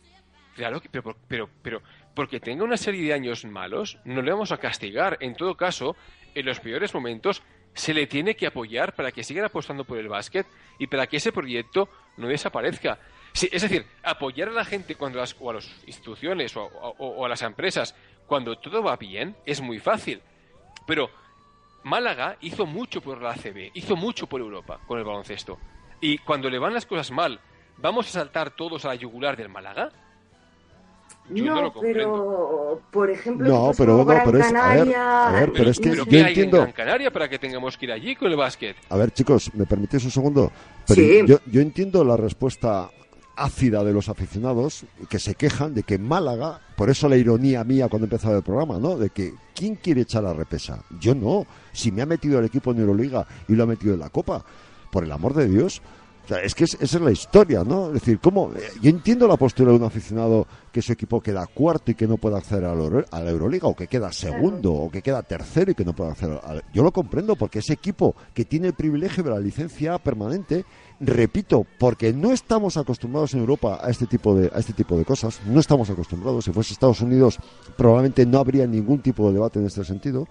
Claro, 0.56 0.80
que- 0.80 0.88
pero, 0.88 1.14
pero, 1.28 1.48
pero 1.62 1.82
porque 2.14 2.40
tenga 2.40 2.64
una 2.64 2.76
serie 2.76 3.04
de 3.06 3.12
años 3.12 3.44
malos, 3.44 3.98
no 4.04 4.22
le 4.22 4.30
vamos 4.32 4.52
a 4.52 4.56
castigar. 4.58 5.18
En 5.20 5.34
todo 5.36 5.54
caso, 5.54 5.96
en 6.34 6.46
los 6.46 6.60
peores 6.60 6.94
momentos 6.94 7.42
se 7.74 7.92
le 7.94 8.06
tiene 8.06 8.34
que 8.34 8.46
apoyar 8.46 8.94
para 8.94 9.12
que 9.12 9.22
sigan 9.22 9.44
apostando 9.44 9.84
por 9.84 9.98
el 9.98 10.08
básquet 10.08 10.46
y 10.78 10.86
para 10.88 11.06
que 11.06 11.18
ese 11.18 11.30
proyecto 11.30 11.88
no 12.16 12.26
desaparezca. 12.26 12.98
Sí, 13.32 13.48
es 13.52 13.62
decir, 13.62 13.86
apoyar 14.02 14.48
a 14.48 14.52
la 14.52 14.64
gente 14.64 14.94
cuando 14.96 15.18
las, 15.18 15.36
o 15.38 15.50
a 15.50 15.54
las 15.54 15.66
instituciones 15.86 16.56
o, 16.56 16.64
o- 16.64 16.94
o 16.98 17.24
a 17.24 17.28
las 17.28 17.42
empresas 17.42 17.94
cuando 18.26 18.56
todo 18.58 18.82
va 18.82 18.96
bien 18.96 19.36
es 19.46 19.60
muy 19.60 19.78
fácil. 19.78 20.20
Pero 20.86 21.10
Málaga 21.84 22.36
hizo 22.40 22.66
mucho 22.66 23.00
por 23.00 23.22
la 23.22 23.30
ACB, 23.30 23.70
hizo 23.74 23.94
mucho 23.96 24.26
por 24.26 24.40
Europa 24.40 24.80
con 24.86 24.98
el 24.98 25.04
baloncesto. 25.04 25.58
Y 26.00 26.18
cuando 26.18 26.50
le 26.50 26.58
van 26.58 26.74
las 26.74 26.86
cosas 26.86 27.10
mal, 27.10 27.40
¿vamos 27.76 28.08
a 28.08 28.10
saltar 28.10 28.50
todos 28.50 28.84
a 28.84 28.88
la 28.88 28.94
yugular 28.96 29.36
del 29.36 29.48
Málaga? 29.48 29.90
Yo 31.30 31.44
no, 31.44 31.54
no, 31.56 31.62
lo 31.62 31.72
comprendo. 31.74 32.12
pero 32.12 32.82
por 32.90 33.10
ejemplo, 33.10 33.46
No, 33.46 33.70
pero 33.76 33.98
no, 33.98 34.04
Gran 34.06 34.24
pero 34.24 34.38
es- 34.38 34.46
a 34.46 34.50
ver, 34.50 34.54
Canaria, 34.54 35.28
a 35.28 35.32
ver, 35.32 35.52
pero 35.52 35.70
es 35.70 35.78
que 35.78 35.90
¿Pero 35.90 36.04
yo 36.06 36.18
entiendo- 36.20 36.62
en 36.64 36.72
Canaria 36.72 37.10
para 37.12 37.28
que 37.28 37.38
tengamos 37.38 37.76
que 37.76 37.84
ir 37.84 37.92
allí 37.92 38.16
con 38.16 38.30
el 38.30 38.36
básquet? 38.36 38.76
A 38.88 38.96
ver, 38.96 39.10
chicos, 39.12 39.52
¿me 39.54 39.66
permitís 39.66 40.02
un 40.04 40.10
segundo? 40.10 40.50
Pero 40.86 41.02
Sí. 41.02 41.20
yo, 41.26 41.38
yo 41.44 41.60
entiendo 41.60 42.02
la 42.02 42.16
respuesta 42.16 42.90
ácida 43.38 43.84
de 43.84 43.92
los 43.92 44.08
aficionados 44.08 44.84
que 45.08 45.18
se 45.18 45.34
quejan 45.34 45.74
de 45.74 45.82
que 45.82 45.98
Málaga, 45.98 46.60
por 46.76 46.90
eso 46.90 47.08
la 47.08 47.16
ironía 47.16 47.64
mía 47.64 47.88
cuando 47.88 48.06
empezaba 48.06 48.36
el 48.36 48.42
programa, 48.42 48.78
¿no? 48.78 48.96
De 48.96 49.10
que 49.10 49.34
¿quién 49.54 49.76
quiere 49.76 50.02
echar 50.02 50.24
a 50.26 50.34
repesa? 50.34 50.82
Yo 51.00 51.14
no. 51.14 51.46
Si 51.72 51.92
me 51.92 52.02
ha 52.02 52.06
metido 52.06 52.38
el 52.38 52.44
equipo 52.44 52.72
en 52.72 52.80
Euroliga 52.80 53.26
y 53.48 53.54
lo 53.54 53.64
ha 53.64 53.66
metido 53.66 53.94
en 53.94 54.00
la 54.00 54.10
Copa, 54.10 54.44
por 54.90 55.04
el 55.04 55.12
amor 55.12 55.34
de 55.34 55.48
Dios. 55.48 55.82
O 56.28 56.30
sea, 56.34 56.42
es 56.42 56.54
que 56.54 56.64
es- 56.64 56.74
esa 56.74 56.98
es 56.98 57.02
la 57.02 57.10
historia, 57.10 57.64
¿no? 57.64 57.86
Es 57.86 57.94
decir, 57.94 58.18
¿cómo? 58.20 58.52
eh, 58.54 58.60
Yo 58.82 58.90
entiendo 58.90 59.26
la 59.26 59.38
postura 59.38 59.70
de 59.72 59.78
un 59.78 59.84
aficionado 59.84 60.46
que 60.70 60.82
su 60.82 60.92
equipo 60.92 61.22
queda 61.22 61.46
cuarto 61.46 61.90
y 61.90 61.94
que 61.94 62.06
no 62.06 62.18
puede 62.18 62.36
acceder 62.36 62.66
a 62.66 62.74
la, 62.74 62.84
Euro- 62.84 63.04
a 63.10 63.20
la 63.22 63.30
Euroliga, 63.30 63.66
o 63.66 63.74
que 63.74 63.86
queda 63.86 64.12
segundo, 64.12 64.74
o 64.74 64.90
que 64.90 65.00
queda 65.00 65.22
tercero 65.22 65.70
y 65.70 65.74
que 65.74 65.86
no 65.86 65.94
puede 65.94 66.10
acceder 66.10 66.38
a 66.44 66.52
la... 66.56 66.62
Yo 66.74 66.82
lo 66.82 66.92
comprendo, 66.92 67.34
porque 67.34 67.60
ese 67.60 67.72
equipo 67.72 68.14
que 68.34 68.44
tiene 68.44 68.66
el 68.66 68.74
privilegio 68.74 69.24
de 69.24 69.30
la 69.30 69.38
licencia 69.40 69.98
permanente, 69.98 70.66
repito, 71.00 71.64
porque 71.78 72.12
no 72.12 72.30
estamos 72.32 72.76
acostumbrados 72.76 73.32
en 73.32 73.40
Europa 73.40 73.80
a 73.82 73.88
este 73.88 74.04
tipo 74.06 74.34
de, 74.34 74.50
a 74.54 74.58
este 74.58 74.74
tipo 74.74 74.98
de 74.98 75.06
cosas, 75.06 75.40
no 75.46 75.60
estamos 75.60 75.88
acostumbrados. 75.88 76.44
Si 76.44 76.52
fuese 76.52 76.74
Estados 76.74 77.00
Unidos, 77.00 77.38
probablemente 77.74 78.26
no 78.26 78.38
habría 78.38 78.66
ningún 78.66 79.00
tipo 79.00 79.28
de 79.28 79.32
debate 79.32 79.60
en 79.60 79.66
este 79.66 79.82
sentido. 79.82 80.28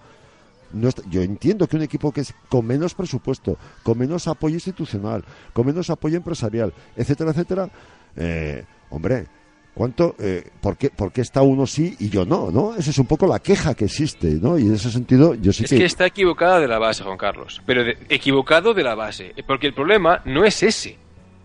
No 0.72 0.88
está- 0.88 1.02
yo 1.08 1.22
entiendo 1.22 1.66
que 1.66 1.76
un 1.76 1.82
equipo 1.82 2.12
que 2.12 2.20
es 2.22 2.34
con 2.48 2.66
menos 2.66 2.94
presupuesto, 2.94 3.56
con 3.82 3.98
menos 3.98 4.28
apoyo 4.28 4.54
institucional, 4.54 5.24
con 5.52 5.66
menos 5.66 5.88
apoyo 5.90 6.16
empresarial, 6.16 6.72
etcétera, 6.96 7.30
etcétera, 7.30 7.68
eh, 8.16 8.64
hombre, 8.90 9.26
¿cuánto, 9.74 10.14
eh, 10.18 10.44
por, 10.60 10.76
qué, 10.76 10.90
por 10.90 11.12
qué 11.12 11.20
está 11.22 11.40
uno 11.42 11.66
sí 11.66 11.96
y 12.00 12.08
yo 12.10 12.24
no? 12.24 12.50
¿no? 12.50 12.74
Esa 12.74 12.90
es 12.90 12.98
un 12.98 13.06
poco 13.06 13.26
la 13.26 13.38
queja 13.38 13.74
que 13.74 13.84
existe, 13.86 14.28
¿no? 14.40 14.58
Y 14.58 14.62
en 14.66 14.74
ese 14.74 14.90
sentido, 14.90 15.34
yo 15.34 15.52
sí 15.52 15.64
Es 15.64 15.70
que 15.70 15.84
está 15.84 16.06
equivocada 16.06 16.58
de 16.60 16.68
la 16.68 16.78
base, 16.78 17.02
Juan 17.04 17.16
Carlos. 17.18 17.62
Pero 17.64 17.84
de- 17.84 17.96
equivocado 18.08 18.74
de 18.74 18.82
la 18.82 18.94
base. 18.94 19.34
Porque 19.46 19.66
el 19.68 19.74
problema 19.74 20.20
no 20.24 20.44
es 20.44 20.62
ese. 20.62 20.98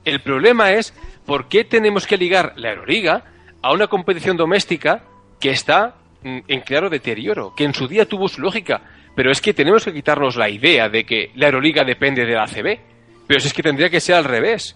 El 0.04 0.22
problema 0.22 0.72
es 0.74 0.94
por 1.26 1.48
qué 1.48 1.64
tenemos 1.64 2.06
que 2.08 2.18
ligar 2.18 2.54
la 2.58 2.72
Euroliga 2.72 3.24
a 3.62 3.72
una 3.72 3.88
competición 3.88 4.36
doméstica 4.36 5.04
que 5.40 5.52
está 5.52 5.96
mm, 6.24 6.40
en 6.48 6.62
claro 6.62 6.90
deterioro, 6.90 7.54
que 7.56 7.64
en 7.66 7.74
su 7.74 7.88
día 7.88 8.06
tuvo 8.08 8.28
su 8.28 8.42
lógica. 8.42 8.82
Pero 9.16 9.32
es 9.32 9.42
que 9.42 9.54
tenemos 9.54 9.86
que 9.86 9.94
quitarnos 9.94 10.36
la 10.36 10.50
idea 10.50 10.90
de 10.90 11.06
que 11.06 11.32
la 11.36 11.48
Euroliga 11.48 11.84
depende 11.84 12.26
de 12.26 12.34
la 12.34 12.44
ACB. 12.44 12.80
Pero 13.28 13.40
si 13.40 13.48
es 13.48 13.54
que 13.54 13.64
tendría 13.64 13.90
que 13.90 14.00
ser 14.00 14.16
al 14.16 14.24
revés. 14.24 14.76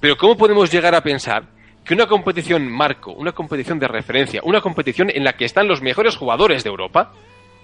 Pero 0.00 0.16
¿cómo 0.16 0.36
podemos 0.36 0.70
llegar 0.72 0.94
a 0.94 1.02
pensar 1.02 1.44
que 1.84 1.94
una 1.94 2.06
competición 2.06 2.70
marco, 2.70 3.12
una 3.12 3.32
competición 3.32 3.78
de 3.78 3.88
referencia, 3.88 4.40
una 4.44 4.60
competición 4.60 5.10
en 5.10 5.24
la 5.24 5.34
que 5.34 5.44
están 5.44 5.68
los 5.68 5.82
mejores 5.82 6.16
jugadores 6.16 6.64
de 6.64 6.70
Europa, 6.70 7.12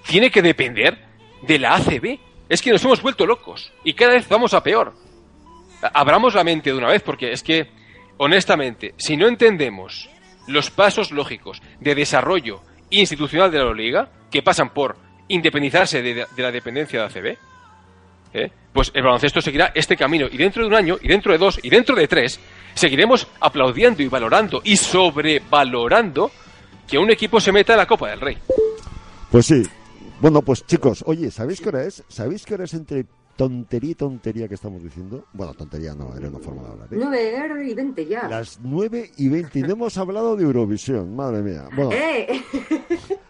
tiene 0.06 0.30
que 0.30 0.42
depender 0.42 0.98
de 1.42 1.58
la 1.58 1.74
ACB? 1.76 2.18
Es 2.48 2.62
que 2.62 2.70
nos 2.70 2.84
hemos 2.84 3.02
vuelto 3.02 3.26
locos 3.26 3.72
y 3.84 3.94
cada 3.94 4.14
vez 4.14 4.28
vamos 4.28 4.54
a 4.54 4.62
peor. 4.62 4.94
Abramos 5.94 6.34
la 6.34 6.44
mente 6.44 6.70
de 6.70 6.76
una 6.78 6.88
vez 6.88 7.02
porque 7.02 7.32
es 7.32 7.42
que, 7.42 7.70
honestamente, 8.18 8.94
si 8.96 9.16
no 9.16 9.26
entendemos 9.26 10.08
los 10.46 10.70
pasos 10.70 11.12
lógicos 11.12 11.62
de 11.80 11.94
desarrollo 11.94 12.62
institucional 12.90 13.50
de 13.50 13.58
la 13.58 13.72
Liga, 13.72 14.10
que 14.30 14.42
pasan 14.42 14.70
por 14.70 14.96
independizarse 15.28 16.02
de, 16.02 16.26
de 16.34 16.42
la 16.42 16.50
dependencia 16.50 17.00
de 17.00 17.06
ACB, 17.06 17.38
¿eh? 18.34 18.50
pues 18.72 18.90
el 18.94 19.02
baloncesto 19.02 19.40
seguirá 19.40 19.72
este 19.74 19.96
camino 19.96 20.26
y 20.30 20.36
dentro 20.36 20.62
de 20.62 20.68
un 20.68 20.74
año 20.74 20.98
y 21.00 21.08
dentro 21.08 21.32
de 21.32 21.38
dos 21.38 21.58
y 21.62 21.70
dentro 21.70 21.96
de 21.96 22.06
tres 22.06 22.38
seguiremos 22.74 23.26
aplaudiendo 23.40 24.02
y 24.02 24.08
valorando 24.08 24.60
y 24.64 24.76
sobrevalorando 24.76 26.30
que 26.86 26.98
un 26.98 27.10
equipo 27.10 27.40
se 27.40 27.52
meta 27.52 27.72
en 27.74 27.78
la 27.78 27.86
Copa 27.86 28.10
del 28.10 28.20
Rey. 28.20 28.38
Pues 29.30 29.46
sí. 29.46 29.62
Bueno, 30.20 30.42
pues 30.42 30.66
chicos, 30.66 31.04
oye, 31.06 31.30
¿sabéis 31.30 31.60
qué 31.60 31.68
hora 31.68 31.84
es? 31.84 32.02
¿Sabéis 32.08 32.44
qué 32.44 32.54
hora 32.54 32.64
es 32.64 32.74
entre 32.74 33.06
tontería 33.36 33.92
y 33.92 33.94
tontería 33.94 34.48
que 34.48 34.54
estamos 34.54 34.82
diciendo? 34.82 35.24
Bueno, 35.32 35.54
tontería 35.54 35.94
no, 35.94 36.16
era 36.16 36.28
una 36.28 36.40
forma 36.40 36.62
de 36.62 36.68
hablar. 36.70 36.88
¿eh? 36.90 36.96
9 36.98 37.70
y 37.70 37.74
20 37.74 38.06
ya. 38.06 38.28
Las 38.28 38.58
9 38.60 39.12
y 39.16 39.28
20 39.28 39.58
y 39.58 39.62
no 39.62 39.72
hemos 39.72 39.96
hablado 39.96 40.34
de 40.34 40.42
Eurovisión, 40.42 41.14
madre 41.14 41.42
mía. 41.42 41.68
Bueno, 41.76 41.92
¡Eh! 41.92 42.42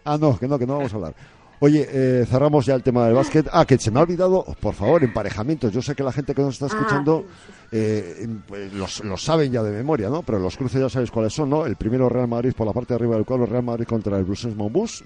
ah, 0.05 0.17
no, 0.19 0.39
que 0.39 0.47
no, 0.47 0.57
que 0.57 0.65
no 0.65 0.77
vamos 0.77 0.93
a 0.93 0.95
hablar. 0.95 1.15
Oye, 1.61 1.87
eh, 1.91 2.25
cerramos 2.25 2.65
ya 2.65 2.75
el 2.75 2.83
tema 2.83 3.05
del 3.05 3.15
básquet. 3.15 3.47
Ah, 3.51 3.65
que 3.65 3.77
se 3.77 3.91
me 3.91 3.99
ha 3.99 4.03
olvidado, 4.03 4.45
por 4.61 4.73
favor, 4.73 5.03
emparejamientos. 5.03 5.73
Yo 5.73 5.81
sé 5.81 5.93
que 5.93 6.03
la 6.03 6.11
gente 6.13 6.33
que 6.33 6.41
nos 6.41 6.53
está 6.53 6.65
Ah, 6.65 6.69
escuchando 6.79 7.25
eh, 7.71 8.27
pues, 8.47 8.71
los, 8.73 9.03
los 9.03 9.21
saben 9.21 9.51
ya 9.51 9.61
de 9.61 9.71
memoria, 9.71 10.09
¿no? 10.09 10.21
Pero 10.23 10.39
los 10.39 10.55
cruces 10.55 10.79
ya 10.79 10.89
sabéis 10.89 11.11
cuáles 11.11 11.33
son, 11.33 11.49
¿no? 11.49 11.65
El 11.65 11.75
primero 11.75 12.07
Real 12.07 12.27
Madrid 12.29 12.53
por 12.55 12.65
la 12.65 12.71
parte 12.71 12.93
de 12.93 12.95
arriba 12.95 13.15
del 13.15 13.25
cuadro, 13.25 13.45
Real 13.45 13.63
Madrid 13.63 13.85
contra 13.85 14.17
el 14.17 14.23
Brussels 14.23 14.55
Monbus. 14.55 15.03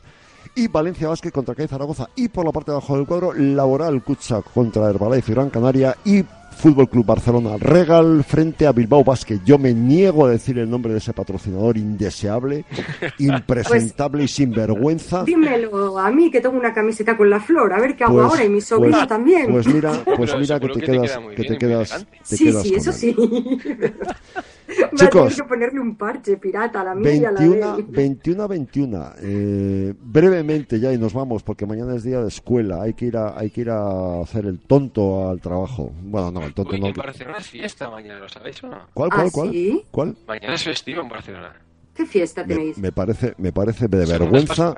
Y 0.55 0.67
Valencia 0.67 1.07
Básquet 1.07 1.33
contra 1.33 1.55
CAI 1.55 1.67
Zaragoza. 1.67 2.07
Y 2.15 2.27
por 2.27 2.45
la 2.45 2.51
parte 2.51 2.69
de 2.69 2.77
abajo 2.77 2.97
del 2.97 3.07
cuadro, 3.07 3.33
Laboral 3.33 4.03
Kutsa 4.03 4.41
contra 4.43 4.89
Herbalife 4.89 5.31
y 5.31 5.35
Gran 5.35 5.49
Canaria. 5.49 5.95
Y 6.05 6.23
Fútbol 6.53 6.89
Club 6.89 7.05
Barcelona 7.05 7.57
Regal 7.57 8.23
frente 8.23 8.65
a 8.67 8.71
Bilbao 8.71 9.03
Basket. 9.03 9.39
Yo 9.45 9.57
me 9.57 9.73
niego 9.73 10.25
a 10.25 10.29
decir 10.29 10.57
el 10.59 10.69
nombre 10.69 10.91
de 10.93 10.99
ese 10.99 11.13
patrocinador 11.13 11.77
indeseable, 11.77 12.65
impresentable 13.19 14.23
y 14.23 14.27
sinvergüenza. 14.27 15.23
Dímelo 15.23 15.97
a 15.99 16.09
mí 16.11 16.31
que 16.31 16.41
tengo 16.41 16.57
una 16.57 16.73
camiseta 16.73 17.17
con 17.17 17.29
la 17.29 17.39
flor, 17.39 17.73
a 17.73 17.79
ver 17.79 17.95
qué 17.95 18.03
hago 18.03 18.13
Pues- 18.15 18.25
ahora 18.25 18.45
y 18.45 18.49
mi 18.49 18.61
sobrino 18.61 18.97
pues- 18.97 19.07
también. 19.07 19.51
Pues 19.51 19.67
mira, 19.67 19.91
pues 20.15 20.37
mira 20.37 20.59
que 20.59 20.67
te 20.69 20.73
que 20.73 20.79
te 20.79 20.91
quedas, 20.91 21.19
que 21.35 21.43
te 21.43 21.57
quedas, 21.57 22.07
te 22.29 22.37
sí, 22.37 22.45
quedas 22.45 22.63
sí, 22.63 22.75
eso 22.75 22.89
él. 22.91 22.95
sí. 22.95 23.15
Chicos. 24.95 25.35
que 25.35 25.43
ponerle 25.43 25.79
un 25.79 25.95
parche 25.95 26.37
pirata 26.37 26.81
a 26.81 26.83
la 26.85 26.95
mía 26.95 27.13
y 27.13 27.25
a 27.25 27.31
la 27.31 27.39
de 27.41 27.47
21, 27.49 27.75
él. 27.77 27.85
21 27.89 28.47
21 28.47 29.05
eh, 29.21 29.93
brevemente 30.01 30.79
ya 30.79 30.91
y 30.91 30.97
nos 30.97 31.13
vamos 31.13 31.43
porque 31.43 31.65
mañana 31.65 31.95
es 31.95 32.03
día 32.03 32.21
de 32.21 32.27
escuela 32.29 32.81
hay 32.81 32.93
que 32.93 33.05
ir 33.05 33.17
a 33.17 33.37
hay 33.37 33.49
que 33.51 33.61
ir 33.61 33.69
a 33.69 34.21
hacer 34.21 34.45
el 34.45 34.59
tonto 34.59 35.29
al 35.29 35.41
trabajo 35.41 35.91
bueno 36.03 36.31
no 36.31 36.41
el 36.45 36.53
tonto 36.53 36.73
Uy, 36.73 36.79
no 36.79 36.87
en 36.87 36.93
Barcelona 36.93 37.37
es 37.39 37.47
fiesta 37.47 37.89
mañana, 37.89 38.19
¿lo 38.19 38.29
sabéis 38.29 38.63
o 38.63 38.67
no? 38.67 38.87
¿cuál 38.93 39.09
¿Ah, 39.11 39.15
cuál 39.17 39.31
cuál 39.31 39.51
sí? 39.51 39.85
cuál 39.91 40.17
Mañana 40.27 40.53
es 40.55 40.63
festivo 40.63 41.01
en 41.01 41.09
Barcelona. 41.09 41.53
¿Qué 41.95 42.05
fiesta 42.05 42.41
me, 42.43 42.55
tenéis? 42.55 42.77
me 42.77 42.91
parece 42.91 43.33
me 43.37 43.51
parece 43.51 43.87
de 43.87 44.05
vergüenza 44.05 44.75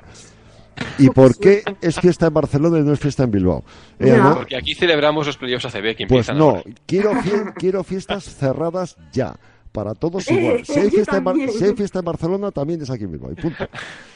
y 0.98 1.08
por 1.08 1.38
qué 1.38 1.62
es 1.80 1.98
fiesta 1.98 2.26
en 2.26 2.34
Barcelona 2.34 2.78
y 2.78 2.82
no 2.82 2.92
es 2.92 3.00
fiesta 3.00 3.24
en 3.24 3.30
Bilbao 3.30 3.64
Eh, 3.98 4.08
Ya. 4.08 4.16
¿no? 4.18 4.34
Porque 4.34 4.56
aquí 4.56 4.74
celebramos 4.74 5.26
los 5.26 5.36
playoffs 5.38 5.64
ACB 5.66 5.96
que 5.96 6.06
Pues 6.06 6.28
no, 6.34 6.62
quiero, 6.86 7.12
fie- 7.14 7.54
quiero 7.54 7.82
fiestas 7.84 8.24
cerradas 8.24 8.96
ya. 9.12 9.34
Para 9.72 9.94
todos 9.94 10.26
Eh, 10.30 10.34
igual. 10.34 10.64
Si 10.64 10.78
hay, 10.80 10.90
fiesta 10.90 11.18
en 11.18 11.50
si 11.50 11.64
hay 11.64 11.74
fiesta 11.74 11.98
en 11.98 12.04
Barcelona, 12.06 12.50
también 12.50 12.80
es 12.80 12.88
aquí 12.88 13.04
en 13.04 13.12
Bilbao. 13.12 13.30
y 13.32 13.34
punto. 13.34 13.66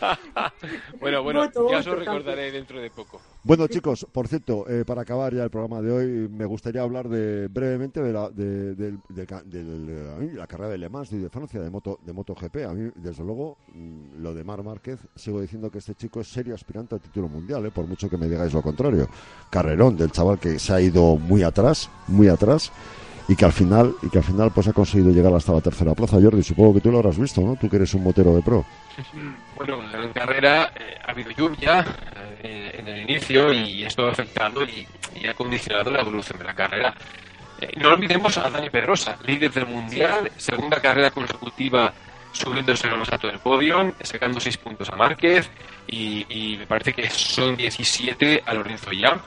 Bueno, 1.01 1.23
bueno, 1.23 1.41
Voto, 1.41 1.71
ya 1.71 1.79
os 1.79 1.87
lo 1.87 1.95
recordaré 1.97 2.51
dentro 2.51 2.81
de 2.81 2.91
poco. 2.91 3.21
Bueno, 3.43 3.67
chicos, 3.69 4.07
por 4.13 4.29
cierto, 4.29 4.69
eh, 4.69 4.85
para 4.85 5.01
acabar 5.01 5.35
ya 5.35 5.45
el 5.45 5.51
programa 5.51 5.81
de 5.81 5.91
hoy, 5.91 6.29
me 6.29 6.45
gustaría 6.45 6.83
hablar 6.83 7.09
de, 7.09 7.49
brevemente 7.49 8.03
de 8.03 8.13
la, 8.13 8.29
de, 8.29 8.99
a 10.15 10.21
mí, 10.21 10.33
la 10.35 10.47
carrera 10.47 10.69
de 10.69 10.77
Le 10.77 10.91
Mans 10.91 11.11
y 11.13 11.17
de 11.17 11.31
Francia 11.31 11.59
de 11.59 11.71
Moto 11.71 11.99
de 12.05 12.13
MotoGP. 12.13 12.57
A 12.69 12.75
mí, 12.75 12.91
desde 12.97 13.25
luego, 13.25 13.57
mm, 13.73 14.21
lo 14.23 14.35
de 14.35 14.45
Mar 14.45 14.63
Márquez, 14.63 15.01
sigo 15.17 15.41
diciendo 15.41 15.71
que 15.71 15.79
este 15.79 15.95
chico 15.95 16.21
es 16.21 16.29
serio 16.29 16.55
aspirante 16.55 16.97
al 16.97 17.01
título 17.01 17.29
mundial, 17.29 17.65
eh, 17.65 17.71
por 17.71 17.87
mucho 17.87 18.11
que 18.11 18.19
me 18.19 18.29
digáis 18.29 18.53
lo 18.53 18.61
contrario. 18.61 19.09
Carrerón 19.49 19.97
del 19.97 20.13
chaval 20.13 20.39
que 20.39 20.59
se 20.59 20.75
ha 20.75 20.81
ido 20.81 21.17
muy 21.17 21.43
atrás, 21.43 21.89
muy 22.09 22.29
atrás. 22.29 22.71
Y 23.27 23.37
que 23.37 23.45
al 23.45 23.53
final, 23.53 23.95
y 24.03 24.11
que 24.11 24.19
al 24.19 24.25
final 24.25 24.51
pues 24.53 24.67
ha 24.67 24.73
conseguido 24.73 25.13
llegar 25.13 25.33
hasta 25.33 25.53
la 25.53 25.61
tercera 25.61 25.95
plaza, 25.95 26.21
Jordi. 26.21 26.43
Supongo 26.43 26.75
que 26.75 26.81
tú 26.81 26.91
lo 26.91 26.99
habrás 26.99 27.17
visto, 27.17 27.41
¿no? 27.41 27.55
Tú 27.55 27.71
que 27.71 27.77
eres 27.77 27.95
un 27.95 28.03
motero 28.03 28.35
de 28.35 28.43
pro. 28.43 28.67
Bueno, 29.57 29.77
en 29.93 30.13
carrera 30.15 30.73
eh, 30.75 30.95
ha 31.07 31.11
habido 31.11 31.31
lluvia 31.33 31.85
en 32.43 32.89
el 32.89 33.03
inicio 33.03 33.53
y 33.53 33.85
esto 33.85 34.07
ha 34.07 34.13
afectado 34.13 34.65
y, 34.65 34.87
y 35.15 35.27
ha 35.27 35.35
condicionado 35.35 35.91
la 35.91 36.01
evolución 36.01 36.39
de 36.39 36.45
la 36.45 36.55
carrera. 36.55 36.95
Eh, 37.61 37.73
no 37.77 37.91
olvidemos 37.91 38.37
a 38.39 38.49
Dani 38.49 38.71
Pedrosa, 38.71 39.19
líder 39.25 39.53
del 39.53 39.67
mundial, 39.67 40.31
segunda 40.37 40.81
carrera 40.81 41.11
consecutiva 41.11 41.93
subiéndose 42.33 42.89
a 42.89 42.97
los 42.97 43.11
altos 43.11 43.31
del 43.33 43.41
podio, 43.41 43.93
sacando 44.01 44.41
6 44.41 44.57
puntos 44.59 44.89
a 44.89 44.97
Márquez 44.97 45.51
y, 45.87 46.25
y 46.29 46.57
me 46.59 46.67
parece 46.67 46.93
que 46.93 47.11
son 47.11 47.57
17 47.57 48.43
a 48.47 48.55
Lorenzo 48.55 48.93
ya. 48.93 49.21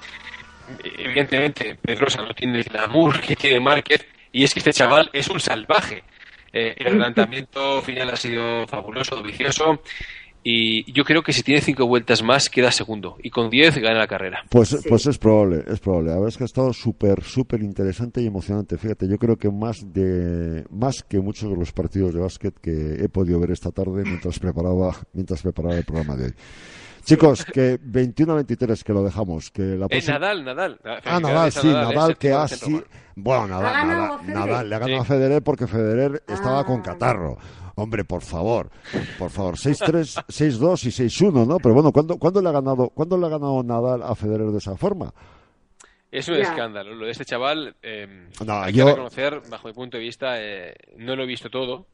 Evidentemente, 0.97 1.75
Pedrosa 1.75 2.21
no 2.21 2.33
tiene 2.33 2.59
el 2.59 2.63
glamour 2.63 3.19
que 3.19 3.35
tiene 3.35 3.59
Márquez 3.59 4.07
y 4.31 4.43
es 4.43 4.53
que 4.53 4.59
este 4.59 4.73
chaval 4.73 5.09
es 5.13 5.27
un 5.27 5.39
salvaje. 5.39 6.03
Eh, 6.53 6.75
el 6.77 6.87
adelantamiento 6.93 7.81
final 7.81 8.11
ha 8.11 8.15
sido 8.15 8.65
fabuloso, 8.67 9.21
vicioso. 9.21 9.81
Y 10.45 10.91
yo 10.91 11.05
creo 11.05 11.23
que 11.23 11.31
si 11.31 11.41
tiene 11.41 11.61
cinco 11.61 11.87
vueltas 11.87 12.21
más, 12.21 12.49
queda 12.49 12.69
segundo. 12.71 13.15
Y 13.23 13.29
con 13.29 13.49
10 13.49 13.77
gana 13.77 13.99
la 13.99 14.07
carrera. 14.07 14.43
Pues, 14.49 14.69
Sí. 14.69 14.77
pues 14.89 15.05
es 15.05 15.17
probable, 15.17 15.63
es 15.67 15.79
probable. 15.79 16.09
La 16.09 16.15
verdad 16.15 16.29
es 16.29 16.37
que 16.37 16.43
ha 16.43 16.45
estado 16.45 16.73
súper, 16.73 17.23
súper 17.23 17.61
interesante 17.63 18.21
y 18.21 18.27
emocionante. 18.27 18.77
Fíjate, 18.77 19.07
yo 19.07 19.17
creo 19.17 19.37
que 19.37 19.49
más 19.49 19.93
de 19.93 20.65
más 20.69 21.01
que 21.03 21.19
muchos 21.21 21.49
de 21.49 21.55
los 21.55 21.71
partidos 21.71 22.13
de 22.13 22.19
básquet 22.19 22.53
que 22.59 22.95
he 23.03 23.07
podido 23.07 23.39
ver 23.39 23.51
esta 23.51 23.71
tarde 23.71 24.03
mientras 24.03 24.37
preparaba, 24.39 24.95
mientras 25.13 25.41
preparaba 25.41 25.75
el 25.75 25.85
programa 25.85 26.17
de 26.17 26.25
hoy. 26.25 26.33
Chicos, 27.05 27.43
que 27.45 27.79
21 27.83 28.31
a 28.31 28.35
23 28.35 28.81
que 28.83 28.93
lo 28.93 29.03
dejamos, 29.03 29.51
que 29.51 29.61
la 29.61 29.85
Es 29.87 29.89
próxima... 30.05 30.19
Nadal, 30.19 30.45
Nadal. 30.45 30.79
Ah, 31.05 31.19
Nadal, 31.19 31.51
sí, 31.51 31.67
Nadal, 31.67 32.11
¿eh? 32.11 32.15
que 32.17 32.29
Séptimo 32.29 32.37
ha 32.39 32.47
del 32.47 32.57
sí. 32.59 32.71
Roma. 32.71 32.83
Bueno, 33.15 33.47
Nadal, 33.47 33.87
Nadal. 33.87 34.19
Nadal, 34.33 34.69
le 34.69 34.75
ha 34.75 34.79
ganado 34.79 34.97
Sí. 34.97 35.01
a 35.01 35.05
Federer 35.05 35.43
porque 35.43 35.67
Federer 35.67 36.23
estaba 36.27 36.61
Ah. 36.61 36.65
con 36.65 36.81
catarro. 36.81 37.37
Hombre, 37.75 38.03
por 38.03 38.21
favor, 38.21 38.69
por 39.17 39.31
favor, 39.31 39.55
6-3, 39.55 40.25
6-2 40.27 40.85
y 40.85 40.91
6-1, 40.91 41.47
¿no? 41.47 41.57
Pero 41.57 41.73
bueno, 41.73 41.91
¿cuándo, 41.91 42.17
¿cuándo, 42.19 42.41
le 42.41 42.49
ha 42.49 42.51
ganado, 42.51 42.89
¿cuándo 42.89 43.17
le 43.17 43.25
ha 43.25 43.29
ganado 43.29 43.63
Nadal 43.63 44.03
a 44.03 44.13
Federer 44.15 44.47
de 44.47 44.57
esa 44.59 44.77
forma? 44.77 45.11
Es 46.11 46.27
un 46.27 46.35
escándalo. 46.35 46.93
Lo 46.93 47.05
de 47.05 47.11
este 47.11 47.25
chaval, 47.25 47.75
eh, 47.81 48.27
No, 48.45 48.61
hay 48.61 48.73
yo- 48.73 48.85
que 48.85 48.91
reconocer, 48.91 49.41
bajo 49.49 49.67
mi 49.67 49.73
punto 49.73 49.97
de 49.97 50.03
vista, 50.03 50.35
eh, 50.39 50.75
no 50.97 51.15
lo 51.15 51.23
he 51.23 51.25
visto 51.25 51.49
todo. 51.49 51.87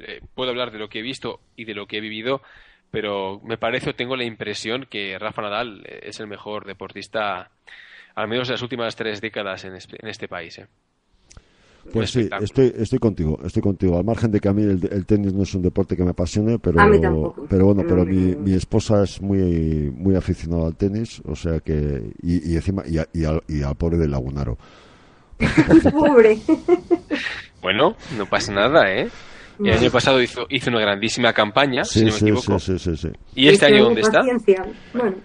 Eh, 0.00 0.20
puedo 0.34 0.50
hablar 0.50 0.72
de 0.72 0.78
lo 0.80 0.88
que 0.88 0.98
he 0.98 1.02
visto 1.02 1.40
y 1.54 1.64
de 1.64 1.74
lo 1.74 1.86
que 1.86 1.98
he 1.98 2.00
vivido, 2.00 2.42
pero 2.90 3.40
me 3.44 3.56
parece 3.58 3.90
o 3.90 3.94
tengo 3.94 4.16
la 4.16 4.24
impresión 4.24 4.86
que 4.90 5.16
Rafa 5.20 5.42
Nadal 5.42 5.84
eh, 5.86 6.00
es 6.04 6.18
el 6.18 6.26
mejor 6.26 6.64
deportista, 6.66 7.50
al 8.16 8.26
menos 8.26 8.48
de 8.48 8.54
las 8.54 8.62
últimas 8.62 8.96
tres 8.96 9.20
décadas 9.20 9.64
en 9.64 9.76
este, 9.76 9.96
en 10.02 10.08
este 10.08 10.26
país. 10.26 10.60
Pues 11.92 12.10
sí, 12.10 12.28
estoy, 12.40 12.72
estoy 12.76 12.98
contigo, 12.98 13.38
estoy 13.44 13.62
contigo. 13.62 13.98
Al 13.98 14.04
margen 14.04 14.30
de 14.30 14.38
que 14.40 14.48
a 14.48 14.52
mí 14.52 14.62
el, 14.62 14.88
el 14.92 15.06
tenis 15.06 15.32
no 15.34 15.42
es 15.42 15.54
un 15.54 15.62
deporte 15.62 15.96
que 15.96 16.04
me 16.04 16.10
apasione, 16.10 16.58
pero, 16.58 16.80
A 16.80 16.86
mí 16.86 17.00
tampoco. 17.00 17.46
pero 17.48 17.66
bueno, 17.66 17.82
No 17.82 17.88
pero 17.88 18.04
mi, 18.04 18.36
mi 18.36 18.52
esposa 18.54 19.02
es 19.02 19.20
muy, 19.20 19.90
muy 19.96 20.14
aficionada 20.14 20.66
al 20.68 20.76
tenis, 20.76 21.20
o 21.26 21.34
sea 21.34 21.58
que, 21.60 22.12
y, 22.22 22.52
y 22.52 22.56
encima, 22.56 22.84
y, 22.86 22.98
a- 22.98 23.08
y 23.12 23.24
al, 23.24 23.42
y 23.48 23.62
al 23.62 23.74
pobre 23.74 23.96
del 23.98 24.10
lagunaro. 24.12 24.56
Pobre. 25.92 26.38
Bueno, 27.62 27.94
no 28.16 28.24
pasa 28.24 28.52
nada, 28.52 28.90
¿eh? 28.90 29.08
El 29.58 29.72
año 29.72 29.90
pasado 29.90 30.22
hizo, 30.22 30.46
hizo 30.48 30.70
una 30.70 30.80
grandísima 30.80 31.34
campaña, 31.34 31.84
si 31.84 31.98
Sí, 31.98 32.04
no 32.06 32.12
me 32.12 32.18
sí, 32.18 32.24
equivoco. 32.24 32.58
sí, 32.58 32.78
sí, 32.78 32.96
sí, 32.96 32.96
sí. 32.96 33.08
¿Y 33.34 33.48
este 33.48 33.66
año 33.66 33.84
dónde 33.84 34.00
está? 34.00 34.22
Bueno, 34.94 35.16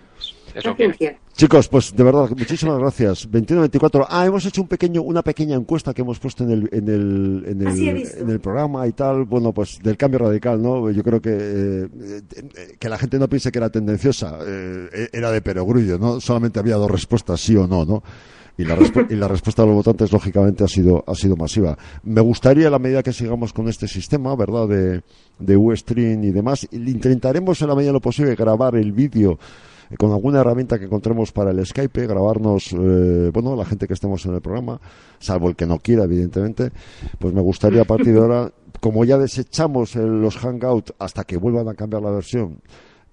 Es 0.53 0.65
lo 0.65 0.75
que. 0.75 1.17
Chicos, 1.35 1.67
pues 1.67 1.93
de 1.93 2.01
verdad, 2.01 2.29
muchísimas 2.29 2.79
gracias. 2.79 3.29
21-24. 3.29 4.05
Ah, 4.09 4.25
hemos 4.25 4.45
hecho 4.45 4.61
un 4.61 4.69
pequeño, 4.69 5.01
una 5.01 5.21
pequeña 5.21 5.55
encuesta 5.55 5.93
que 5.93 6.01
hemos 6.01 6.17
puesto 6.17 6.45
en 6.45 6.51
el, 6.51 6.69
en 6.71 6.87
el, 6.87 7.43
en 7.45 7.67
el, 7.67 8.07
en 8.19 8.29
el 8.29 8.39
programa 8.39 8.87
y 8.87 8.93
tal. 8.93 9.25
Bueno, 9.25 9.51
pues 9.51 9.79
del 9.83 9.97
cambio 9.97 10.19
radical, 10.19 10.61
¿no? 10.61 10.89
Yo 10.91 11.03
creo 11.03 11.21
que, 11.21 11.35
eh, 11.37 12.47
que 12.79 12.87
la 12.87 12.97
gente 12.97 13.19
no 13.19 13.27
piense 13.27 13.51
que 13.51 13.59
era 13.59 13.69
tendenciosa. 13.69 14.39
eh, 14.47 15.09
era 15.11 15.29
de 15.29 15.41
perogrullo, 15.41 15.99
¿no? 15.99 16.21
Solamente 16.21 16.59
había 16.59 16.75
dos 16.77 16.89
respuestas, 16.89 17.41
sí 17.41 17.53
o 17.57 17.67
no, 17.67 17.83
¿no? 17.83 18.01
Y 18.57 18.63
la, 18.63 18.77
y 19.09 19.15
la 19.15 19.27
respuesta 19.27 19.63
de 19.63 19.67
los 19.67 19.75
votantes, 19.75 20.13
lógicamente, 20.13 20.63
ha 20.63 20.69
sido, 20.69 21.03
ha 21.05 21.15
sido 21.15 21.35
masiva. 21.35 21.77
Me 22.03 22.21
gustaría, 22.21 22.67
a 22.67 22.71
la 22.71 22.79
medida 22.79 23.03
que 23.03 23.11
sigamos 23.11 23.51
con 23.51 23.67
este 23.67 23.89
sistema, 23.89 24.33
¿verdad?, 24.37 24.69
de, 24.69 25.01
de 25.39 25.57
Ustream 25.57 26.23
y 26.23 26.31
demás, 26.31 26.65
intentaremos, 26.71 27.61
en 27.61 27.67
la 27.67 27.75
medida 27.75 27.89
de 27.89 27.93
lo 27.95 27.99
posible, 27.99 28.33
grabar 28.35 28.75
el 28.77 28.93
vídeo 28.93 29.37
con 29.97 30.11
alguna 30.11 30.41
herramienta 30.41 30.79
que 30.79 30.85
encontremos 30.85 31.31
para 31.31 31.51
el 31.51 31.65
Skype, 31.65 32.07
grabarnos, 32.07 32.73
eh, 32.73 33.29
bueno, 33.33 33.55
la 33.55 33.65
gente 33.65 33.87
que 33.87 33.93
estemos 33.93 34.25
en 34.25 34.35
el 34.35 34.41
programa, 34.41 34.79
salvo 35.19 35.49
el 35.49 35.55
que 35.55 35.65
no 35.65 35.79
quiera, 35.79 36.03
evidentemente, 36.03 36.71
pues 37.19 37.33
me 37.33 37.41
gustaría 37.41 37.81
a 37.81 37.85
partir 37.85 38.13
de 38.13 38.19
ahora, 38.19 38.51
como 38.79 39.05
ya 39.05 39.17
desechamos 39.17 39.95
eh, 39.95 40.01
los 40.01 40.37
Hangout 40.37 40.91
hasta 40.99 41.23
que 41.23 41.37
vuelvan 41.37 41.67
a 41.67 41.73
cambiar 41.73 42.01
la 42.01 42.11
versión, 42.11 42.61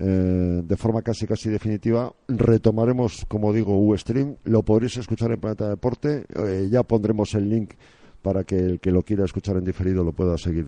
eh, 0.05 0.63
de 0.65 0.77
forma 0.77 1.03
casi 1.03 1.27
casi 1.27 1.49
definitiva, 1.49 2.13
retomaremos, 2.27 3.25
como 3.29 3.53
digo, 3.53 3.79
Ustream, 3.79 4.37
lo 4.45 4.65
podréis 4.65 4.97
escuchar 4.97 5.31
en 5.31 5.41
Planeta 5.41 5.69
Deporte, 5.69 6.25
eh, 6.35 6.69
ya 6.69 6.83
pondremos 6.83 7.35
el 7.35 7.49
link 7.49 7.75
para 8.21 8.43
que 8.43 8.57
el 8.57 8.81
que 8.81 8.91
lo 8.91 9.03
quiera 9.03 9.25
escuchar 9.25 9.57
en 9.57 9.65
diferido 9.65 10.03
lo 10.03 10.13
pueda 10.13 10.37
seguir 10.39 10.67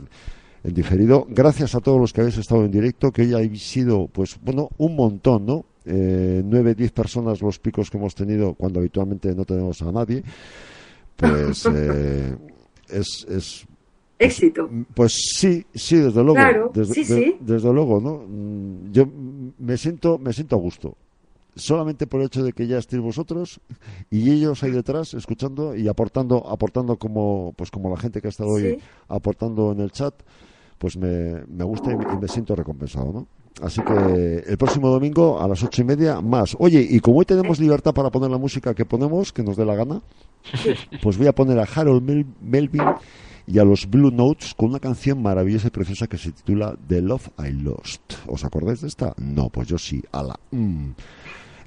en 0.62 0.72
diferido. 0.72 1.26
Gracias 1.28 1.74
a 1.74 1.80
todos 1.80 2.00
los 2.00 2.12
que 2.12 2.20
habéis 2.20 2.38
estado 2.38 2.64
en 2.64 2.70
directo, 2.70 3.11
que 3.11 3.22
hoy 3.22 3.34
habéis 3.34 3.62
sido, 3.62 4.07
pues 4.07 4.38
bueno, 4.40 4.68
un 4.78 4.94
montón, 4.94 5.46
¿no? 5.46 5.64
Eh, 5.87 6.43
nueve, 6.45 6.74
diez 6.74 6.93
personas 6.93 7.41
los 7.43 7.59
picos 7.59 7.91
que 7.91 7.99
hemos 7.99 8.14
tenido 8.14 8.55
cuando 8.55 8.80
habitualmente 8.80 9.35
no 9.35 9.45
tenemos 9.45 9.80
a 9.82 9.93
nadie. 9.93 10.22
Pues 11.16 11.66
eh, 11.72 12.37
es, 12.89 13.26
es 13.28 13.66
Éxito. 14.18 14.70
pues 14.95 15.12
sí, 15.37 15.64
sí, 15.74 15.97
desde 15.97 16.22
luego. 16.22 16.35
Claro, 16.35 16.70
desde, 16.74 16.95
sí, 16.95 17.05
de- 17.05 17.22
sí. 17.24 17.37
desde 17.41 17.72
luego, 17.72 18.01
¿no? 18.01 18.24
Mm, 18.26 18.93
Yo 18.93 19.07
me 19.59 19.76
siento, 19.76 20.18
me 20.18 20.32
siento 20.32 20.57
a 20.57 20.59
gusto. 20.59 20.97
Solamente 21.57 22.09
por 22.09 22.20
el 22.20 22.26
hecho 22.26 22.43
de 22.43 22.53
que 22.53 22.66
ya 22.66 22.78
estéis 22.78 23.01
vosotros 23.01 23.61
y 24.11 24.28
ellos 24.32 24.61
ahí 24.64 24.72
detrás 24.72 25.14
escuchando 25.14 25.76
y 25.76 25.87
aportando, 25.87 26.49
aportando 26.49 26.97
como, 26.97 27.53
pues 27.57 27.70
como 27.70 27.91
la 27.91 27.97
gente 27.97 28.20
que 28.20 28.26
ha 28.26 28.30
estado 28.30 28.51
hoy 28.51 28.62
Sí. 28.72 28.78
aportando 29.07 29.70
en 29.70 29.78
el 29.80 29.93
chat, 29.93 30.14
pues 30.78 30.97
me, 30.97 31.45
me 31.47 31.62
gusta 31.62 31.93
y 31.93 31.97
me, 31.97 32.07
y 32.12 32.16
me 32.16 32.26
siento 32.26 32.57
recompensado, 32.57 33.12
¿no? 33.12 33.28
Así 33.62 33.80
que 33.82 34.44
el 34.46 34.59
próximo 34.59 34.88
domingo 34.88 35.40
a 35.40 35.46
las 35.48 35.62
ocho 35.62 35.82
y 35.82 35.84
media 35.84 36.20
más. 36.20 36.57
Oye, 36.59 36.86
y 36.88 36.98
como 37.00 37.18
hoy 37.18 37.24
tenemos 37.24 37.59
libertad 37.61 37.94
para 37.94 38.11
poner 38.11 38.30
la 38.30 38.38
música 38.38 38.74
que 38.74 38.84
ponemos, 38.84 39.32
que 39.32 39.42
nos 39.44 39.57
dé 39.57 39.64
la 39.64 39.74
gana, 39.76 40.02
pues 41.02 41.16
voy 41.16 41.28
a 41.28 41.32
poner 41.34 41.59
a 41.61 41.62
Harold 41.72 42.02
Mel- 42.02 42.26
Melvin 42.42 42.82
y 43.46 43.59
a 43.59 43.64
los 43.64 43.88
Blue 43.88 44.11
Notes 44.11 44.55
con 44.55 44.70
una 44.70 44.80
canción 44.80 45.22
maravillosa 45.22 45.68
y 45.68 45.70
preciosa 45.70 46.07
que 46.09 46.18
se 46.18 46.32
titula 46.32 46.74
The 46.88 47.00
Love 47.00 47.28
I 47.38 47.52
Lost. 47.52 48.00
¿Os 48.26 48.44
acordáis 48.44 48.80
de 48.80 48.88
esta? 48.88 49.14
No, 49.18 49.48
pues 49.50 49.68
yo 49.68 49.78
sí. 49.78 50.02
Ala. 50.12 50.34
Mm. 50.50 50.90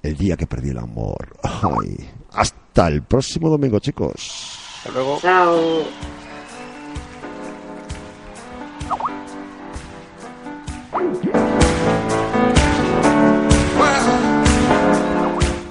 El 0.03 0.17
día 0.17 0.35
que 0.35 0.45
perdí 0.45 0.69
el 0.71 0.79
amor. 0.79 1.37
Ay. 1.43 1.97
Hasta 2.33 2.87
el 2.89 3.01
próximo 3.03 3.49
domingo, 3.49 3.79
chicos. 3.79 4.59
Hasta 4.79 4.91
luego. 4.91 5.19
Chao. 5.21 5.57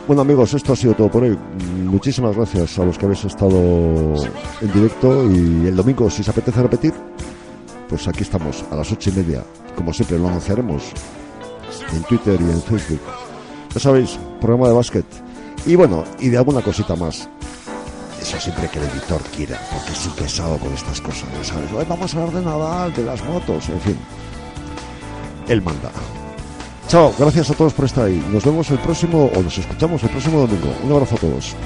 Bueno 0.07 0.23
amigos, 0.23 0.55
esto 0.55 0.73
ha 0.73 0.77
sido 0.77 0.95
todo 0.95 1.11
por 1.11 1.25
hoy. 1.25 1.37
Muchísimas 1.85 2.37
gracias 2.37 2.79
a 2.79 2.85
los 2.85 2.97
que 2.97 3.07
habéis 3.07 3.25
estado 3.25 3.59
en 4.61 4.73
directo 4.73 5.25
y 5.29 5.67
el 5.67 5.75
domingo, 5.75 6.09
si 6.09 6.23
os 6.23 6.29
apetece 6.29 6.63
repetir, 6.63 6.95
pues 7.89 8.07
aquí 8.07 8.23
estamos 8.23 8.65
a 8.71 8.77
las 8.77 8.93
ocho 8.93 9.11
y 9.11 9.15
media. 9.15 9.43
Como 9.75 9.93
siempre, 9.93 10.17
lo 10.19 10.29
anunciaremos 10.29 10.85
en 11.93 12.03
Twitter 12.05 12.39
y 12.41 12.45
en 12.45 12.63
Facebook. 12.63 13.01
Ya 13.75 13.81
sabéis, 13.81 14.17
programa 14.41 14.69
de 14.69 14.75
básquet. 14.75 15.07
Y 15.67 15.75
bueno, 15.75 16.05
y 16.21 16.29
de 16.29 16.39
alguna 16.39 16.63
cosita 16.63 16.95
más. 16.95 17.29
Eso 18.21 18.39
siempre 18.39 18.69
que 18.69 18.79
el 18.79 18.85
editor 18.85 19.21
quiera, 19.37 19.61
porque 19.73 19.93
es 19.93 20.07
un 20.07 20.59
con 20.59 20.73
estas 20.73 21.01
cosas, 21.01 21.29
ya 21.37 21.45
¿sabes? 21.45 21.89
Vamos 21.89 22.15
a 22.15 22.19
hablar 22.19 22.35
de 22.35 22.45
Nadal, 22.45 22.95
de 22.95 23.03
las 23.03 23.25
motos, 23.25 23.69
en 23.69 23.81
fin. 23.81 23.97
Él 25.49 25.63
manda. 25.63 25.91
Chao, 26.89 27.13
gracias 27.19 27.51
a 27.51 27.55
todos 27.55 27.73
por 27.73 27.85
estar 27.85 28.05
ahí. 28.05 28.25
Nos 28.33 28.45
vemos 28.45 28.71
el 28.71 28.79
próximo, 28.79 29.31
o 29.35 29.43
nos 29.43 29.59
escuchamos 29.59 30.03
el 30.03 30.11
próximo 30.11 30.41
domingo. 30.41 30.73
Un 30.85 30.93
abrazo 30.93 31.17
a 31.17 31.19
todos. 31.19 31.57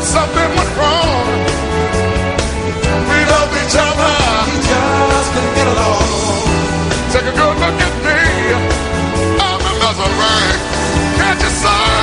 but 0.00 0.06
something 0.06 0.50
went 0.56 0.72
wrong. 0.78 1.26
We 3.10 3.18
loved 3.34 3.54
each 3.62 3.76
other. 3.76 4.14
We 4.48 4.56
just 4.64 5.28
couldn't 5.32 5.54
get 5.54 5.68
along. 5.74 6.08
Take 7.12 7.26
a 7.28 7.34
good 7.36 7.56
look 7.62 7.80
at 7.86 7.94
me. 8.06 8.20
I'm 9.46 9.60
a 9.60 9.72
misery. 9.82 10.48
Can't 11.18 11.40
you 11.42 11.50
see? 11.50 11.99